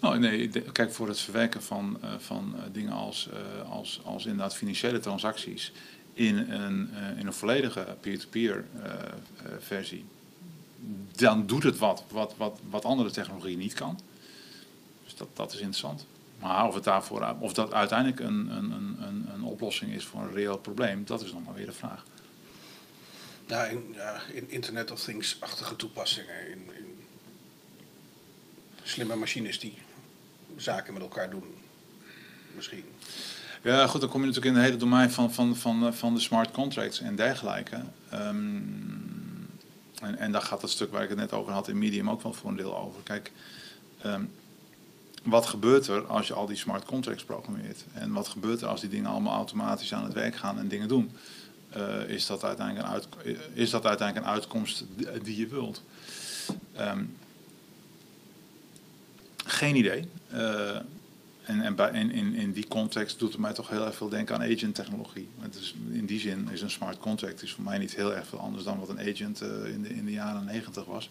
Nou, 0.00 0.18
nee, 0.18 0.48
kijk, 0.48 0.92
voor 0.92 1.08
het 1.08 1.20
verwerken 1.20 1.62
van, 1.62 1.98
eh, 2.02 2.10
van 2.18 2.54
eh, 2.56 2.62
dingen 2.72 2.92
als, 2.92 3.28
eh, 3.28 3.70
als, 3.70 4.00
als 4.04 4.24
inderdaad 4.24 4.56
financiële 4.56 4.98
transacties 4.98 5.72
in 6.12 6.36
een, 6.36 6.90
in 7.16 7.26
een 7.26 7.32
volledige 7.32 7.96
peer-to-peer 8.00 8.64
eh, 8.82 8.92
versie, 9.58 10.04
dan 11.16 11.46
doet 11.46 11.62
het 11.62 11.78
wat, 11.78 12.04
wat, 12.08 12.34
wat, 12.36 12.60
wat 12.70 12.84
andere 12.84 13.10
technologie 13.10 13.56
niet 13.56 13.74
kan. 13.74 13.98
Dus 15.04 15.16
dat, 15.16 15.28
dat 15.32 15.52
is 15.52 15.58
interessant. 15.58 16.06
Maar 16.40 16.66
of, 16.66 16.74
het 16.74 16.84
daarvoor, 16.84 17.34
of 17.38 17.52
dat 17.52 17.72
uiteindelijk 17.72 18.20
een, 18.20 18.50
een, 18.50 18.96
een 19.34 19.35
oplossing 19.56 19.92
is 19.92 20.04
voor 20.04 20.20
een 20.20 20.32
reëel 20.32 20.58
probleem, 20.58 21.04
dat 21.04 21.22
is 21.22 21.32
nog 21.32 21.44
maar 21.44 21.54
weer 21.54 21.66
de 21.66 21.72
vraag. 21.72 22.04
Ja, 23.46 23.64
in, 23.64 23.92
ja, 23.94 24.20
in 24.32 24.50
Internet 24.50 24.90
of 24.90 25.00
Things-achtige 25.00 25.76
toepassingen. 25.76 26.50
In, 26.50 26.70
in 26.78 27.04
slimme 28.82 29.16
machines 29.16 29.58
die 29.58 29.78
zaken 30.56 30.92
met 30.92 31.02
elkaar 31.02 31.30
doen. 31.30 31.54
misschien. 32.54 32.84
Ja, 33.62 33.86
goed, 33.86 34.00
dan 34.00 34.10
kom 34.10 34.20
je 34.20 34.26
natuurlijk 34.26 34.54
in 34.54 34.60
het 34.60 34.70
hele 34.70 34.80
domein 34.84 35.10
van, 35.10 35.34
van, 35.34 35.56
van, 35.56 35.94
van 35.94 36.14
de 36.14 36.20
smart 36.20 36.50
contracts 36.50 37.00
en 37.00 37.16
dergelijke. 37.16 37.80
Ehm, 38.10 38.56
en, 40.02 40.18
en 40.18 40.32
daar 40.32 40.42
gaat 40.42 40.62
het 40.62 40.70
stuk 40.70 40.92
waar 40.92 41.02
ik 41.02 41.08
het 41.08 41.18
net 41.18 41.32
over 41.32 41.52
had 41.52 41.68
in 41.68 41.78
Medium 41.78 42.10
ook 42.10 42.22
wel 42.22 42.32
voor 42.32 42.50
een 42.50 42.56
deel 42.56 42.76
over. 42.76 43.02
Kijk, 43.02 43.32
ehm, 44.02 44.24
wat 45.26 45.46
gebeurt 45.46 45.86
er 45.86 46.06
als 46.06 46.26
je 46.26 46.34
al 46.34 46.46
die 46.46 46.56
smart 46.56 46.84
contracts 46.84 47.24
programmeert? 47.24 47.84
En 47.92 48.12
wat 48.12 48.28
gebeurt 48.28 48.60
er 48.60 48.68
als 48.68 48.80
die 48.80 48.90
dingen 48.90 49.10
allemaal 49.10 49.36
automatisch 49.36 49.94
aan 49.94 50.04
het 50.04 50.12
werk 50.12 50.36
gaan 50.36 50.58
en 50.58 50.68
dingen 50.68 50.88
doen? 50.88 51.10
Uh, 51.76 52.08
is, 52.08 52.26
dat 52.26 52.44
uiteindelijk 52.44 52.86
een 52.86 52.92
uit, 52.92 53.08
is 53.52 53.70
dat 53.70 53.86
uiteindelijk 53.86 54.26
een 54.26 54.32
uitkomst 54.32 54.84
die 55.22 55.36
je 55.36 55.46
wilt? 55.46 55.82
Um, 56.80 57.16
geen 59.46 59.76
idee. 59.76 60.08
En, 61.46 61.60
en 61.60 61.74
bij, 61.74 61.90
in, 61.90 62.34
in, 62.34 62.52
die 62.52 62.68
context 62.68 63.18
doet 63.18 63.32
het 63.32 63.40
mij 63.40 63.52
toch 63.52 63.68
heel 63.68 63.86
erg 63.86 63.94
veel 63.94 64.08
denken 64.08 64.34
aan 64.34 64.42
agent-technologie. 64.42 65.28
In 65.90 66.06
die 66.06 66.20
zin 66.20 66.48
is 66.52 66.62
een 66.62 66.70
smart 66.70 66.98
contract 66.98 67.42
is 67.42 67.52
voor 67.52 67.64
mij 67.64 67.78
niet 67.78 67.94
heel 67.94 68.14
erg 68.14 68.26
veel 68.26 68.38
anders 68.38 68.64
dan 68.64 68.78
wat 68.78 68.88
een 68.88 69.00
agent 69.00 69.40
in, 69.40 69.82
de, 69.82 69.94
in 69.94 70.04
de 70.04 70.12
jaren 70.12 70.44
negentig 70.44 70.84
was. 70.84 71.10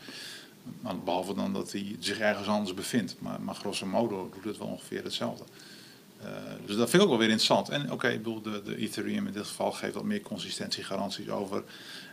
Maar 0.82 1.00
behalve 1.00 1.34
dan 1.34 1.54
dat 1.54 1.72
hij 1.72 1.96
zich 2.00 2.20
ergens 2.20 2.48
anders 2.48 2.74
bevindt. 2.74 3.16
Maar, 3.20 3.42
maar 3.42 3.56
grosso 3.56 3.86
modo 3.86 4.30
doet 4.34 4.44
het 4.44 4.58
wel 4.58 4.68
ongeveer 4.68 5.04
hetzelfde. 5.04 5.44
Uh, 6.22 6.28
dus 6.66 6.76
dat 6.76 6.90
vind 6.90 6.94
ik 6.94 7.02
ook 7.02 7.10
wel 7.10 7.18
weer 7.18 7.30
interessant. 7.30 7.70
En 7.70 7.92
oké, 7.92 8.08
ik 8.08 8.24
bedoel, 8.24 8.42
de, 8.42 8.62
de 8.64 8.78
Ethereum 8.78 9.28
in 9.28 9.34
dit 9.34 9.48
geval 9.48 9.72
geeft 9.72 9.94
wat 9.94 10.04
meer 10.04 10.22
consistentiegaranties 10.22 11.30
over 11.30 11.64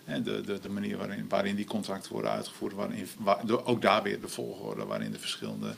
hè, 0.04 0.22
de, 0.22 0.40
de, 0.40 0.60
de 0.60 0.68
manier 0.68 0.96
waarin, 0.96 1.28
waarin 1.28 1.56
die 1.56 1.64
contracten 1.64 2.12
worden 2.12 2.30
uitgevoerd. 2.30 2.74
Waarin, 2.74 3.08
waar, 3.18 3.64
ook 3.64 3.82
daar 3.82 4.02
weer 4.02 4.20
de 4.20 4.28
volgorde 4.28 4.84
waarin 4.84 5.12
de 5.12 5.18
verschillende 5.18 5.74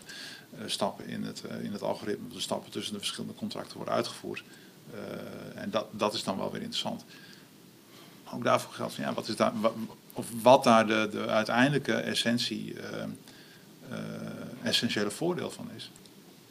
uh, 0.55 0.61
stappen 0.67 1.07
in 1.07 1.23
het, 1.23 1.43
uh, 1.51 1.65
in 1.65 1.73
het 1.73 1.83
algoritme, 1.83 2.29
de 2.29 2.41
stappen 2.41 2.71
tussen 2.71 2.93
de 2.93 2.99
verschillende 2.99 3.35
contracten 3.35 3.77
worden 3.77 3.95
uitgevoerd. 3.95 4.43
en 5.55 5.71
dat, 5.71 5.87
dat 5.91 6.15
is 6.15 6.25
dan 6.25 6.37
wel 6.37 6.51
weer 6.51 6.61
interessant. 6.61 7.05
Ook 8.35 8.45
daarvoor 8.45 8.73
geldt 8.73 8.95
ja, 8.95 9.13
wat 9.13 9.29
is 9.29 9.37
daar, 9.37 9.53
of 10.15 10.27
wat 10.43 10.65
daar 10.65 10.87
de, 10.87 11.09
de 11.11 11.27
uiteindelijke 11.27 11.93
essentie, 11.93 12.75
essentiële 14.63 15.11
voordeel 15.11 15.51
van 15.51 15.71
is. 15.77 15.91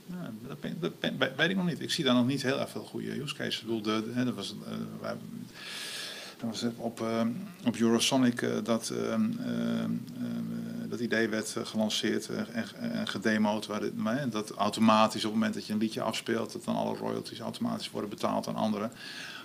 Nou, 0.06 0.26
dat, 0.48 0.60
ben, 0.60 0.78
dat 0.80 1.00
ben, 1.00 1.18
weet 1.38 1.50
ik 1.50 1.56
nog 1.56 1.66
niet. 1.66 1.82
Ik 1.82 1.92
zie 1.92 2.04
daar 2.04 2.14
nog 2.14 2.26
niet 2.26 2.42
heel 2.42 2.60
erg 2.60 2.70
veel 2.70 2.84
goede 2.84 3.22
use 3.22 3.36
cases. 3.36 3.62
Ik 3.62 3.66
bedoel, 3.66 3.82
dat 4.26 4.36
was, 4.36 4.56
dat 6.40 6.50
was 6.50 6.66
op, 6.76 7.06
op 7.66 7.76
Eurosonic 7.76 8.50
dat, 8.64 8.94
dat 10.90 11.00
idee 11.00 11.30
werd 11.30 11.56
gelanceerd 11.64 12.30
en, 12.30 12.48
en 12.78 13.08
gedemoed. 13.08 13.66
Waar 13.66 13.80
dit, 13.80 14.32
dat 14.32 14.52
automatisch 14.52 15.26
op 15.26 15.32
het 15.32 15.40
moment 15.40 15.54
dat 15.54 15.66
je 15.66 15.74
een 15.74 15.80
liedje 15.80 16.02
afspeelt, 16.02 16.54
dat 16.54 16.64
dan 16.64 16.76
alle 16.76 16.96
royalties 16.96 17.40
automatisch 17.40 17.92
worden 17.92 18.10
betaald 18.10 18.48
aan 18.48 18.56
anderen. 18.56 18.92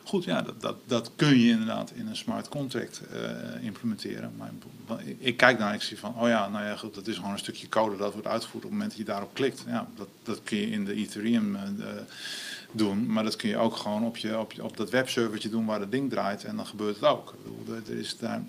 Goed, 0.04 0.24
ja, 0.24 0.42
dat, 0.42 0.60
dat, 0.60 0.76
dat 0.84 1.10
kun 1.16 1.38
je 1.38 1.50
inderdaad 1.50 1.90
in 1.90 2.06
een 2.06 2.16
smart 2.16 2.48
contract 2.48 3.00
uh, 3.12 3.64
implementeren. 3.64 4.32
Maar 4.36 4.50
ik 5.18 5.36
kijk 5.36 5.58
naar 5.58 5.74
ik 5.74 5.82
zie 5.82 5.98
van, 5.98 6.14
oh 6.18 6.28
ja, 6.28 6.48
nou 6.48 6.64
ja, 6.64 6.76
goed, 6.76 6.94
dat 6.94 7.06
is 7.06 7.16
gewoon 7.16 7.32
een 7.32 7.38
stukje 7.38 7.68
code 7.68 7.96
dat 7.96 8.12
wordt 8.12 8.28
uitgevoerd 8.28 8.64
op 8.64 8.70
het 8.70 8.78
moment 8.78 8.90
dat 8.90 8.98
je 8.98 9.12
daarop 9.12 9.34
klikt. 9.34 9.64
Ja, 9.66 9.88
dat, 9.96 10.08
dat 10.22 10.42
kun 10.42 10.58
je 10.58 10.70
in 10.70 10.84
de 10.84 10.94
Ethereum 10.94 11.54
uh, 11.54 11.60
doen, 12.72 13.12
maar 13.12 13.24
dat 13.24 13.36
kun 13.36 13.48
je 13.48 13.56
ook 13.56 13.76
gewoon 13.76 14.04
op, 14.04 14.16
je, 14.16 14.38
op, 14.38 14.52
je, 14.52 14.64
op 14.64 14.76
dat 14.76 14.90
webservertje 14.90 15.48
doen 15.48 15.66
waar 15.66 15.80
het 15.80 15.90
ding 15.90 16.10
draait 16.10 16.44
en 16.44 16.56
dan 16.56 16.66
gebeurt 16.66 16.94
het 16.94 17.04
ook. 17.04 17.34
Er 17.88 17.98
is 17.98 18.18
daar, 18.18 18.42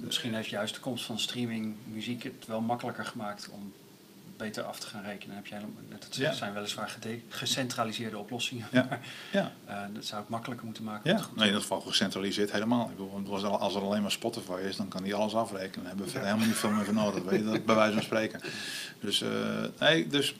Misschien 0.00 0.34
heeft 0.34 0.48
juist 0.48 0.74
de 0.74 0.80
komst 0.80 1.04
van 1.04 1.18
streaming 1.18 1.74
muziek 1.84 2.22
het 2.22 2.46
wel 2.46 2.60
makkelijker 2.60 3.04
gemaakt 3.04 3.48
om 3.50 3.72
beter 4.36 4.62
af 4.62 4.80
te 4.80 4.86
gaan 4.86 5.02
rekenen. 5.02 5.36
Heb 5.36 5.46
jij, 5.46 5.60
dat 5.88 6.16
ja. 6.16 6.32
zijn 6.32 6.52
weliswaar 6.52 6.96
gecentraliseerde 7.28 8.18
oplossingen. 8.18 8.66
Ja. 8.70 8.86
Maar, 8.88 9.00
ja. 9.32 9.52
Uh, 9.68 9.94
dat 9.94 10.04
zou 10.04 10.20
het 10.20 10.30
makkelijker 10.30 10.66
moeten 10.66 10.84
maken. 10.84 11.10
Ja, 11.10 11.16
nee, 11.16 11.28
in 11.36 11.44
ieder 11.44 11.60
geval 11.60 11.80
gecentraliseerd 11.80 12.52
helemaal. 12.52 12.90
Ik 12.90 12.96
bedoel, 12.96 13.58
als 13.58 13.74
er 13.74 13.82
alleen 13.82 14.02
maar 14.02 14.10
Spotify 14.10 14.60
is, 14.62 14.76
dan 14.76 14.88
kan 14.88 15.02
die 15.02 15.14
alles 15.14 15.34
afrekenen. 15.34 15.74
Dan 15.74 15.86
hebben 15.86 16.06
we 16.06 16.12
ja. 16.12 16.24
helemaal 16.24 16.46
niet 16.46 16.56
veel 16.56 16.70
meer 16.70 16.84
voor 16.84 16.94
nodig. 16.94 17.22
weet 17.22 17.40
je, 17.40 17.44
dat, 17.44 17.64
bij 17.64 17.74
wijze 17.74 17.92
van 17.92 18.02
spreken. 18.02 18.40
Dus, 19.00 19.22
uh, 19.22 19.30
nee, 19.78 20.06
dus 20.06 20.34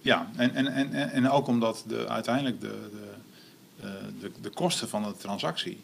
ja, 0.00 0.30
en, 0.36 0.54
en, 0.54 0.92
en, 0.92 1.10
en 1.10 1.30
ook 1.30 1.46
omdat 1.46 1.84
de, 1.86 2.08
uiteindelijk 2.08 2.60
de, 2.60 2.90
de, 3.80 3.90
de, 4.20 4.32
de 4.40 4.50
kosten 4.50 4.88
van 4.88 5.02
de 5.02 5.16
transactie 5.16 5.80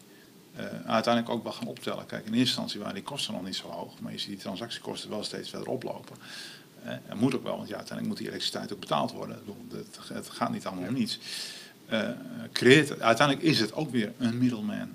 uh, 0.59 0.65
uiteindelijk 0.85 1.33
ook 1.33 1.43
wel 1.43 1.51
gaan 1.51 1.67
optellen. 1.67 2.05
Kijk, 2.05 2.25
in 2.25 2.33
eerste 2.33 2.39
instantie 2.39 2.79
waren 2.79 2.93
die 2.93 3.03
kosten 3.03 3.33
nog 3.33 3.43
niet 3.43 3.55
zo 3.55 3.67
hoog, 3.67 3.99
maar 3.99 4.11
je 4.11 4.17
ziet 4.17 4.29
die 4.29 4.37
transactiekosten 4.37 5.09
wel 5.09 5.23
steeds 5.23 5.49
verder 5.49 5.67
oplopen. 5.67 6.15
Dat 7.07 7.17
moet 7.17 7.35
ook 7.35 7.43
wel, 7.43 7.57
want 7.57 7.67
ja, 7.67 7.75
uiteindelijk 7.75 8.07
moet 8.07 8.17
die 8.17 8.27
elektriciteit 8.27 8.73
ook 8.73 8.79
betaald 8.79 9.11
worden. 9.11 9.39
Het, 9.71 9.99
het 10.13 10.29
gaat 10.29 10.51
niet 10.51 10.65
allemaal 10.65 10.87
om 10.87 10.93
niets. 10.93 11.19
Uh, 11.91 12.09
creëert, 12.51 13.01
uiteindelijk 13.01 13.47
is 13.47 13.59
het 13.59 13.73
ook 13.73 13.91
weer 13.91 14.11
een 14.17 14.37
middleman. 14.37 14.89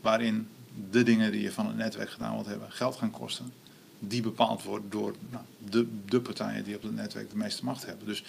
Waarin 0.00 0.48
de 0.90 1.02
dingen 1.02 1.32
die 1.32 1.42
je 1.42 1.52
van 1.52 1.66
het 1.66 1.76
netwerk 1.76 2.10
gedaan 2.10 2.34
wilt 2.34 2.46
hebben 2.46 2.70
geld 2.70 2.96
gaan 2.96 3.10
kosten. 3.10 3.52
Die 3.98 4.22
bepaald 4.22 4.62
worden 4.62 4.90
door 4.90 5.14
nou, 5.30 5.44
de, 5.58 5.86
de 6.06 6.20
partijen 6.20 6.64
die 6.64 6.76
op 6.76 6.82
het 6.82 6.94
netwerk 6.94 7.30
de 7.30 7.36
meeste 7.36 7.64
macht 7.64 7.86
hebben. 7.86 8.06
Dus 8.06 8.24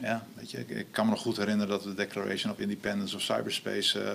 ja, 0.00 0.26
weet 0.34 0.50
je, 0.50 0.58
ik, 0.58 0.68
ik, 0.68 0.86
kan 0.90 1.04
me 1.04 1.10
nog 1.10 1.20
goed 1.20 1.36
herinneren 1.36 1.68
dat 1.68 1.82
de 1.82 1.94
Declaration 1.94 2.52
of 2.52 2.58
Independence 2.58 3.16
of 3.16 3.22
Cyberspace 3.22 4.02
uh, 4.02 4.10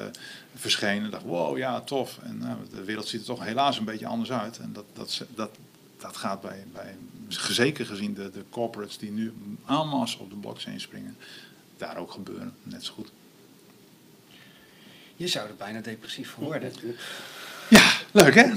verscheen. 0.55 1.03
En 1.03 1.09
dacht, 1.09 1.23
wow, 1.23 1.57
ja, 1.57 1.81
tof. 1.81 2.19
En 2.23 2.37
nou, 2.37 2.57
de 2.73 2.83
wereld 2.83 3.07
ziet 3.07 3.19
er 3.19 3.25
toch 3.25 3.43
helaas 3.43 3.77
een 3.77 3.85
beetje 3.85 4.07
anders 4.07 4.31
uit. 4.31 4.57
En 4.57 4.73
dat, 4.73 4.85
dat, 4.93 5.25
dat, 5.35 5.49
dat 5.97 6.17
gaat 6.17 6.41
bij, 6.41 6.65
bij 6.73 6.95
zeker 7.27 7.85
gezien 7.85 8.13
de, 8.13 8.29
de 8.29 8.43
corporates 8.49 8.97
die 8.97 9.11
nu 9.11 9.33
allemaal 9.65 10.07
op 10.19 10.29
de 10.29 10.35
blockchain 10.35 10.79
springen, 10.79 11.17
daar 11.77 11.97
ook 11.97 12.11
gebeuren. 12.11 12.53
Net 12.63 12.85
zo 12.85 12.93
goed. 12.93 13.11
Je 15.15 15.27
zou 15.27 15.47
er 15.47 15.55
bijna 15.55 15.79
depressief 15.79 16.29
van 16.29 16.43
worden. 16.43 16.73
Ja, 17.69 17.93
leuk 18.11 18.35
hè? 18.35 18.43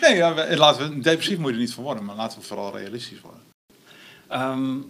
nee, 0.00 0.16
ja, 0.16 0.56
laten 0.56 0.94
we, 0.94 1.00
depressief 1.00 1.38
moet 1.38 1.48
je 1.48 1.54
er 1.54 1.60
niet 1.60 1.74
van 1.74 1.84
worden, 1.84 2.04
maar 2.04 2.16
laten 2.16 2.38
we 2.38 2.44
vooral 2.44 2.76
realistisch 2.76 3.20
worden. 3.20 3.42
Um, 4.32 4.86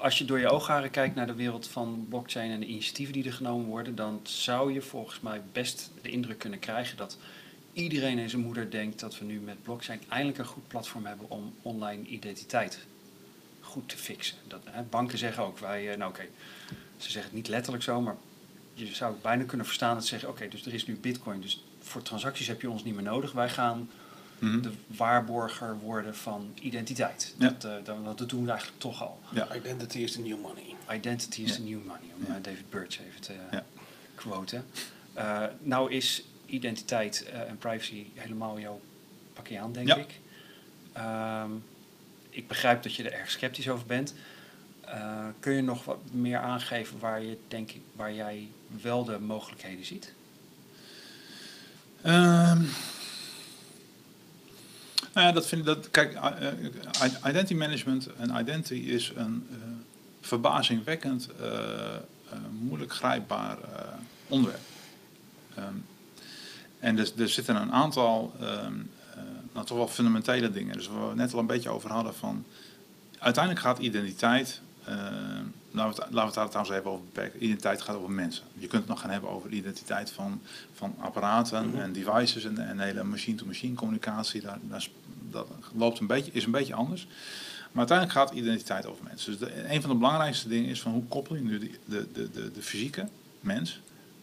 als 0.00 0.18
je 0.18 0.24
door 0.24 0.38
je 0.38 0.50
oogharen 0.50 0.90
kijkt 0.90 1.14
naar 1.14 1.26
de 1.26 1.34
wereld 1.34 1.68
van 1.68 2.06
blockchain 2.08 2.50
en 2.50 2.60
de 2.60 2.66
initiatieven 2.66 3.14
die 3.14 3.24
er 3.24 3.32
genomen 3.32 3.66
worden, 3.66 3.94
dan 3.94 4.20
zou 4.22 4.72
je 4.72 4.82
volgens 4.82 5.20
mij 5.20 5.40
best 5.52 5.90
de 6.02 6.10
indruk 6.10 6.38
kunnen 6.38 6.58
krijgen 6.58 6.96
dat 6.96 7.16
iedereen 7.72 8.18
en 8.18 8.30
zijn 8.30 8.42
moeder 8.42 8.70
denkt 8.70 9.00
dat 9.00 9.18
we 9.18 9.24
nu 9.24 9.40
met 9.40 9.62
blockchain 9.62 10.00
eindelijk 10.08 10.38
een 10.38 10.44
goed 10.44 10.68
platform 10.68 11.06
hebben 11.06 11.30
om 11.30 11.54
online 11.62 12.06
identiteit 12.06 12.78
goed 13.60 13.88
te 13.88 13.96
fixen. 13.96 14.36
Dat, 14.46 14.60
hè, 14.64 14.82
banken 14.82 15.18
zeggen 15.18 15.44
ook, 15.44 15.58
wij, 15.58 15.90
eh, 15.90 15.98
nou 15.98 16.10
oké, 16.10 16.28
ze 16.96 17.10
zeggen 17.10 17.22
het 17.22 17.32
niet 17.32 17.48
letterlijk 17.48 17.84
zo, 17.84 18.00
maar 18.00 18.16
je 18.74 18.94
zou 18.94 19.12
het 19.12 19.22
bijna 19.22 19.44
kunnen 19.44 19.66
verstaan 19.66 19.94
dat 19.94 20.02
ze 20.02 20.08
zeggen, 20.08 20.28
oké, 20.28 20.48
dus 20.48 20.66
er 20.66 20.74
is 20.74 20.86
nu 20.86 20.96
bitcoin, 20.96 21.40
dus 21.40 21.64
voor 21.78 22.02
transacties 22.02 22.46
heb 22.46 22.60
je 22.60 22.70
ons 22.70 22.84
niet 22.84 22.94
meer 22.94 23.02
nodig. 23.02 23.32
Wij 23.32 23.48
gaan 23.48 23.78
mm 24.38 24.62
de 24.62 24.70
waarborger 24.86 25.78
worden 25.78 26.16
van 26.16 26.52
identiteit. 26.60 27.34
Ja. 27.38 27.48
Dat, 27.48 27.64
uh, 27.64 27.84
dat, 27.84 28.18
dat, 28.18 28.28
doen 28.28 28.44
we 28.44 28.50
eigenlijk 28.50 28.80
toch 28.80 29.02
al. 29.02 29.20
Ja. 29.30 29.54
Identity 29.54 29.98
is 29.98 30.12
the 30.12 30.20
new 30.20 30.40
money. 30.40 30.74
Identity 30.92 31.42
is 31.42 31.54
the 31.54 31.62
new 31.62 31.84
money, 31.84 32.10
om 32.16 32.24
ja. 32.26 32.38
David 32.42 32.70
Birch 32.70 33.00
even 33.00 33.20
te 33.20 33.34
uh, 33.52 33.58
quoten. 34.14 34.64
Uh, 35.16 35.44
nou 35.62 35.92
is 35.92 36.24
identiteit 36.50 37.26
uh, 37.28 37.40
en 37.40 37.58
privacy 37.58 38.06
helemaal 38.14 38.58
jouw 38.58 38.80
pakje 39.32 39.60
aan, 39.60 39.72
denk 39.72 39.88
ja. 39.88 39.96
ik. 39.96 40.20
Um, 41.46 41.64
ik 42.30 42.48
begrijp 42.48 42.82
dat 42.82 42.94
je 42.94 43.02
er 43.02 43.12
erg 43.12 43.30
sceptisch 43.30 43.68
over 43.68 43.86
bent. 43.86 44.14
Uh, 44.84 45.26
kun 45.40 45.52
je 45.52 45.62
nog 45.62 45.84
wat 45.84 45.98
meer 46.10 46.38
aangeven 46.38 46.98
waar, 46.98 47.22
je, 47.22 47.38
denk 47.48 47.70
ik, 47.70 47.80
waar 47.92 48.14
jij 48.14 48.48
wel 48.82 49.04
de 49.04 49.18
mogelijkheden 49.18 49.84
ziet? 49.84 50.12
Um, 52.04 52.68
nou 55.12 55.26
ja, 55.26 55.32
dat 55.32 55.46
vind 55.46 55.60
ik 55.60 55.66
dat. 55.66 55.90
Kijk, 55.90 56.18
identity 57.26 57.54
management 57.54 58.06
en 58.06 58.36
identity 58.36 58.74
is 58.74 59.12
een 59.14 59.46
uh, 59.50 59.56
verbazingwekkend 60.20 61.28
moeilijk 62.50 62.92
grijpbaar 62.92 63.58
onderwerp. 64.28 64.60
Um, 65.58 65.84
en 66.80 66.98
er, 66.98 67.10
er 67.18 67.28
zitten 67.28 67.56
een 67.56 67.72
aantal 67.72 68.32
um, 68.40 68.90
uh, 69.16 69.22
nou, 69.52 69.66
toch 69.66 69.76
wel 69.76 69.88
fundamentele 69.88 70.50
dingen. 70.50 70.76
Dus 70.76 70.88
waar 70.88 71.08
we 71.08 71.14
net 71.14 71.32
al 71.32 71.38
een 71.38 71.46
beetje 71.46 71.70
over 71.70 71.90
hadden 71.90 72.14
van... 72.14 72.44
Uiteindelijk 73.18 73.64
gaat 73.64 73.78
identiteit... 73.78 74.60
Uh, 74.88 74.96
laten, 75.70 75.96
we 75.96 76.02
het, 76.02 76.12
laten 76.12 76.12
we 76.12 76.20
het 76.20 76.34
daar 76.34 76.48
trouwens 76.48 76.76
even 76.76 76.90
over 76.90 77.04
beperken. 77.04 77.42
Identiteit 77.42 77.82
gaat 77.82 77.96
over 77.96 78.10
mensen. 78.10 78.44
Je 78.52 78.66
kunt 78.66 78.82
het 78.82 78.90
nog 78.90 79.00
gaan 79.00 79.10
hebben 79.10 79.30
over 79.30 79.50
de 79.50 79.56
identiteit 79.56 80.10
van, 80.10 80.40
van 80.72 80.94
apparaten 80.98 81.66
mm 81.66 81.72
-hmm. 81.72 81.80
en 81.80 81.92
devices 81.92 82.44
en, 82.44 82.68
en 82.68 82.78
hele 82.78 83.04
machine-to-machine 83.04 83.74
communicatie. 83.74 84.40
Daar, 84.40 84.58
daar, 84.62 84.88
dat 85.30 85.48
loopt 85.74 85.98
een 85.98 86.06
beetje, 86.06 86.32
is 86.32 86.44
een 86.44 86.50
beetje 86.50 86.74
anders. 86.74 87.06
Maar 87.70 87.88
uiteindelijk 87.88 88.18
gaat 88.18 88.30
identiteit 88.38 88.86
over 88.86 89.04
mensen. 89.04 89.30
Dus 89.30 89.40
de, 89.40 89.72
een 89.72 89.80
van 89.80 89.90
de 89.90 89.96
belangrijkste 89.96 90.48
dingen 90.48 90.70
is 90.70 90.80
van 90.80 90.92
hoe 90.92 91.04
koppel 91.04 91.34
je 91.34 91.42
nu 91.42 91.58
de, 91.58 91.70
de, 91.84 92.06
de, 92.12 92.30
de, 92.30 92.50
de 92.52 92.62
fysieke 92.62 93.08
mens 93.40 93.80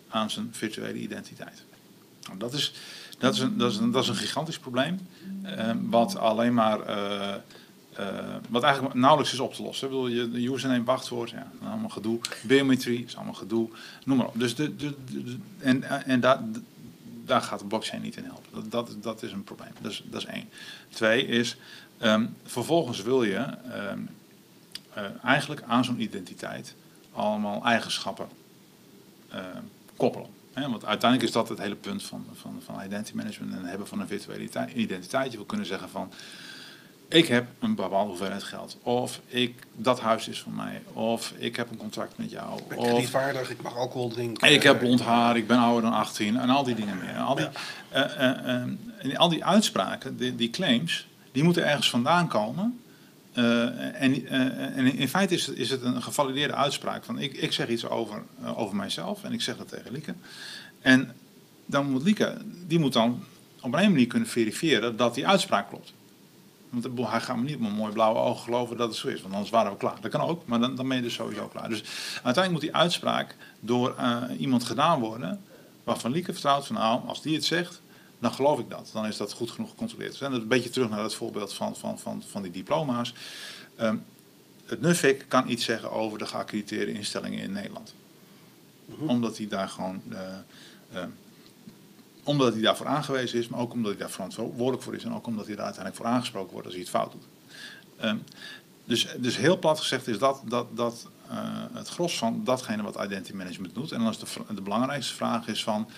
aan 0.10 0.30
zijn 0.30 0.50
virtuele 0.52 1.00
identiteit. 1.00 1.64
Nou, 2.28 2.40
dat, 2.40 2.54
is, 2.54 2.74
dat, 3.18 3.34
is 3.34 3.40
een, 3.40 3.58
dat, 3.58 3.72
is 3.72 3.78
een, 3.78 3.92
dat 3.92 4.04
is 4.04 4.10
een 4.10 4.16
gigantisch 4.16 4.60
probleem, 4.60 5.08
uh, 5.46 5.72
wat 5.82 6.18
alleen 6.18 6.54
maar 6.54 6.90
uh, 6.90 7.34
Uh, 8.00 8.36
wat 8.50 8.64
eigenlijk 8.64 8.96
nauwelijks 8.96 9.34
is 9.34 9.40
op 9.40 9.54
te 9.54 9.64
lossen. 9.64 9.88
Ik 9.88 9.94
bedoel, 9.94 10.08
je 10.08 10.52
username, 10.52 10.84
wachtwoord, 10.84 11.30
ja, 11.30 11.52
allemaal 11.64 11.90
gedoe. 11.90 12.20
Biometrie 12.44 13.06
is 13.06 13.16
allemaal 13.16 13.34
gedoe, 13.34 13.70
noem 14.06 14.18
maar 14.18 14.28
op. 14.28 14.40
Dus 14.40 14.56
de, 14.56 14.76
de, 14.76 14.96
en, 15.60 16.06
en 16.06 16.20
daar, 16.20 16.40
daar 17.26 17.42
gaat 17.42 17.60
de 17.60 17.66
blockchain 17.66 18.02
niet 18.02 18.18
in 18.18 18.24
helpen. 18.24 18.70
Dat, 18.70 18.96
dat, 19.02 19.24
is 19.24 19.32
een 19.32 19.44
probleem. 19.44 19.72
Dat 19.82 19.92
is, 19.92 20.04
dat 20.06 20.22
is 20.22 20.28
één. 20.28 20.50
Twee 20.90 21.26
is, 21.26 21.58
um, 22.02 22.36
vervolgens 22.44 23.02
wil 23.02 23.24
je 23.24 23.46
uh, 24.98 25.04
eigenlijk 25.24 25.62
aan 25.68 25.86
zo'n 25.86 26.02
identiteit 26.02 26.76
allemaal 27.12 27.66
eigenschappen 27.66 28.28
koppelen. 29.96 30.37
Want 30.62 30.86
uiteindelijk 30.86 31.30
is 31.30 31.36
dat 31.36 31.50
het 31.50 31.58
hele 31.58 31.76
punt 31.76 32.04
van, 32.04 32.26
van, 32.34 32.62
van 32.66 32.84
identity 32.86 33.16
management 33.16 33.52
en 33.52 33.60
het 33.60 33.70
hebben 33.70 33.88
van 33.88 34.00
een 34.00 34.08
virtuele 34.08 34.50
identiteit. 34.74 35.32
Je 35.32 35.38
wil 35.38 35.46
kunnen 35.46 35.66
zeggen 35.66 35.90
van 35.90 36.12
ik 37.10 37.28
heb 37.28 37.48
een 37.60 37.76
bepaalde 37.76 38.10
hoeveelheid 38.10 38.44
geld. 38.44 38.78
Of 38.82 39.22
ik, 39.28 39.66
dat 39.76 40.00
huis 40.00 40.28
is 40.28 40.42
van 40.42 40.56
mij. 40.56 40.82
Of 40.94 41.34
ik 41.38 41.56
heb 41.56 41.72
een 41.72 41.78
contract 41.78 42.18
met 42.18 42.32
jou. 42.32 42.58
Ik 42.58 42.68
ben 42.68 42.78
kredietvaardig, 42.78 43.50
ik 43.50 43.62
mag 43.62 43.76
alcohol 43.76 44.10
drinken. 44.10 44.52
Ik 44.52 44.64
heb 44.64 44.80
blond 44.80 45.02
haar, 45.02 45.38
ik 45.38 45.48
ben 45.48 45.58
ouder 45.58 45.82
dan 45.82 45.94
18 45.94 46.38
en 46.38 46.50
al 46.50 46.64
die 46.64 46.76
dingen 46.76 46.98
meer. 46.98 47.18
Al 47.18 47.36
die, 47.36 47.48
ja. 47.92 48.56
uh, 49.04 49.12
uh, 49.12 49.18
al 49.18 49.30
die 49.30 49.46
uitspraken, 49.46 50.18
die, 50.18 50.36
die, 50.36 50.50
claims, 50.50 51.08
die 51.32 51.44
moeten 51.44 51.66
ergens 51.66 51.90
vandaan 51.90 52.28
komen. 52.28 52.80
Uh, 53.38 54.02
en, 54.02 54.28
en, 54.76 54.96
in 54.96 55.10
feite 55.10 55.34
is 55.34 55.46
het, 55.46 55.58
is 55.58 55.70
het 55.70 55.82
een 55.82 56.04
gevalideerde 56.04 56.54
uitspraak 56.54 57.04
van 57.04 57.20
ik, 57.20 57.34
ik 57.34 57.52
zeg 57.52 57.68
iets 57.68 57.86
over, 57.86 58.24
over 58.56 58.76
mijzelf 58.76 59.24
en 59.24 59.34
ik 59.34 59.42
zeg 59.42 59.58
dat 59.58 59.68
tegen 59.68 59.92
Lieke. 59.92 60.14
En 60.80 61.16
dan 61.66 61.92
moet 61.92 62.04
Lieke, 62.04 62.38
die 62.68 62.80
moet 62.80 62.94
dan 62.94 63.24
op 63.62 63.74
een 63.74 63.92
manier 63.92 64.08
kunnen 64.08 64.30
verifiëren 64.30 64.96
dat 64.96 65.16
die 65.16 65.28
uitspraak 65.28 65.70
klopt. 65.70 65.94
Want 66.70 67.10
hij 67.10 67.22
gaat 67.22 67.36
me 67.36 67.44
niet 67.44 67.56
op 67.56 67.62
mijn 67.62 67.74
mooie 67.74 67.94
blauwe 67.94 68.20
ogen 68.20 68.44
geloven 68.44 68.78
dat 68.78 68.88
het 68.88 68.98
zo 68.98 69.08
is. 69.08 69.22
Want 69.22 69.34
anders 69.34 69.52
waren 69.52 69.72
we 69.72 69.78
klaar. 69.78 70.02
Dat 70.02 70.12
kan 70.12 70.22
ook, 70.22 70.46
maar 70.46 70.60
dan, 70.60 70.76
dan 70.76 70.88
ben 70.88 70.98
je 70.98 71.04
dus 71.04 71.14
sowieso 71.14 71.48
klaar. 71.48 71.70
Dus 71.70 71.84
uiteindelijk 72.14 72.52
moet 72.52 72.62
die 72.62 72.76
uitspraak 72.76 73.36
door 73.60 73.96
iemand 74.38 74.64
gedaan 74.64 75.00
worden. 75.00 75.42
waarvan 75.84 76.12
Lieke 76.12 76.34
vertrouwt 76.34 76.68
van 76.68 76.76
nou, 76.76 77.08
als 77.08 77.22
die 77.22 77.36
het 77.36 77.46
zegt, 77.46 77.82
dan 78.20 78.34
geloof 78.34 78.60
ik 78.60 78.70
dat. 78.70 78.90
Dan 78.94 79.06
is 79.06 79.18
dat 79.18 79.34
goed 79.34 79.52
genoeg 79.52 79.70
gecontroleerd. 79.70 80.12
Dus 80.12 80.22
en 80.22 80.34
een 80.34 80.48
beetje 80.48 80.70
terug 80.70 80.90
naar 80.90 81.04
het 81.04 81.14
voorbeeld 81.14 81.54
van, 81.54 81.76
van, 81.76 82.00
van, 82.00 82.24
van 82.28 82.42
die 82.42 82.52
diploma's. 82.52 83.14
Um, 83.80 84.06
het 84.66 84.82
NUFIC 84.82 85.26
kan 85.28 85.50
iets 85.50 85.66
zeggen 85.66 85.92
over 85.92 86.18
de 86.18 86.26
geaccrediteerde 86.26 86.94
instellingen 86.94 87.40
in 87.40 87.52
Nederland. 87.52 87.94
-hmm. 88.86 89.10
Omdat 89.10 89.38
hij 89.38 89.48
daar 89.48 89.70
gewoon. 89.70 90.02
Uh, 90.10 90.20
uh, 90.94 91.04
omdat 92.24 92.54
hij 92.54 92.62
daarvoor 92.62 92.86
aangewezen 92.86 93.40
is, 93.40 93.48
maar 93.48 93.60
ook 93.60 93.74
omdat 93.74 93.92
hij 93.92 94.00
daar 94.00 94.10
verantwoordelijk 94.10 94.84
voor 94.84 94.96
is 94.96 95.04
en 95.04 95.14
ook 95.14 95.28
omdat 95.28 95.46
hij 95.46 95.56
daar 95.56 95.66
uiteindelijk 95.66 96.04
voor 96.04 96.14
aangesproken 96.14 96.52
wordt 96.52 96.66
als 96.66 96.76
hij 96.76 96.84
het 96.84 96.94
fout 96.94 97.12
doet. 97.12 97.28
Um, 98.04 98.24
dus, 98.84 99.08
dus 99.18 99.38
heel 99.38 99.60
plat 99.60 99.80
gezegd 99.80 100.08
is 100.08 100.20
dat, 100.20 100.42
dat, 100.46 100.78
dat 100.78 101.08
uh, 101.32 101.38
het 101.74 101.88
gros 101.88 102.18
van 102.18 102.42
datgene 102.44 102.84
wat 102.84 102.96
identity 102.96 103.34
management 103.34 103.74
doet. 103.74 103.92
En 103.92 104.00
dan 104.00 104.10
is 104.10 104.18
de, 104.18 104.54
de 104.56 104.62
belangrijkste 104.62 105.14
vraag 105.14 105.48
is 105.48 105.64
van, 105.64 105.90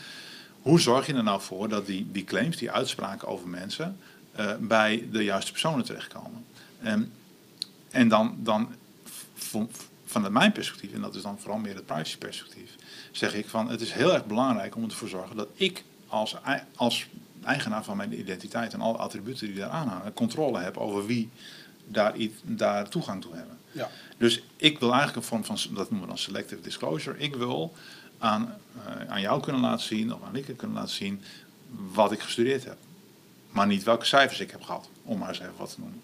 hoe 0.62 0.80
zorg 0.80 1.05
je 1.05 1.14
er 1.14 1.24
nou 1.24 1.41
voor 1.41 1.70
dat 1.70 1.86
die, 1.86 2.07
die 2.12 2.24
claims, 2.24 2.57
die 2.57 2.72
uitspraken 2.72 3.28
over 3.28 3.47
mensen, 3.47 3.97
uh, 4.39 4.51
bij 4.60 5.07
de 5.12 5.24
juiste 5.24 5.51
personen 5.51 5.86
terechtkomen? 5.86 6.45
Um, 6.86 7.12
en 7.89 8.07
dan, 8.07 8.38
dan 8.39 8.76
vanuit 10.05 10.34
mijn 10.34 10.51
perspectief, 10.51 10.93
en 10.93 11.01
dat 11.01 11.16
is 11.16 11.22
dan 11.22 11.39
vooral 11.39 11.60
meer 11.60 11.76
het 11.76 11.86
privacy 11.86 12.18
perspectief, 12.18 12.76
zeg 13.12 13.34
ik 13.34 13.47
van 13.47 13.70
het 13.70 13.82
is 13.82 13.91
heel 13.91 14.14
erg 14.14 14.26
belangrijk 14.26 14.76
om 14.76 14.84
ervoor 14.84 15.07
te 15.07 15.16
zorgen 15.16 15.36
dat 15.36 15.47
ik 15.53 15.84
als, 16.07 16.36
als 16.76 17.07
eigenaar 17.43 17.84
van 17.84 17.97
mijn 17.97 18.20
identiteit 18.20 18.74
en 18.74 18.82
alle 18.82 18.97
attributen 18.97 19.47
die 19.47 19.55
daaraan 19.55 19.88
hangen, 19.88 20.14
controle 20.14 20.60
heb 20.60 20.78
over 20.78 21.05
wie 21.05 21.30
daar, 21.86 22.14
daar 22.41 22.89
toegang 22.89 23.22
toe 23.22 23.36
hebben. 23.36 23.57
Ja. 23.72 23.89
Dus 24.18 24.43
ik 24.55 24.80
wil 24.80 24.89
eigenlijk 24.89 25.18
een 25.18 25.24
vorm 25.24 25.45
van, 25.45 25.57
dat 25.76 25.89
noemen 25.89 26.01
we 26.01 26.07
dan 26.07 26.18
selective 26.18 26.62
disclosure, 26.62 27.20
ik 27.20 27.36
wil 27.36 27.76
aan, 28.20 28.55
uh, 28.78 29.11
aan 29.11 29.22
jou 29.22 29.41
kunnen 29.41 29.61
laten 29.61 29.86
zien, 29.86 30.13
of 30.13 30.24
aan 30.24 30.34
Lieke 30.34 30.53
kunnen 30.53 30.78
laten 30.78 30.95
zien, 30.95 31.22
wat 31.93 32.11
ik 32.11 32.20
gestudeerd 32.20 32.65
heb. 32.65 32.78
Maar 33.51 33.67
niet 33.67 33.84
welke 33.84 34.05
cijfers 34.05 34.39
ik 34.39 34.51
heb 34.51 34.61
gehad, 34.61 34.89
om 35.03 35.17
maar 35.17 35.30
eens 35.30 35.39
even 35.39 35.53
wat 35.57 35.74
te 35.74 35.80
noemen. 35.80 36.01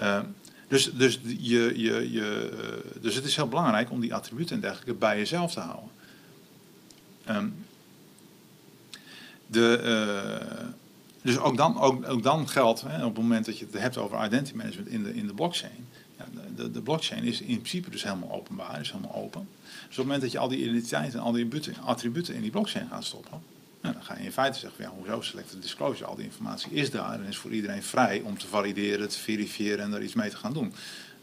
Uh, 0.00 0.20
dus, 0.68 0.92
dus, 0.92 1.20
je, 1.22 1.72
je, 1.76 2.12
je, 2.12 2.50
uh, 2.52 3.02
dus 3.02 3.14
het 3.14 3.24
is 3.24 3.36
heel 3.36 3.48
belangrijk 3.48 3.90
om 3.90 4.00
die 4.00 4.14
attributen 4.14 4.54
en 4.54 4.60
dergelijke 4.60 4.94
bij 4.94 5.18
jezelf 5.18 5.52
te 5.52 5.60
houden. 5.60 5.90
Um, 7.28 7.64
de, 9.46 9.80
dus 11.22 11.38
ook 11.38 11.56
dan, 11.56 11.80
ook, 11.80 12.08
ook 12.08 12.22
dan 12.22 12.48
geldt, 12.48 12.80
hè, 12.80 13.04
op 13.04 13.14
het 13.14 13.22
moment 13.22 13.46
dat 13.46 13.58
je 13.58 13.64
het 13.64 13.78
hebt 13.78 13.96
over 13.96 14.24
identity 14.24 14.56
management 14.56 14.88
in 14.88 15.02
de, 15.02 15.14
in 15.14 15.26
de 15.26 15.34
blockchain. 15.34 15.88
De, 16.56 16.70
de 16.70 16.80
blockchain 16.80 17.22
is 17.22 17.40
in 17.40 17.56
principe 17.56 17.90
dus 17.90 18.02
helemaal 18.02 18.32
openbaar, 18.32 18.80
is 18.80 18.90
helemaal 18.90 19.14
open. 19.14 19.48
Dus 19.62 19.82
op 19.82 19.88
het 19.88 19.96
moment 19.96 20.20
dat 20.20 20.32
je 20.32 20.38
al 20.38 20.48
die 20.48 20.62
identiteiten 20.62 21.18
en 21.18 21.24
al 21.24 21.32
die 21.32 21.48
attributen 21.84 22.34
in 22.34 22.42
die 22.42 22.50
blockchain 22.50 22.88
gaat 22.88 23.04
stoppen, 23.04 23.42
nou, 23.80 23.94
dan 23.94 24.04
ga 24.04 24.16
je 24.18 24.24
in 24.24 24.32
feite 24.32 24.58
zeggen, 24.58 24.84
ja, 24.84 24.90
hoezo 24.90 25.20
selected 25.20 25.62
disclosure, 25.62 26.04
al 26.04 26.16
die 26.16 26.24
informatie 26.24 26.72
is 26.72 26.90
daar 26.90 27.12
en 27.12 27.24
is 27.24 27.36
voor 27.36 27.50
iedereen 27.50 27.82
vrij 27.82 28.20
om 28.20 28.38
te 28.38 28.46
valideren, 28.46 29.08
te 29.08 29.18
verifiëren 29.18 29.84
en 29.84 29.92
er 29.92 30.02
iets 30.02 30.14
mee 30.14 30.30
te 30.30 30.36
gaan 30.36 30.52
doen. 30.52 30.72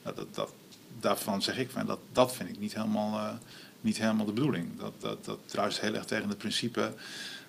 Dat, 0.04 0.16
dat, 0.16 0.36
dat, 0.36 0.54
daarvan 1.00 1.41
zeg 1.41 1.58
ik, 1.58 1.70
dat, 1.86 2.00
dat 2.12 2.36
vind 2.36 2.50
ik 2.50 2.60
niet 2.60 2.74
helemaal, 2.74 3.14
uh, 3.14 3.34
niet 3.82 3.98
helemaal 3.98 4.26
de 4.26 4.32
bedoeling. 4.32 4.80
Dat, 4.80 4.94
dat, 5.00 5.26
dat 5.26 5.39
druist 5.46 5.80
heel 5.80 5.96
erg 5.96 6.06
tegen 6.06 6.30
het 6.30 6.38
principe 6.38 6.94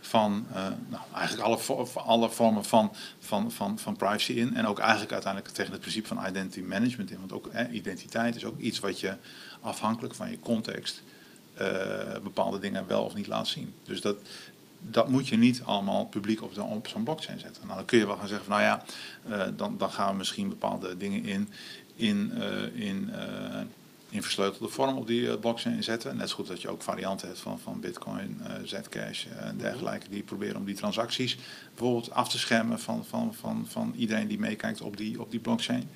van 0.07 0.47
uh, 0.51 0.55
nou, 0.89 1.03
eigenlijk 1.15 1.49
alle, 1.49 1.87
alle 1.95 2.31
vormen 2.31 2.65
van, 2.65 2.93
van, 3.19 3.51
van, 3.51 3.79
van 3.79 3.97
privacy 3.97 4.33
in. 4.33 4.57
En 4.57 4.67
ook 4.67 4.79
eigenlijk 4.79 5.13
uiteindelijk 5.13 5.55
tegen 5.55 5.73
het 5.73 5.81
principe 5.81 6.09
van 6.09 6.27
identity 6.27 6.61
management 6.61 7.11
in. 7.11 7.19
Want 7.19 7.33
ook 7.33 7.47
eh, 7.47 7.73
identiteit 7.73 8.37
is 8.37 8.45
ook 8.45 8.59
iets 8.59 8.81
wat 8.81 9.01
je 9.01 9.17
afhankelijk 9.61 10.15
van 10.15 10.31
je 10.31 10.41
context 10.41 11.03
uh, 11.61 11.69
bepaalde 12.23 12.59
dingen 12.59 12.87
wel 12.87 13.05
of 13.05 13.15
niet 13.15 13.27
laat 13.27 13.49
zien. 13.49 13.75
Dus 13.85 14.01
dat, 14.01 14.17
dat 14.81 15.09
moet 15.09 15.29
je 15.29 15.37
niet 15.37 15.63
allemaal 15.65 16.07
publiek 16.07 16.43
op, 16.43 16.59
op 16.59 16.89
zo'n 16.89 17.05
blockchain 17.05 17.41
zetten. 17.41 17.63
Nou, 17.65 17.77
dan 17.77 17.87
kun 17.87 17.99
je 17.99 18.07
wel 18.07 18.17
gaan 18.17 18.29
zeggen 18.29 18.47
van 18.47 18.57
nou 18.57 18.67
ja, 18.67 18.85
uh, 19.29 19.57
dan, 19.57 19.79
dan 19.79 19.91
gaan 19.91 20.11
we 20.11 20.17
misschien 20.17 20.49
bepaalde 20.49 20.97
dingen 20.97 21.25
in, 21.25 21.49
in, 21.95 22.33
in 22.75 23.11
in 24.15 24.23
versleutelde 24.23 24.69
vorm 24.69 24.97
op 24.97 25.07
die 25.07 25.39
blockchain 25.39 25.83
zetten. 25.83 26.17
Net 26.17 26.29
zo 26.29 26.35
goed 26.35 26.47
dat 26.47 26.63
je 26.63 26.69
ook 26.69 26.83
varianten 26.83 27.29
hebt 27.29 27.41
van, 27.41 27.59
van 27.59 27.81
Bitcoin, 27.81 28.41
uh, 28.43 28.53
Zcash 28.65 29.27
en 29.27 29.57
dergelijke, 29.57 30.09
die 30.09 30.23
proberen 30.23 30.57
om 30.57 30.65
die 30.65 30.75
transacties 30.75 31.39
bijvoorbeeld 31.75 32.11
af 32.11 32.29
te 32.29 32.39
schermen 32.39 32.81
van, 32.81 33.05
van, 33.05 33.35
van, 33.35 33.67
van 33.69 33.95
iedereen 33.97 34.29
die 34.29 34.39
meekijkt 34.39 34.81
op 34.81 34.97
die, 34.97 35.21
op 35.21 35.31
die 35.31 35.41
blockchain. 35.41 35.91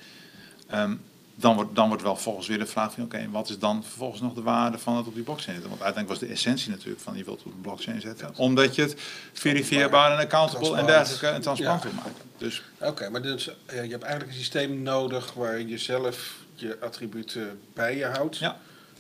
Um, 0.74 1.00
dan 1.34 1.54
wordt, 1.54 1.74
dan 1.74 1.88
wordt 1.88 2.02
wel 2.02 2.16
volgens 2.16 2.46
weer 2.46 2.58
de 2.58 2.66
vraag 2.66 2.92
van 2.92 3.04
oké, 3.04 3.16
okay, 3.16 3.30
wat 3.30 3.48
is 3.48 3.58
dan 3.58 3.84
vervolgens 3.84 4.20
nog 4.20 4.34
de 4.34 4.42
waarde 4.42 4.78
van 4.78 4.96
het 4.96 5.06
op 5.06 5.14
die 5.14 5.22
blockchain 5.22 5.52
zetten? 5.54 5.70
Want 5.70 5.82
uiteindelijk 5.82 6.20
was 6.20 6.28
de 6.28 6.34
essentie 6.34 6.70
natuurlijk 6.70 7.00
van 7.00 7.16
je 7.16 7.24
wilt 7.24 7.38
het 7.38 7.46
op 7.46 7.52
de 7.52 7.60
blockchain 7.60 8.00
zetten. 8.00 8.36
Omdat 8.36 8.74
je 8.74 8.82
het 8.82 8.94
verifieerbaar 9.32 10.12
en 10.12 10.18
accountable 10.18 10.76
en 10.76 10.86
dergelijke 10.86 11.26
en 11.26 11.40
transparant 11.40 11.82
ja. 11.82 11.88
wil 11.88 11.96
maken. 11.96 12.22
Dus. 12.38 12.62
Oké, 12.78 12.88
okay, 12.88 13.08
maar 13.08 13.22
dus, 13.22 13.44
je 13.44 13.52
hebt 13.72 14.02
eigenlijk 14.02 14.32
een 14.32 14.38
systeem 14.38 14.82
nodig 14.82 15.32
waar 15.34 15.60
je 15.60 15.78
zelf 15.78 16.46
je 16.60 16.76
attributen 16.80 17.60
bij 17.74 17.96
je 17.96 18.04
houdt. 18.04 18.36
Ja. 18.36 18.56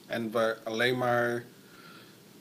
En 0.06 0.30
waar 0.30 0.58
alleen 0.64 0.98
maar 0.98 1.44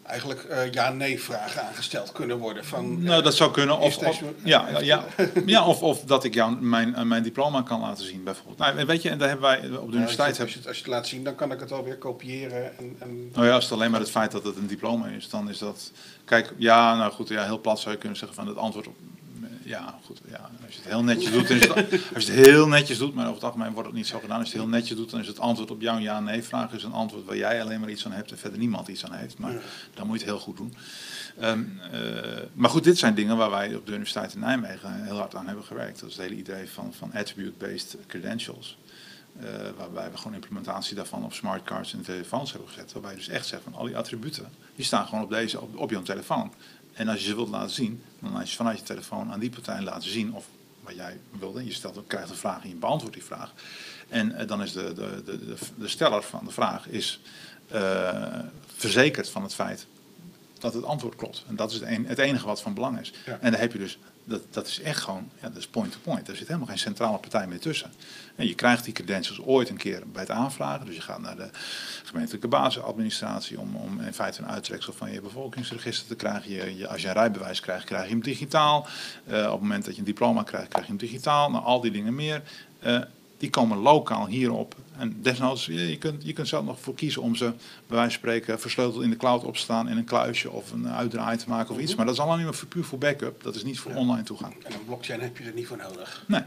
eigenlijk 0.07 0.47
uh, 0.49 0.72
ja-nee 0.72 1.22
vragen 1.22 1.63
aangesteld 1.63 2.11
kunnen 2.11 2.38
worden. 2.38 2.65
Van, 2.65 3.03
nou, 3.03 3.24
dat 3.24 3.36
zou 3.36 3.51
kunnen. 3.51 3.78
Of, 3.78 3.97
of 3.97 4.22
ja, 4.43 4.70
ja, 4.70 4.80
ja, 4.93 5.03
ja, 5.45 5.65
of, 5.65 5.82
of 5.82 6.01
dat 6.01 6.24
ik 6.24 6.34
jou 6.34 6.55
mijn, 6.55 7.07
mijn 7.07 7.24
diploma 7.24 7.61
kan 7.61 7.80
laten 7.80 8.05
zien, 8.05 8.24
bijvoorbeeld. 8.24 8.57
Nou, 8.57 8.86
weet 8.86 9.01
je, 9.01 9.09
en 9.09 9.18
daar 9.18 9.28
hebben 9.28 9.47
wij 9.47 9.57
op 9.57 9.63
de 9.63 9.70
nou, 9.70 9.91
universiteit... 9.91 10.39
Als 10.39 10.51
je, 10.51 10.57
het, 10.57 10.68
als 10.68 10.78
je 10.78 10.84
het 10.84 10.91
laat 10.91 11.07
zien, 11.07 11.24
dan 11.24 11.36
kan 11.36 11.51
ik 11.51 11.59
het 11.59 11.72
alweer 11.72 11.97
kopiëren. 11.97 12.78
En, 12.78 12.95
en... 12.99 13.30
Nou 13.34 13.45
ja, 13.45 13.53
als 13.53 13.63
het 13.63 13.74
alleen 13.74 13.91
maar 13.91 13.99
het 13.99 14.09
feit 14.09 14.32
dat 14.32 14.43
het 14.43 14.55
een 14.55 14.68
diploma 14.68 15.07
is, 15.07 15.30
dan 15.30 15.49
is 15.49 15.57
dat... 15.57 15.91
Kijk, 16.26 16.53
ja, 16.57 16.95
nou 16.95 17.11
goed, 17.11 17.28
ja, 17.28 17.43
heel 17.43 17.61
plat 17.61 17.80
zou 17.80 17.93
je 17.93 17.99
kunnen 17.99 18.18
zeggen 18.18 18.38
van 18.38 18.47
het 18.47 18.57
antwoord 18.57 18.88
op 18.88 18.95
ja, 19.68 19.99
goed. 20.05 20.22
Ja, 20.30 20.49
als 20.65 20.74
je 20.74 20.82
het 20.82 20.89
heel 20.89 21.03
netjes 21.03 21.32
doet, 21.32 21.49
het, 21.49 21.70
als 22.15 22.26
je 22.26 22.32
het 22.32 22.45
heel 22.45 22.68
netjes 22.68 22.97
doet, 22.97 23.13
maar 23.13 23.24
over 23.24 23.36
het 23.36 23.43
algemeen 23.43 23.72
wordt 23.72 23.88
het 23.88 23.97
niet 23.97 24.07
zo 24.07 24.20
gedaan. 24.20 24.39
Als 24.39 24.51
je 24.51 24.53
het 24.53 24.63
heel 24.63 24.72
netjes 24.72 24.97
doet, 24.97 25.09
dan 25.09 25.20
is 25.20 25.28
het 25.28 25.39
antwoord 25.39 25.72
op 25.72 25.82
jouw 25.82 25.97
ja-nee-vraag 25.97 26.74
is 26.74 26.84
een 26.84 26.91
antwoord 26.91 27.26
waar 27.26 27.38
jij 27.38 27.61
alleen 27.61 27.80
maar 27.80 27.89
iets 27.89 28.05
aan 28.05 28.11
hebt 28.11 28.32
en 28.32 28.38
verder 28.38 28.59
niemand 28.59 28.88
iets 28.88 29.05
aan 29.05 29.13
heeft. 29.13 29.38
Maar 29.38 29.53
dan 29.93 30.07
moet 30.07 30.20
je 30.20 30.26
het 30.26 30.34
heel 30.34 30.43
goed 30.43 30.57
doen. 30.57 30.74
Um, 31.41 31.80
uh, 31.93 32.22
maar 32.53 32.70
goed, 32.70 32.84
dit 32.84 32.97
zijn 32.97 33.15
dingen 33.15 33.38
waar 33.38 33.49
wij 33.49 33.76
op 33.76 33.86
de 33.86 33.91
Universiteit 33.91 34.34
in 34.34 34.39
Nijmegen 34.39 35.03
heel 35.03 35.18
hard 35.18 35.36
aan 35.36 35.47
hebben 35.47 35.65
gewerkt. 35.65 35.99
Dat 35.99 36.09
is 36.09 36.15
het 36.15 36.26
hele 36.26 36.39
idee 36.39 36.70
van, 36.70 36.93
van 36.93 37.13
attribute-based 37.13 37.97
credentials. 38.07 38.78
Uh, 39.41 39.49
waarbij 39.78 40.11
we 40.11 40.18
gewoon 40.18 40.34
implementatie 40.34 40.95
daarvan 40.95 41.24
op 41.24 41.34
smartcards 41.34 41.93
en 41.93 42.01
telefoons 42.01 42.51
hebben 42.51 42.70
gezet. 42.70 42.93
Waarbij 42.93 43.11
je 43.11 43.18
dus 43.18 43.28
echt 43.28 43.45
zegt 43.45 43.63
van 43.63 43.74
al 43.74 43.86
die 43.86 43.97
attributen, 43.97 44.49
die 44.76 44.86
staan 44.86 45.07
gewoon 45.07 45.24
op, 45.24 45.30
deze, 45.30 45.61
op, 45.61 45.78
op 45.78 45.89
jouw 45.89 46.01
telefoon. 46.01 46.53
En 46.98 47.08
als 47.08 47.20
je 47.20 47.26
ze 47.26 47.36
wilt 47.36 47.50
laten 47.50 47.76
zien, 47.76 48.04
dan 48.20 48.32
laat 48.32 48.50
je 48.50 48.56
vanuit 48.56 48.78
je 48.78 48.84
telefoon 48.84 49.32
aan 49.32 49.39
die 49.39 49.50
partij 49.50 49.82
laten 49.82 50.10
zien 50.10 50.34
of 50.34 50.45
wat 50.80 50.95
jij 50.95 51.20
wilde. 51.39 51.66
Je 51.66 51.74
stelt, 51.74 52.08
krijgt 52.08 52.30
een 52.30 52.36
vraag 52.36 52.64
en 52.64 52.70
je 52.70 52.76
beantwoordt 52.76 53.16
die 53.16 53.26
vraag. 53.26 53.54
En 54.08 54.32
uh, 54.32 54.48
dan 54.48 54.62
is 54.62 54.72
de, 54.72 54.93
de, 54.93 55.24
de, 55.26 55.56
de, 55.78 55.88
steller 55.88 56.24
van 56.24 56.45
de 56.45 56.52
vraag 56.52 56.88
is 56.88 57.20
uh, 57.74 58.39
verzekerd 58.76 59.30
van 59.30 59.43
het 59.43 59.54
feit 59.54 59.88
dat 60.60 60.74
het 60.74 60.84
antwoord 60.84 61.16
klopt. 61.16 61.43
En 61.47 61.55
dat 61.55 61.72
is 61.72 61.80
het, 62.08 62.18
enige 62.18 62.45
wat 62.45 62.62
van 62.62 62.74
belang 62.74 62.99
is. 62.99 63.14
Ja. 63.26 63.38
En 63.41 63.51
dan 63.51 63.60
heb 63.60 63.72
je 63.72 63.78
dus, 63.78 63.99
dat, 64.24 64.41
dat 64.49 64.68
is 64.68 64.82
echt 64.82 65.01
gewoon, 65.01 65.30
ja, 65.41 65.47
dat 65.47 65.58
is 65.58 65.68
point-to-point. 65.68 66.28
Er 66.28 66.36
zit 66.36 66.47
helemaal 66.47 66.68
geen 66.68 66.78
centrale 66.78 67.18
partij 67.18 67.47
meer 67.47 67.60
tussen. 67.60 67.91
En 68.36 68.47
je 68.47 68.55
krijgt 68.55 68.84
die 68.84 68.93
credentials 68.93 69.41
ooit 69.41 69.70
een 69.70 69.78
keer 69.78 70.03
bij 70.12 70.22
het 70.22 70.32
aanvragen. 70.32 70.86
Dus 70.86 70.95
je 70.95 71.01
gaat 71.01 71.22
naar 71.22 71.36
de 71.36 71.49
gemeentelijke 72.03 72.47
basisadministratie 72.47 73.60
om, 73.60 73.76
om 73.76 74.01
in 74.01 74.14
feite 74.14 74.41
een 74.41 74.47
uittreksel 74.47 74.93
van 74.93 75.12
je 75.12 75.22
bevolkingsregister 75.22 76.08
te 76.08 76.16
krijgen. 76.16 76.51
Je, 76.51 76.78
je, 76.78 76.88
als 76.88 77.01
je 77.01 77.08
een 77.08 77.14
rijbewijs 77.14 77.60
krijgt, 77.60 77.86
krijg 77.86 78.03
je 78.03 78.10
hem 78.10 78.24
digitaal. 78.24 78.88
Eh, 79.26 79.45
op 79.45 79.51
het 79.51 79.62
moment 79.62 79.86
dat 79.86 79.93
je 79.93 79.99
een 79.99 80.05
diploma 80.05 80.43
krijgt, 80.43 80.68
krijg 80.68 80.86
je 80.86 80.91
hem 80.91 80.99
digitaal. 80.99 81.51
Nou, 81.51 81.64
al 81.64 81.82
die 81.82 81.91
dingen 81.91 82.16
meer. 82.16 82.41
Eh, 82.80 82.99
die 83.38 83.49
komen 83.49 83.77
lokaal 83.77 84.27
hierop. 84.27 84.75
En 84.97 85.17
desnoods, 85.21 85.65
je 85.65 85.97
kunt, 85.97 86.23
je 86.25 86.33
kunt 86.33 86.47
zelf 86.47 86.65
nog 86.65 86.79
voor 86.79 86.95
kiezen 86.95 87.21
om 87.21 87.35
ze, 87.35 87.45
bij 87.45 87.55
wijze 87.88 88.01
van 88.03 88.11
spreken, 88.11 88.59
versleuteld 88.59 89.03
in 89.03 89.09
de 89.09 89.15
cloud 89.17 89.43
op 89.43 89.53
te 89.53 89.59
staan 89.59 89.89
in 89.89 89.97
een 89.97 90.05
kluisje 90.05 90.51
of 90.51 90.71
een 90.71 90.89
uitdraai 90.89 91.38
te 91.38 91.49
maken 91.49 91.73
of 91.75 91.79
iets. 91.81 91.95
Maar 91.95 92.05
dat 92.05 92.13
is 92.13 92.19
allemaal 92.19 92.38
niet 92.38 92.47
meer 92.47 92.55
voor, 92.55 92.67
puur 92.67 92.83
voor 92.83 92.97
backup. 92.97 93.43
Dat 93.43 93.55
is 93.55 93.63
niet 93.63 93.79
voor 93.79 93.91
Ja. 93.91 93.97
online 93.97 94.23
toegang. 94.23 94.53
En 94.63 94.73
een 94.73 94.85
blockchain 94.85 95.21
heb 95.21 95.38
je 95.38 95.43
er 95.43 95.53
niet 95.53 95.67
voor 95.67 95.77
nodig. 95.77 96.23
Nee. 96.27 96.41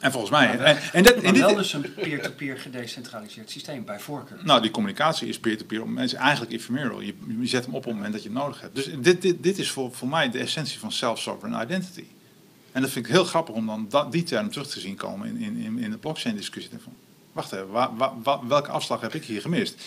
En 0.00 0.12
volgens 0.12 0.32
mij. 0.32 0.46
Maar 0.46 0.64
En, 0.64 0.78
en, 0.92 1.02
dat, 1.02 1.14
en 1.14 1.22
Maar 1.22 1.32
dit, 1.32 1.42
wel 1.42 1.54
dus 1.54 1.72
een 1.72 1.94
peer-to-peer 1.94 2.58
gedecentraliseerd 2.58 3.50
systeem, 3.50 3.84
bij 3.84 4.00
voorkeur. 4.00 4.38
Nou, 4.44 4.62
die 4.62 4.70
communicatie 4.70 5.28
is 5.28 5.38
peer-to-peer. 5.38 5.82
om 5.82 5.92
mensen 5.92 6.18
eigenlijk 6.18 6.52
ephemeral. 6.52 7.00
Je, 7.00 7.14
je 7.40 7.46
zet 7.46 7.64
hem 7.64 7.74
op 7.74 7.78
op 7.78 7.84
het 7.84 7.94
moment 7.94 8.12
dat 8.12 8.22
je 8.22 8.28
het 8.28 8.38
nodig 8.38 8.60
hebt. 8.60 8.74
Dus 8.74 8.90
dit, 9.00 9.22
dit, 9.22 9.42
dit 9.42 9.58
is 9.58 9.70
voor, 9.70 9.92
voor 9.92 10.08
mij 10.08 10.30
de 10.30 10.38
essentie 10.38 10.78
van 10.78 10.92
self-sovereign 10.92 11.62
identity. 11.64 12.04
En 12.78 12.84
dat 12.84 12.92
vind 12.92 13.06
ik 13.06 13.12
heel 13.12 13.24
grappig 13.24 13.54
om 13.54 13.66
dan 13.66 13.86
dat, 13.88 14.12
die 14.12 14.22
term 14.22 14.50
terug 14.50 14.66
te 14.66 14.80
zien 14.80 14.94
komen 14.94 15.36
in, 15.36 15.56
in, 15.56 15.78
in, 15.78 15.90
de 15.90 15.98
blockchain-discussie. 15.98 16.72
Wacht 17.32 17.52
even, 17.52 17.68
welke 18.48 18.70
afslag 18.70 19.00
heb 19.00 19.14
ik 19.14 19.24
hier 19.24 19.40
gemist? 19.40 19.82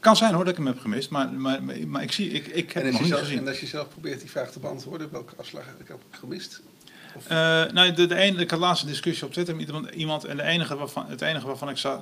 Kan 0.00 0.16
zijn 0.16 0.34
hoor 0.34 0.44
dat 0.44 0.52
ik 0.52 0.58
hem 0.58 0.66
heb 0.66 0.80
gemist, 0.80 1.10
maar, 1.10 1.32
maar, 1.32 1.62
maar 1.86 2.02
ik, 2.02 2.12
zie, 2.12 2.30
ik, 2.30 2.46
ik 2.46 2.72
heb 2.72 2.82
hem 2.82 2.92
nog 2.92 3.00
je 3.00 3.06
niet 3.06 3.08
zelf, 3.08 3.20
gezien. 3.20 3.38
en 3.38 3.48
als 3.48 3.60
je 3.60 3.66
zelf 3.66 3.88
probeert 3.88 4.20
die 4.20 4.30
vraag 4.30 4.50
te 4.50 4.58
beantwoorden, 4.58 5.08
welke 5.12 5.36
afslag 5.36 5.64
heb 5.66 5.80
ik 5.80 5.94
gemist? 6.10 6.62
Of, 7.16 7.26
Eh, 7.26 7.36
nou, 7.72 7.92
de, 7.92 8.06
de 8.06 8.14
ene, 8.14 8.40
ik 8.40 8.50
had 8.50 8.60
laatst 8.60 8.82
een 8.82 8.88
discussie 8.88 9.26
op 9.26 9.32
Twitter 9.32 9.56
met 9.56 9.66
iemand, 9.66 9.90
iemand 9.94 10.24
en 10.24 10.36
de 10.36 10.42
enige 10.42 10.76
waarvan, 10.76 11.06
het 11.08 11.20
enige 11.20 11.46
waarvan 11.46 11.68
ik 11.68 11.76
zag, 11.76 12.00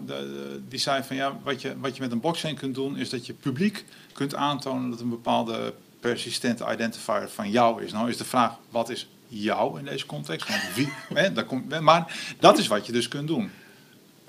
die 0.68 0.78
zei 0.78 1.02
van 1.02 1.16
ja, 1.16 1.38
wat 1.42 1.62
je, 1.62 1.74
wat 1.80 1.96
je 1.96 2.02
met 2.02 2.12
een 2.12 2.20
blockchain 2.20 2.54
kunt 2.54 2.74
doen, 2.74 2.96
is 2.96 3.10
dat 3.10 3.26
je 3.26 3.32
publiek 3.32 3.84
kunt 4.12 4.34
aantonen 4.34 4.90
dat 4.90 5.00
een 5.00 5.08
bepaalde 5.08 5.74
persistente 6.00 6.72
identifier 6.72 7.28
van 7.28 7.50
jou 7.50 7.84
is. 7.84 7.92
Nou 7.92 8.08
is 8.08 8.16
de 8.16 8.24
vraag, 8.24 8.52
wat 8.70 8.90
is 8.90 9.08
jou 9.42 9.78
in 9.78 9.84
deze 9.84 10.06
context? 10.06 10.48
Want 10.48 10.62
wie, 10.74 10.92
hè, 11.20 11.32
daar 11.32 11.44
komt, 11.44 11.80
maar 11.80 12.16
dat 12.38 12.58
is 12.58 12.66
wat 12.66 12.86
je 12.86 12.92
dus 12.92 13.08
kunt 13.08 13.28
doen. 13.28 13.50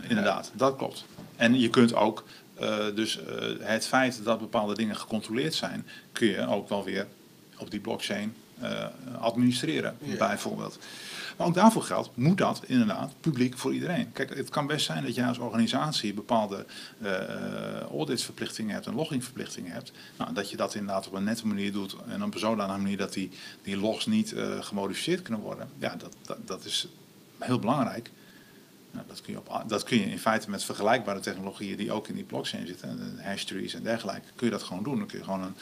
Inderdaad, 0.02 0.52
dat 0.54 0.76
klopt. 0.76 1.06
En 1.36 1.60
je 1.60 1.70
kunt 1.70 1.96
ook, 1.96 2.24
eh, 2.56 2.86
dus 2.96 3.20
eh, 3.20 3.36
het 3.60 3.88
feit 3.88 4.24
dat 4.24 4.40
bepaalde 4.40 4.76
dingen 4.76 4.96
gecontroleerd 4.96 5.54
zijn, 5.54 5.88
kun 6.12 6.28
je 6.28 6.48
ook 6.48 6.70
wel 6.70 6.84
weer 6.84 7.08
op 7.58 7.72
die 7.72 7.80
blockchain 7.80 8.36
eh, 8.60 8.86
administreren, 9.20 9.98
bijvoorbeeld. 10.18 10.80
Maar 11.38 11.48
ook 11.48 11.54
daarvoor 11.54 11.84
geldt, 11.84 12.10
moet 12.14 12.38
dat 12.38 12.62
inderdaad 12.66 13.14
publiek 13.20 13.58
voor 13.58 13.74
iedereen. 13.74 14.12
Kijk, 14.12 14.36
het 14.36 14.50
kan 14.50 14.68
best 14.68 14.86
zijn 14.86 15.04
dat 15.04 15.16
je 15.16 15.26
als 15.26 15.38
organisatie 15.38 16.14
bepaalde 16.14 16.66
eh 17.02 17.64
auditsverplichtingen 17.92 18.74
hebt 18.74 18.86
en 18.86 18.96
loggingverplichtingen 18.96 19.72
hebt. 19.72 19.92
Nou, 20.18 20.34
dat 20.34 20.50
je 20.50 20.58
dat 20.58 20.76
inderdaad 20.76 21.08
op 21.08 21.14
een 21.14 21.24
nette 21.24 21.48
manier 21.48 21.72
doet 21.72 21.96
en 22.08 22.24
op 22.24 22.34
een 22.34 22.40
zodanige 22.40 22.80
manier 22.80 22.98
dat 22.98 23.14
die, 23.14 23.30
die 23.64 23.78
logs 23.78 24.06
niet 24.06 24.34
eh, 24.34 24.64
gemodificeerd 24.64 25.22
kunnen 25.22 25.42
worden. 25.42 25.70
Ja, 25.78 25.96
dat, 25.96 26.38
dat 26.46 26.66
is 26.66 26.88
heel 27.40 27.60
belangrijk. 27.60 28.12
Nou, 28.96 29.08
dat, 29.08 29.22
kun 29.22 29.34
je 29.34 29.40
dat 29.68 29.84
kun 29.84 29.98
je 29.98 30.06
in 30.06 30.20
feite 30.20 30.50
met 30.50 30.64
vergelijkbare 30.64 31.20
technologieën 31.20 31.78
die 31.78 31.92
ook 31.92 32.08
in 32.08 32.16
die 32.16 32.24
blockchain 32.24 32.68
zitten, 32.68 32.90
en 32.90 33.20
hash 33.24 33.44
trees 33.44 33.74
en 33.74 33.84
dergelijke, 33.84 34.28
kun 34.36 34.46
je 34.46 34.54
dat 34.54 34.64
gewoon 34.64 34.84
doen. 34.84 34.98
Dan 34.98 35.08
kun 35.08 35.18
je 35.18 35.24
gewoon 35.24 35.42
een, 35.42 35.56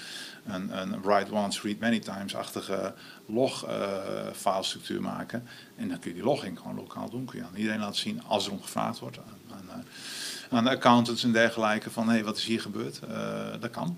een, 0.45 0.77
een 0.77 1.01
write 1.01 1.33
once, 1.33 1.61
read 1.63 1.79
many 1.79 1.99
times-achtige 1.99 2.93
log 3.25 3.65
eh, 3.65 3.97
filestructuur 4.35 5.01
maken. 5.01 5.47
En 5.75 5.89
dan 5.89 5.99
kun 5.99 6.09
je 6.09 6.15
die 6.15 6.25
logging 6.25 6.59
gewoon 6.59 6.75
lokaal 6.75 7.09
doen. 7.09 7.25
Kun 7.25 7.39
je 7.39 7.45
aan 7.45 7.55
iedereen 7.55 7.79
laten 7.79 7.99
zien 7.99 8.23
als 8.23 8.45
er 8.45 8.51
om 8.51 8.61
gevraagd 8.61 8.99
wordt. 8.99 9.17
Aan, 9.17 9.69
aan, 9.71 9.85
eh, 10.49 10.63
de 10.63 10.69
accountants 10.69 11.23
en 11.23 11.31
dergelijke 11.31 11.91
van 11.91 12.09
hé, 12.09 12.23
wat 12.23 12.37
is 12.37 12.45
hier 12.45 12.61
gebeurd? 12.61 12.99
Eh, 12.99 13.51
dat 13.59 13.71
kan. 13.71 13.97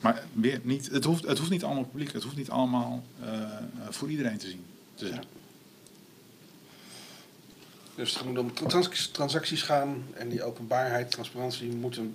Maar 0.00 0.22
weer 0.32 0.60
niet, 0.62 0.90
het, 0.90 1.04
hoeft, 1.04 1.26
het 1.26 1.38
hoeft 1.38 1.50
niet 1.50 1.64
allemaal 1.64 1.84
publiek, 1.84 2.12
het 2.12 2.22
hoeft 2.22 2.36
niet 2.36 2.50
allemaal 2.50 3.04
eh, 3.20 3.28
voor 3.90 4.10
iedereen 4.10 4.38
te 4.38 4.48
zien. 4.48 4.64
zijn. 4.94 5.24
Dus 7.96 8.14
het 8.14 8.24
moet 8.24 8.38
om 8.38 8.54
trans- 8.54 9.06
transacties 9.12 9.62
gaan 9.62 10.04
en 10.14 10.28
die 10.28 10.42
openbaarheid, 10.42 11.10
transparantie 11.10 11.72
moet 11.72 11.96
een 11.96 12.14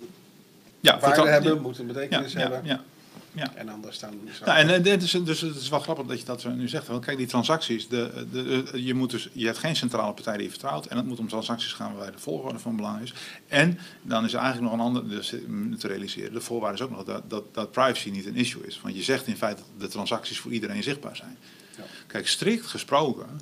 Ja, 0.80 1.00
waarde 1.00 1.28
hebben, 1.30 1.62
moet 1.62 1.78
een 1.80 1.88
ja, 1.88 1.94
betekenis 1.94 2.34
ja, 2.34 2.40
hebben. 2.40 2.62
ja, 2.66 2.84
ja. 3.34 3.52
En 3.56 3.70
anders 3.70 3.96
staan 3.96 4.14
Nou, 4.46 4.58
en 4.60 4.70
eh, 4.70 4.84
dit 4.84 5.04
is, 5.04 5.12
dus 5.12 5.42
het 5.42 5.56
is 5.56 5.70
wel 5.70 5.80
grappig 5.80 6.06
dat 6.06 6.20
je 6.20 6.26
dat 6.26 6.42
zo 6.42 6.50
nu 6.50 6.68
zegt. 6.68 6.88
Want 6.88 7.06
kijk, 7.06 7.18
die 7.18 7.28
transacties, 7.28 7.88
de, 7.88 8.28
de, 8.32 8.64
de- 8.72 8.84
je, 8.84 8.94
moet 8.94 9.10
dus, 9.10 9.30
je 9.34 9.46
hebt 9.46 9.58
geen 9.58 9.76
centrale 9.76 10.14
partij 10.14 10.34
die 10.34 10.44
je 10.44 10.50
vertrouwt. 10.50 10.86
En 10.86 10.98
het 10.98 11.06
moet 11.06 11.20
om 11.20 11.28
transacties 11.28 11.74
gaan 11.74 11.92
waarbij 11.94 12.12
de 12.12 12.20
volgorde 12.20 12.60
van 12.60 12.76
belang 12.76 13.02
is. 13.02 13.14
En 13.48 13.80
dan 14.02 14.26
is 14.26 14.34
er 14.34 14.40
eigenlijk 14.40 14.72
nog 14.72 14.80
een 14.80 14.86
ander 14.86 15.10
dus, 15.10 15.28
te 15.80 15.88
realiseren. 15.88 16.34
De 16.34 16.42
voorwaarde 16.42 16.78
is 16.78 16.84
ook 16.84 16.90
nog 16.92 17.04
dat, 17.04 17.30
dat, 17.30 17.44
dat 17.54 17.72
privacy 17.72 18.10
niet 18.10 18.26
een 18.26 18.36
issue 18.36 18.66
is. 18.66 18.80
Want 18.82 18.96
je 18.96 19.04
zegt 19.04 19.28
in 19.28 19.38
feite 19.38 19.62
dat 19.62 19.82
de 19.82 19.88
transacties 19.88 20.40
voor 20.40 20.52
iedereen 20.52 20.84
zichtbaar 20.84 21.16
zijn. 21.16 21.38
Ja. 21.78 21.84
Kijk, 22.08 22.28
strikt 22.28 22.66
gesproken 22.66 23.40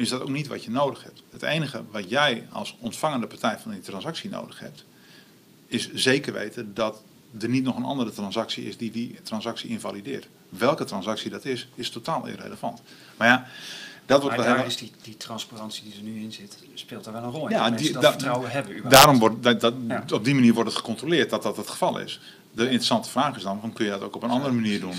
is 0.00 0.08
dat 0.08 0.20
ook 0.20 0.28
niet 0.28 0.46
wat 0.46 0.64
je 0.64 0.70
nodig 0.70 1.02
hebt. 1.02 1.22
Het 1.30 1.42
enige 1.42 1.82
wat 1.90 2.10
jij 2.10 2.46
als 2.52 2.76
ontvangende 2.80 3.26
partij 3.26 3.58
van 3.58 3.70
die 3.70 3.80
transactie 3.80 4.30
nodig 4.30 4.58
hebt, 4.58 4.84
is 5.66 5.92
zeker 5.92 6.32
weten 6.32 6.74
dat 6.74 7.02
er 7.40 7.48
niet 7.48 7.64
nog 7.64 7.76
een 7.76 7.84
andere 7.84 8.10
transactie 8.12 8.64
is 8.68 8.76
die 8.76 8.90
die 8.90 9.18
transactie 9.22 9.70
invalideert. 9.70 10.28
Welke 10.48 10.84
transactie 10.84 11.30
dat 11.30 11.44
is, 11.44 11.68
is 11.74 11.90
totaal 11.90 12.26
irrelevant. 12.26 12.82
Maar 13.16 13.28
ja, 13.28 13.46
dat 14.06 14.20
wordt 14.22 14.36
Maar 14.36 14.46
wel 14.46 14.56
daar 14.56 14.66
is 14.66 14.76
die, 14.76 14.92
die 15.02 15.16
transparantie 15.16 15.82
die 15.84 15.94
er 15.94 16.02
nu 16.02 16.20
in 16.22 16.32
zit, 16.32 16.58
speelt 16.74 17.04
daar 17.04 17.12
wel 17.12 17.22
een 17.22 17.30
rol 17.30 17.48
in. 17.48 17.54
Ja, 17.54 17.58
dat 17.58 17.66
die- 17.66 17.74
mensen 17.76 17.92
dat 17.92 18.02
da- 18.02 18.10
vertrouwen 18.10 18.50
hebben. 18.50 18.70
überhaupt. 18.76 18.96
Daarom 18.96 19.18
wordt 19.18 19.42
dat, 19.42 19.60
dat, 19.60 19.74
Ja. 19.88 20.04
op 20.14 20.24
die 20.24 20.34
manier 20.34 20.54
wordt 20.54 20.68
het 20.68 20.78
gecontroleerd 20.78 21.30
dat 21.30 21.42
dat 21.42 21.56
het 21.56 21.68
geval 21.70 21.98
is. 21.98 22.20
De 22.58 22.64
interessante 22.64 23.10
vraag 23.10 23.36
is 23.36 23.42
dan, 23.42 23.60
van, 23.60 23.72
kun 23.72 23.84
je 23.84 23.90
dat 23.90 24.02
ook 24.02 24.16
op 24.16 24.22
een 24.22 24.30
andere 24.30 24.54
manier 24.54 24.80
doen? 24.80 24.94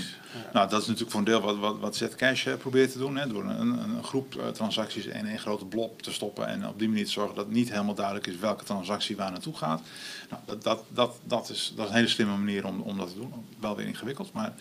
Nou, 0.52 0.68
dat 0.68 0.80
is 0.80 0.86
natuurlijk 0.86 1.10
voor 1.10 1.20
een 1.20 1.26
deel 1.26 1.40
wat, 1.40 1.58
wat, 1.58 1.78
wat 1.78 1.96
Zcash 1.96 2.46
eh, 2.46 2.54
probeert 2.54 2.92
te 2.92 2.98
doen. 2.98 3.16
Hè, 3.16 3.26
door 3.28 3.44
een, 3.44 3.82
een, 3.82 4.04
groep 4.04 4.36
eh, 4.36 4.48
transacties 4.48 5.06
in 5.06 5.26
één 5.26 5.38
grote 5.38 5.64
blob 5.64 6.02
te 6.02 6.12
stoppen. 6.12 6.46
En 6.46 6.68
op 6.68 6.78
die 6.78 6.88
manier 6.88 7.04
te 7.04 7.10
zorgen 7.10 7.34
dat 7.34 7.44
het 7.44 7.54
niet 7.54 7.70
helemaal 7.70 7.94
duidelijk 7.94 8.26
is 8.26 8.36
welke 8.36 8.64
transactie 8.64 9.16
waar 9.16 9.30
naartoe 9.30 9.56
gaat. 9.56 9.82
Nou, 10.30 10.42
dat, 10.46 10.62
dat, 10.62 10.84
dat, 10.88 11.20
dat, 11.24 11.48
is, 11.48 11.72
dat 11.76 11.84
is 11.84 11.90
een 11.90 11.96
hele 11.96 12.08
slimme 12.08 12.36
manier 12.36 12.66
om, 12.66 12.80
om 12.80 12.98
dat 12.98 13.08
te 13.08 13.14
doen. 13.14 13.32
Wel 13.58 13.76
weer 13.76 13.86
ingewikkeld, 13.86 14.32
maar 14.32 14.52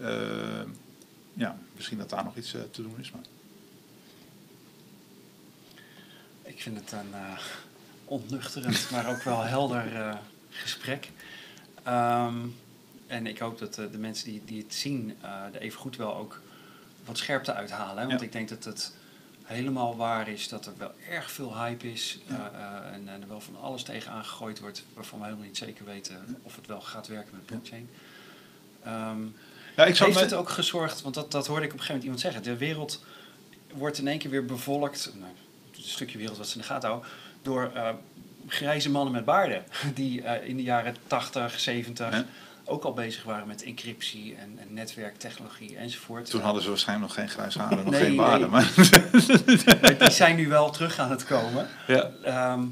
eh, 0.00 0.62
ja, 1.32 1.58
misschien 1.76 1.98
dat 1.98 2.10
daar 2.10 2.24
nog 2.24 2.36
iets 2.36 2.50
te 2.50 2.82
doen 2.82 2.96
is. 2.98 3.10
Maar. 3.10 3.22
Ik 6.42 6.62
vind 6.62 6.80
het 6.80 6.92
een 6.92 7.14
ontnuchterend, 8.04 8.90
maar 8.90 9.08
ook 9.08 9.22
wel 9.22 9.42
helder 9.42 10.18
gesprek. 10.50 11.10
Ehm, 11.82 12.34
en 13.06 13.26
ik 13.26 13.38
hoop 13.38 13.58
dat 13.58 13.78
eh, 13.78 13.84
de 13.92 13.98
mensen 13.98 14.24
die, 14.30 14.42
die 14.44 14.62
het 14.62 14.74
zien 14.74 15.16
eh 15.22 15.30
er 15.54 15.60
even 15.60 15.80
goed 15.80 15.96
wel 15.96 16.16
ook 16.16 16.40
wat 17.04 17.18
scherpte 17.18 17.52
uithalen. 17.54 18.02
Hè? 18.02 18.06
Want 18.08 18.20
Ja. 18.20 18.26
ik 18.26 18.32
denk 18.32 18.48
dat 18.48 18.64
het 18.64 18.94
helemaal 19.42 19.96
waar 19.96 20.28
is 20.28 20.48
dat 20.48 20.66
er 20.66 20.72
wel 20.78 20.92
erg 21.08 21.30
veel 21.30 21.56
hype 21.62 21.92
is. 21.92 22.18
eh, 22.28 22.34
en, 22.94 23.08
en 23.08 23.22
er 23.22 23.28
wel 23.28 23.40
van 23.40 23.60
alles 23.60 23.82
tegen 23.82 24.12
aangegooid 24.12 24.60
wordt 24.60 24.84
waarvan 24.94 25.18
we 25.18 25.24
helemaal 25.24 25.46
niet 25.46 25.56
zeker 25.56 25.84
weten 25.84 26.38
of 26.42 26.56
het 26.56 26.66
wel 26.66 26.80
gaat 26.80 27.06
werken 27.06 27.30
met 27.34 27.46
blockchain. 27.46 27.88
Ehm, 28.84 29.22
Ja, 29.76 29.84
ik 29.84 29.96
heeft 29.96 30.20
het 30.20 30.34
ook 30.34 30.48
gezorgd, 30.48 31.02
want 31.02 31.14
dat, 31.14 31.30
dat 31.30 31.46
hoorde 31.46 31.64
ik 31.64 31.72
op 31.72 31.78
een 31.78 31.84
gegeven 31.84 32.06
moment 32.06 32.24
iemand 32.24 32.34
zeggen, 32.34 32.42
de 32.42 32.64
wereld 32.66 33.04
wordt 33.74 33.98
in 33.98 34.08
één 34.08 34.18
keer 34.18 34.30
weer 34.30 34.44
bevolkt, 34.44 35.10
nou, 35.18 35.32
een 35.76 35.82
stukje 35.82 36.18
wereld 36.18 36.36
wat 36.38 36.46
ze 36.48 36.54
in 36.54 36.60
de 36.60 36.66
gaten 36.66 36.88
houden, 36.88 37.10
door 37.42 37.72
grijze 38.46 38.90
mannen 38.90 39.12
met 39.12 39.24
baarden, 39.24 39.64
die 39.94 40.22
eh, 40.22 40.48
in 40.48 40.56
de 40.56 40.62
jaren 40.62 40.96
80, 41.06 41.60
70 41.60 42.12
Ja. 42.12 42.24
ook 42.64 42.84
al 42.84 42.92
bezig 42.92 43.22
waren 43.22 43.46
met 43.46 43.62
encryptie 43.62 44.34
en, 44.34 44.58
en 44.58 44.74
netwerktechnologie 44.74 45.76
enzovoort. 45.76 46.30
Toen 46.30 46.40
hadden 46.40 46.62
ze 46.62 46.68
waarschijnlijk 46.68 47.08
nog 47.08 47.16
geen 47.18 47.28
grijs 47.34 47.54
haren, 47.54 47.76
nog 47.84 47.90
Nee, 47.90 48.00
geen 48.02 48.16
baarden. 48.16 48.50
nee. 48.50 48.60
Maar, 48.60 49.80
Maar 49.80 49.98
die 49.98 50.10
zijn 50.10 50.36
nu 50.36 50.48
wel 50.48 50.70
terug 50.70 50.98
aan 50.98 51.10
het 51.10 51.24
komen. 51.24 51.68
ja. 51.86 52.10
Ehm, 52.24 52.64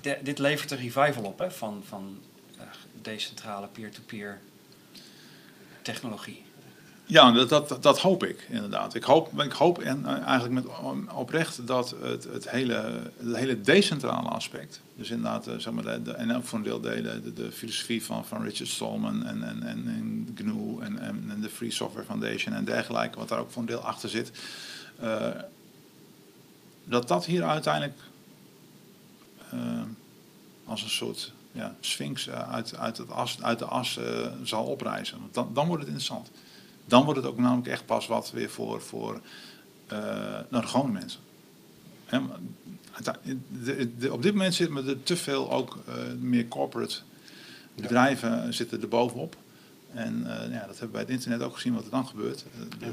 de- 0.00 0.18
dit 0.22 0.38
levert 0.38 0.70
een 0.70 0.78
revival 0.78 1.22
op 1.24 1.38
hè, 1.38 1.50
van, 1.50 1.82
van 1.88 2.18
eh, 2.58 2.64
decentrale 3.02 3.66
peer-to-peer 3.66 4.38
technologie. 5.82 6.42
Ja, 7.06 7.32
dat, 7.32 7.48
dat, 7.48 7.82
dat 7.82 7.98
hoop 7.98 8.24
ik 8.24 8.46
inderdaad. 8.48 8.94
Ik 8.94 9.02
hoop, 9.02 9.42
ik 9.42 9.52
hoop 9.52 9.78
en 9.78 10.06
eh, 10.06 10.26
eigenlijk 10.26 10.64
met 10.64 10.74
oprecht 11.14 11.66
dat 11.66 11.94
het, 12.00 12.24
het, 12.24 12.50
hele, 12.50 13.00
hele 13.32 13.60
decentrale 13.60 14.28
aspect, 14.28 14.80
dus 14.96 15.10
inderdaad, 15.10 15.46
eh, 15.46 15.54
zeg 15.58 15.72
maar, 15.72 16.04
de, 16.04 16.12
en 16.12 16.36
ook 16.36 16.44
voor 16.44 16.58
een 16.58 16.64
deel 16.64 16.80
de, 16.80 17.32
de, 17.34 17.52
filosofie 17.52 18.04
van, 18.04 18.24
van 18.24 18.42
Richard 18.42 18.68
Stallman 18.68 19.26
en, 19.26 19.42
en, 19.42 19.62
en, 19.62 20.28
GNU 20.34 20.80
en, 20.80 20.98
en, 20.98 21.40
de 21.40 21.48
Free 21.48 21.70
Software 21.70 22.06
Foundation 22.06 22.54
en 22.54 22.64
dergelijke, 22.64 23.18
wat 23.18 23.28
daar 23.28 23.38
ook 23.38 23.50
voor 23.50 23.62
een 23.62 23.68
deel 23.68 23.84
achter 23.84 24.08
zit, 24.08 24.30
eh, 24.98 25.28
dat 26.84 27.08
dat 27.08 27.24
hier 27.24 27.44
uiteindelijk 27.44 27.98
als 30.64 30.82
een 30.82 30.90
soort 30.90 31.32
ja, 31.52 31.74
Sphinx 31.80 32.30
uit, 32.30 32.76
uit, 32.76 32.96
het 32.96 33.10
as, 33.10 33.42
uit 33.42 33.58
de 33.58 33.64
as 33.64 33.98
zal 34.42 34.64
oprijzen. 34.64 35.18
Want 35.20 35.34
dan, 35.34 35.50
dan 35.54 35.66
wordt 35.66 35.82
het 35.82 35.92
interessant. 35.92 36.30
Dan 36.84 37.04
wordt 37.04 37.20
het 37.20 37.28
ook 37.28 37.38
namelijk 37.38 37.66
echt 37.68 37.86
pas 37.86 38.06
wat 38.06 38.30
weer 38.30 38.50
voor, 38.50 38.80
voor 38.82 39.20
eh, 39.86 39.98
nou, 40.48 40.62
de 40.62 40.66
gewone 40.66 40.92
mensen. 40.92 41.20
Hè, 42.04 42.18
de- 43.64 43.96
de- 43.98 44.12
op 44.12 44.22
dit 44.22 44.32
moment 44.34 44.54
zit 44.54 44.70
me 44.70 44.82
er 44.82 45.02
te 45.02 45.16
veel 45.16 45.52
ook 45.52 45.78
eh, 45.86 45.94
meer 46.20 46.48
corporate 46.48 46.96
bedrijven 47.74 48.54
zitten 48.54 48.82
er 48.82 48.88
bovenop. 48.88 49.36
En 49.94 50.22
eh, 50.26 50.52
ja, 50.52 50.58
dat 50.66 50.78
hebben 50.78 50.86
we 50.86 50.90
bij 50.92 51.00
het 51.00 51.10
internet 51.10 51.42
ook 51.42 51.54
gezien 51.54 51.74
wat 51.74 51.84
er 51.84 51.90
dan 51.90 52.06
gebeurt. 52.06 52.44
Eh, 52.54 52.60
En 52.86 52.92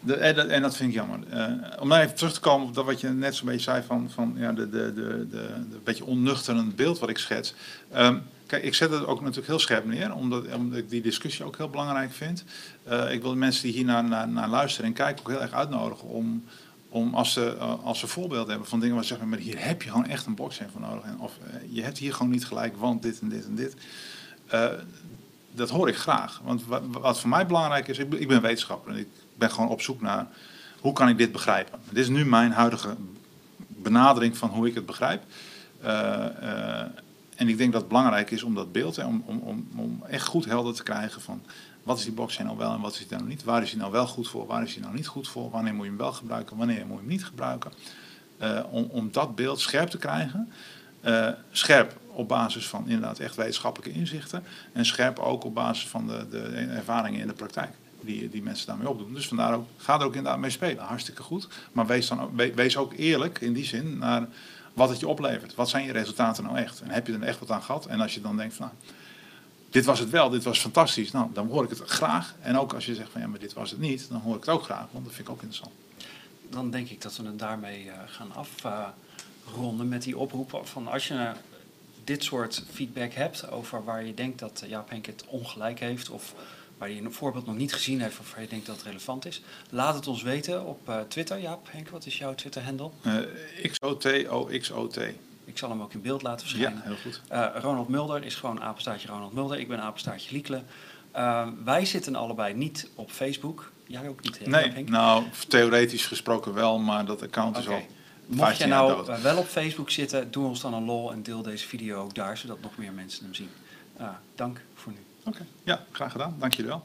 de- 0.00 0.32
dat, 0.34 0.46
en 0.46 0.62
dat 0.62 0.76
vind 0.76 0.88
ik 0.88 0.94
jammer. 0.94 1.18
Eh, 1.30 1.80
om 1.80 1.88
nou 1.88 2.02
even 2.02 2.14
terug 2.14 2.32
te 2.32 2.40
komen 2.40 2.66
op 2.68 2.74
dat 2.74 2.84
wat 2.84 3.00
je 3.00 3.08
net 3.08 3.34
zo'n 3.34 3.46
beetje 3.46 3.62
zei 3.62 3.82
van, 3.82 4.10
van 4.10 4.34
ja, 4.36 4.52
de, 4.52 4.70
de, 4.70 4.92
de, 4.94 5.26
de, 5.30 5.48
de 5.70 5.78
beetje 5.84 6.04
onnuchterend 6.04 6.76
beeld 6.76 6.98
wat 6.98 7.08
ik 7.08 7.18
schets. 7.18 7.54
Ehm, 7.90 8.18
ik 8.60 8.74
zet 8.74 8.90
het 8.90 9.06
ook 9.06 9.20
natuurlijk 9.20 9.46
heel 9.46 9.58
scherp 9.58 9.84
neer, 9.84 10.14
omdat, 10.14 10.44
omdat 10.54 10.78
ik 10.78 10.90
die 10.90 11.02
discussie 11.02 11.44
ook 11.44 11.56
heel 11.56 11.68
belangrijk 11.68 12.12
vind. 12.12 12.44
Eh, 12.84 13.12
ik 13.12 13.22
wil 13.22 13.30
de 13.30 13.36
mensen 13.36 13.62
die 13.62 13.72
hier 13.72 13.84
naar, 13.84 14.28
naar, 14.28 14.48
luisteren 14.48 14.86
en 14.86 14.92
kijken 14.92 15.20
ook 15.20 15.30
heel 15.30 15.40
erg 15.40 15.52
uitnodigen 15.52 16.08
om, 16.08 16.44
om 16.88 17.14
als, 17.14 17.32
ze, 17.32 17.56
eh, 17.56 17.84
als 17.84 17.98
ze 17.98 18.06
voorbeelden 18.06 18.48
hebben 18.48 18.68
van 18.68 18.80
dingen 18.80 18.94
waar 18.94 19.04
ze 19.04 19.10
zeggen, 19.10 19.28
maar 19.28 19.38
hier 19.38 19.64
heb 19.64 19.82
je 19.82 19.90
gewoon 19.90 20.06
echt 20.06 20.26
een 20.26 20.34
blockchain 20.34 20.70
voor 20.70 20.80
nodig. 20.80 21.04
En, 21.04 21.18
of 21.18 21.32
eh, 21.46 21.74
je 21.74 21.82
hebt 21.82 21.98
hier 21.98 22.12
gewoon 22.14 22.32
niet 22.32 22.46
gelijk, 22.46 22.76
want 22.76 23.02
dit 23.02 23.20
en 23.20 23.28
dit 23.28 23.44
en 23.44 23.54
dit. 23.54 23.76
Dat 25.54 25.70
hoor 25.70 25.88
ik 25.88 25.96
graag. 25.96 26.40
Want 26.44 26.66
wat, 26.66 26.82
wat 26.90 27.20
voor 27.20 27.28
mij 27.28 27.46
belangrijk 27.46 27.88
is, 27.88 27.98
ik 27.98 28.28
ben, 28.28 28.42
wetenschapper 28.42 28.92
en 28.92 28.98
ik 28.98 29.08
ben 29.34 29.50
gewoon 29.50 29.68
op 29.68 29.80
zoek 29.80 30.00
naar 30.00 30.26
hoe 30.80 30.92
kan 30.92 31.08
ik 31.08 31.18
dit 31.18 31.32
begrijpen. 31.32 31.78
Dit 31.88 32.02
is 32.02 32.08
nu 32.08 32.24
mijn 32.24 32.52
huidige 32.52 32.96
benadering 33.68 34.36
van 34.36 34.48
hoe 34.48 34.66
ik 34.66 34.74
het 34.74 34.86
begrijp. 34.86 35.22
En 37.42 37.48
ik 37.48 37.58
denk 37.58 37.72
dat 37.72 37.80
het 37.80 37.88
belangrijk 37.90 38.30
is 38.30 38.42
om 38.42 38.54
dat 38.54 38.72
beeld, 38.72 38.96
hè, 38.96 39.04
om, 39.06 39.22
om, 39.26 39.68
om, 39.76 40.02
echt 40.08 40.26
goed 40.26 40.44
helder 40.44 40.74
te 40.74 40.82
krijgen 40.82 41.20
van 41.20 41.42
wat 41.82 41.98
is 41.98 42.04
die 42.04 42.12
blockchain 42.12 42.46
nou 42.46 42.58
wel 42.58 42.72
en 42.74 42.80
wat 42.80 42.92
is 42.92 42.98
die 42.98 43.16
nou 43.16 43.28
niet. 43.28 43.44
Waar 43.44 43.62
is 43.62 43.70
die 43.70 43.78
nou 43.78 43.92
wel 43.92 44.06
goed 44.06 44.28
voor, 44.28 44.46
waar 44.46 44.62
is 44.62 44.72
die 44.72 44.82
nou 44.82 44.94
niet 44.94 45.06
goed 45.06 45.28
voor, 45.28 45.50
wanneer 45.50 45.74
moet 45.74 45.82
je 45.84 45.88
hem 45.88 45.98
wel 45.98 46.12
gebruiken, 46.12 46.56
wanneer 46.56 46.86
moet 46.86 46.94
je 46.94 47.02
hem 47.02 47.06
niet 47.06 47.24
gebruiken. 47.24 47.72
Eh, 48.38 48.60
om, 48.70 48.84
om 48.90 49.08
dat 49.12 49.34
beeld 49.34 49.60
scherp 49.60 49.88
te 49.88 49.98
krijgen. 49.98 50.48
Eh, 51.00 51.28
scherp 51.50 51.96
op 52.06 52.28
basis 52.28 52.68
van 52.68 52.84
inderdaad 52.88 53.18
echt 53.18 53.36
wetenschappelijke 53.36 53.98
inzichten. 53.98 54.42
En 54.72 54.84
scherp 54.86 55.18
ook 55.18 55.44
op 55.44 55.54
basis 55.54 55.88
van 55.88 56.06
de, 56.06 56.26
de 56.30 56.40
ervaringen 56.76 57.20
in 57.20 57.26
de 57.26 57.32
praktijk. 57.32 57.70
Die, 58.00 58.28
die 58.28 58.42
mensen 58.42 58.66
daarmee 58.66 58.88
opdoen. 58.88 59.14
Dus 59.14 59.28
vandaar 59.28 59.54
ook, 59.54 59.66
ga 59.76 59.98
er 59.98 60.04
ook 60.06 60.14
inderdaad 60.14 60.40
mee 60.40 60.50
spelen. 60.50 60.84
Hartstikke 60.84 61.22
goed. 61.22 61.48
Maar 61.72 61.86
wees, 61.86 62.08
dan, 62.08 62.20
ook- 62.20 62.36
we- 62.36 62.54
wees 62.54 62.76
ook 62.76 62.92
eerlijk 62.96 63.40
in 63.40 63.52
die 63.52 63.64
zin 63.64 63.98
naar 63.98 64.26
wat 64.72 64.88
het 64.88 65.00
je 65.00 65.08
oplevert. 65.08 65.54
Wat 65.54 65.68
zijn 65.68 65.84
je 65.84 65.92
resultaten 65.92 66.44
nou 66.44 66.56
echt? 66.56 66.80
En 66.80 66.90
heb 66.90 67.06
je 67.06 67.12
er 67.12 67.22
echt 67.22 67.38
wat 67.38 67.50
aan 67.50 67.62
gehad? 67.62 67.86
En 67.86 68.00
als 68.00 68.14
je 68.14 68.20
dan 68.20 68.36
denkt 68.36 68.54
van 68.54 68.66
nou, 68.66 68.94
dit 69.70 69.84
was 69.84 69.98
het 69.98 70.10
wel, 70.10 70.30
dit 70.30 70.44
was 70.44 70.58
fantastisch. 70.58 71.10
Nou, 71.10 71.28
dan 71.32 71.48
hoor 71.48 71.64
ik 71.64 71.70
het 71.70 71.80
graag. 71.80 72.34
En 72.40 72.58
ook 72.58 72.72
als 72.72 72.86
je 72.86 72.94
zegt 72.94 73.10
van 73.10 73.20
ja, 73.20 73.26
maar 73.26 73.38
dit 73.38 73.52
was 73.52 73.70
het 73.70 73.80
niet. 73.80 74.08
Dan 74.08 74.20
hoor 74.20 74.34
ik 74.34 74.40
het 74.40 74.48
ook 74.48 74.62
graag. 74.62 74.86
Want 74.90 75.04
dat 75.04 75.14
vind 75.14 75.28
ik 75.28 75.34
ook 75.34 75.42
interessant. 75.42 75.74
Dan 76.50 76.70
denk 76.70 76.88
ik 76.88 77.02
dat 77.02 77.16
we 77.16 77.26
het 77.26 77.38
daarmee 77.38 77.90
eh, 77.90 77.98
gaan 78.06 78.32
afronden 78.34 79.88
met 79.88 80.02
die 80.02 80.18
oproep 80.18 80.60
van 80.64 80.88
als 80.88 81.08
je 81.08 81.32
dit 82.04 82.24
soort 82.24 82.64
feedback 82.70 83.12
hebt 83.12 83.50
over 83.50 83.84
waar 83.84 84.04
je 84.04 84.14
denkt 84.14 84.38
dat 84.38 84.64
Jaap 84.66 84.90
Henk 84.90 85.06
het 85.06 85.24
ongelijk 85.26 85.80
heeft 85.80 86.10
of 86.10 86.34
waar 86.82 86.90
je 86.90 87.00
een 87.02 87.12
voorbeeld 87.12 87.46
nog 87.46 87.56
niet 87.56 87.72
gezien 87.72 88.00
heeft 88.00 88.18
of 88.18 88.32
waar 88.32 88.42
je 88.42 88.48
denkt 88.48 88.66
dat 88.66 88.76
het 88.76 88.84
relevant 88.84 89.26
is, 89.26 89.42
laat 89.70 89.94
het 89.94 90.06
ons 90.06 90.22
weten 90.22 90.64
op 90.66 90.88
eh, 90.88 91.00
Twitter. 91.08 91.38
Jaap 91.40 91.68
Henk, 91.70 91.88
wat 91.88 92.06
is 92.06 92.18
jouw 92.18 92.34
Twitter-handle? 92.34 92.90
Eh 93.02 93.70
XOT-OXOT. 93.70 94.96
Ik 95.44 95.58
zal 95.58 95.70
hem 95.70 95.82
ook 95.82 95.92
in 95.92 96.00
beeld 96.02 96.22
laten 96.22 96.46
Ja, 96.46 96.52
verschijnen. 96.52 96.82
heel 96.82 96.96
goed. 97.02 97.20
Eh, 97.28 97.46
Ronald 97.54 97.88
Mulder 97.88 98.24
is 98.24 98.34
gewoon 98.34 98.62
apenstaartje 98.62 99.08
Ronald 99.08 99.32
Mulder. 99.32 99.58
Ik 99.58 99.68
ben 99.68 99.80
apenstaartje 99.80 100.32
Liekle. 100.32 100.62
Wij 101.64 101.84
zitten 101.84 102.14
allebei 102.14 102.54
niet 102.54 102.88
op 102.94 103.10
Facebook. 103.10 103.72
Jij 103.86 104.08
ook 104.08 104.22
niet, 104.22 104.38
hè, 104.38 104.44
Jaap 104.44 104.52
Nee, 104.62 104.72
Henk? 104.72 104.88
nou, 104.88 105.24
theoretisch 105.48 106.06
gesproken 106.06 106.54
wel, 106.54 106.78
maar 106.78 107.04
dat 107.04 107.22
account 107.22 107.56
is 107.58 107.68
al 107.68 107.82
Mocht 108.26 108.40
15 108.42 108.66
je 108.68 108.72
jaar 108.74 108.82
nou 108.86 109.22
wel 109.22 109.36
op 109.36 109.46
Facebook 109.46 109.90
zitten, 109.90 110.30
doe 110.30 110.46
ons 110.46 110.60
dan 110.60 110.74
een 110.74 110.84
lol 110.84 111.12
en 111.12 111.22
deel 111.22 111.42
deze 111.42 111.66
video 111.66 112.02
ook 112.02 112.14
daar, 112.14 112.36
zodat 112.38 112.60
nog 112.60 112.76
meer 112.76 112.92
mensen 112.92 113.24
hem 113.24 113.34
zien. 113.34 113.50
Dank 114.34 114.60
voor 114.74 114.92
nu. 114.92 114.98
Oké, 115.24 115.46
ja, 115.64 115.84
graag 115.92 116.12
gedaan. 116.12 116.36
Dank 116.38 116.54
jullie 116.54 116.70
wel. 116.70 116.84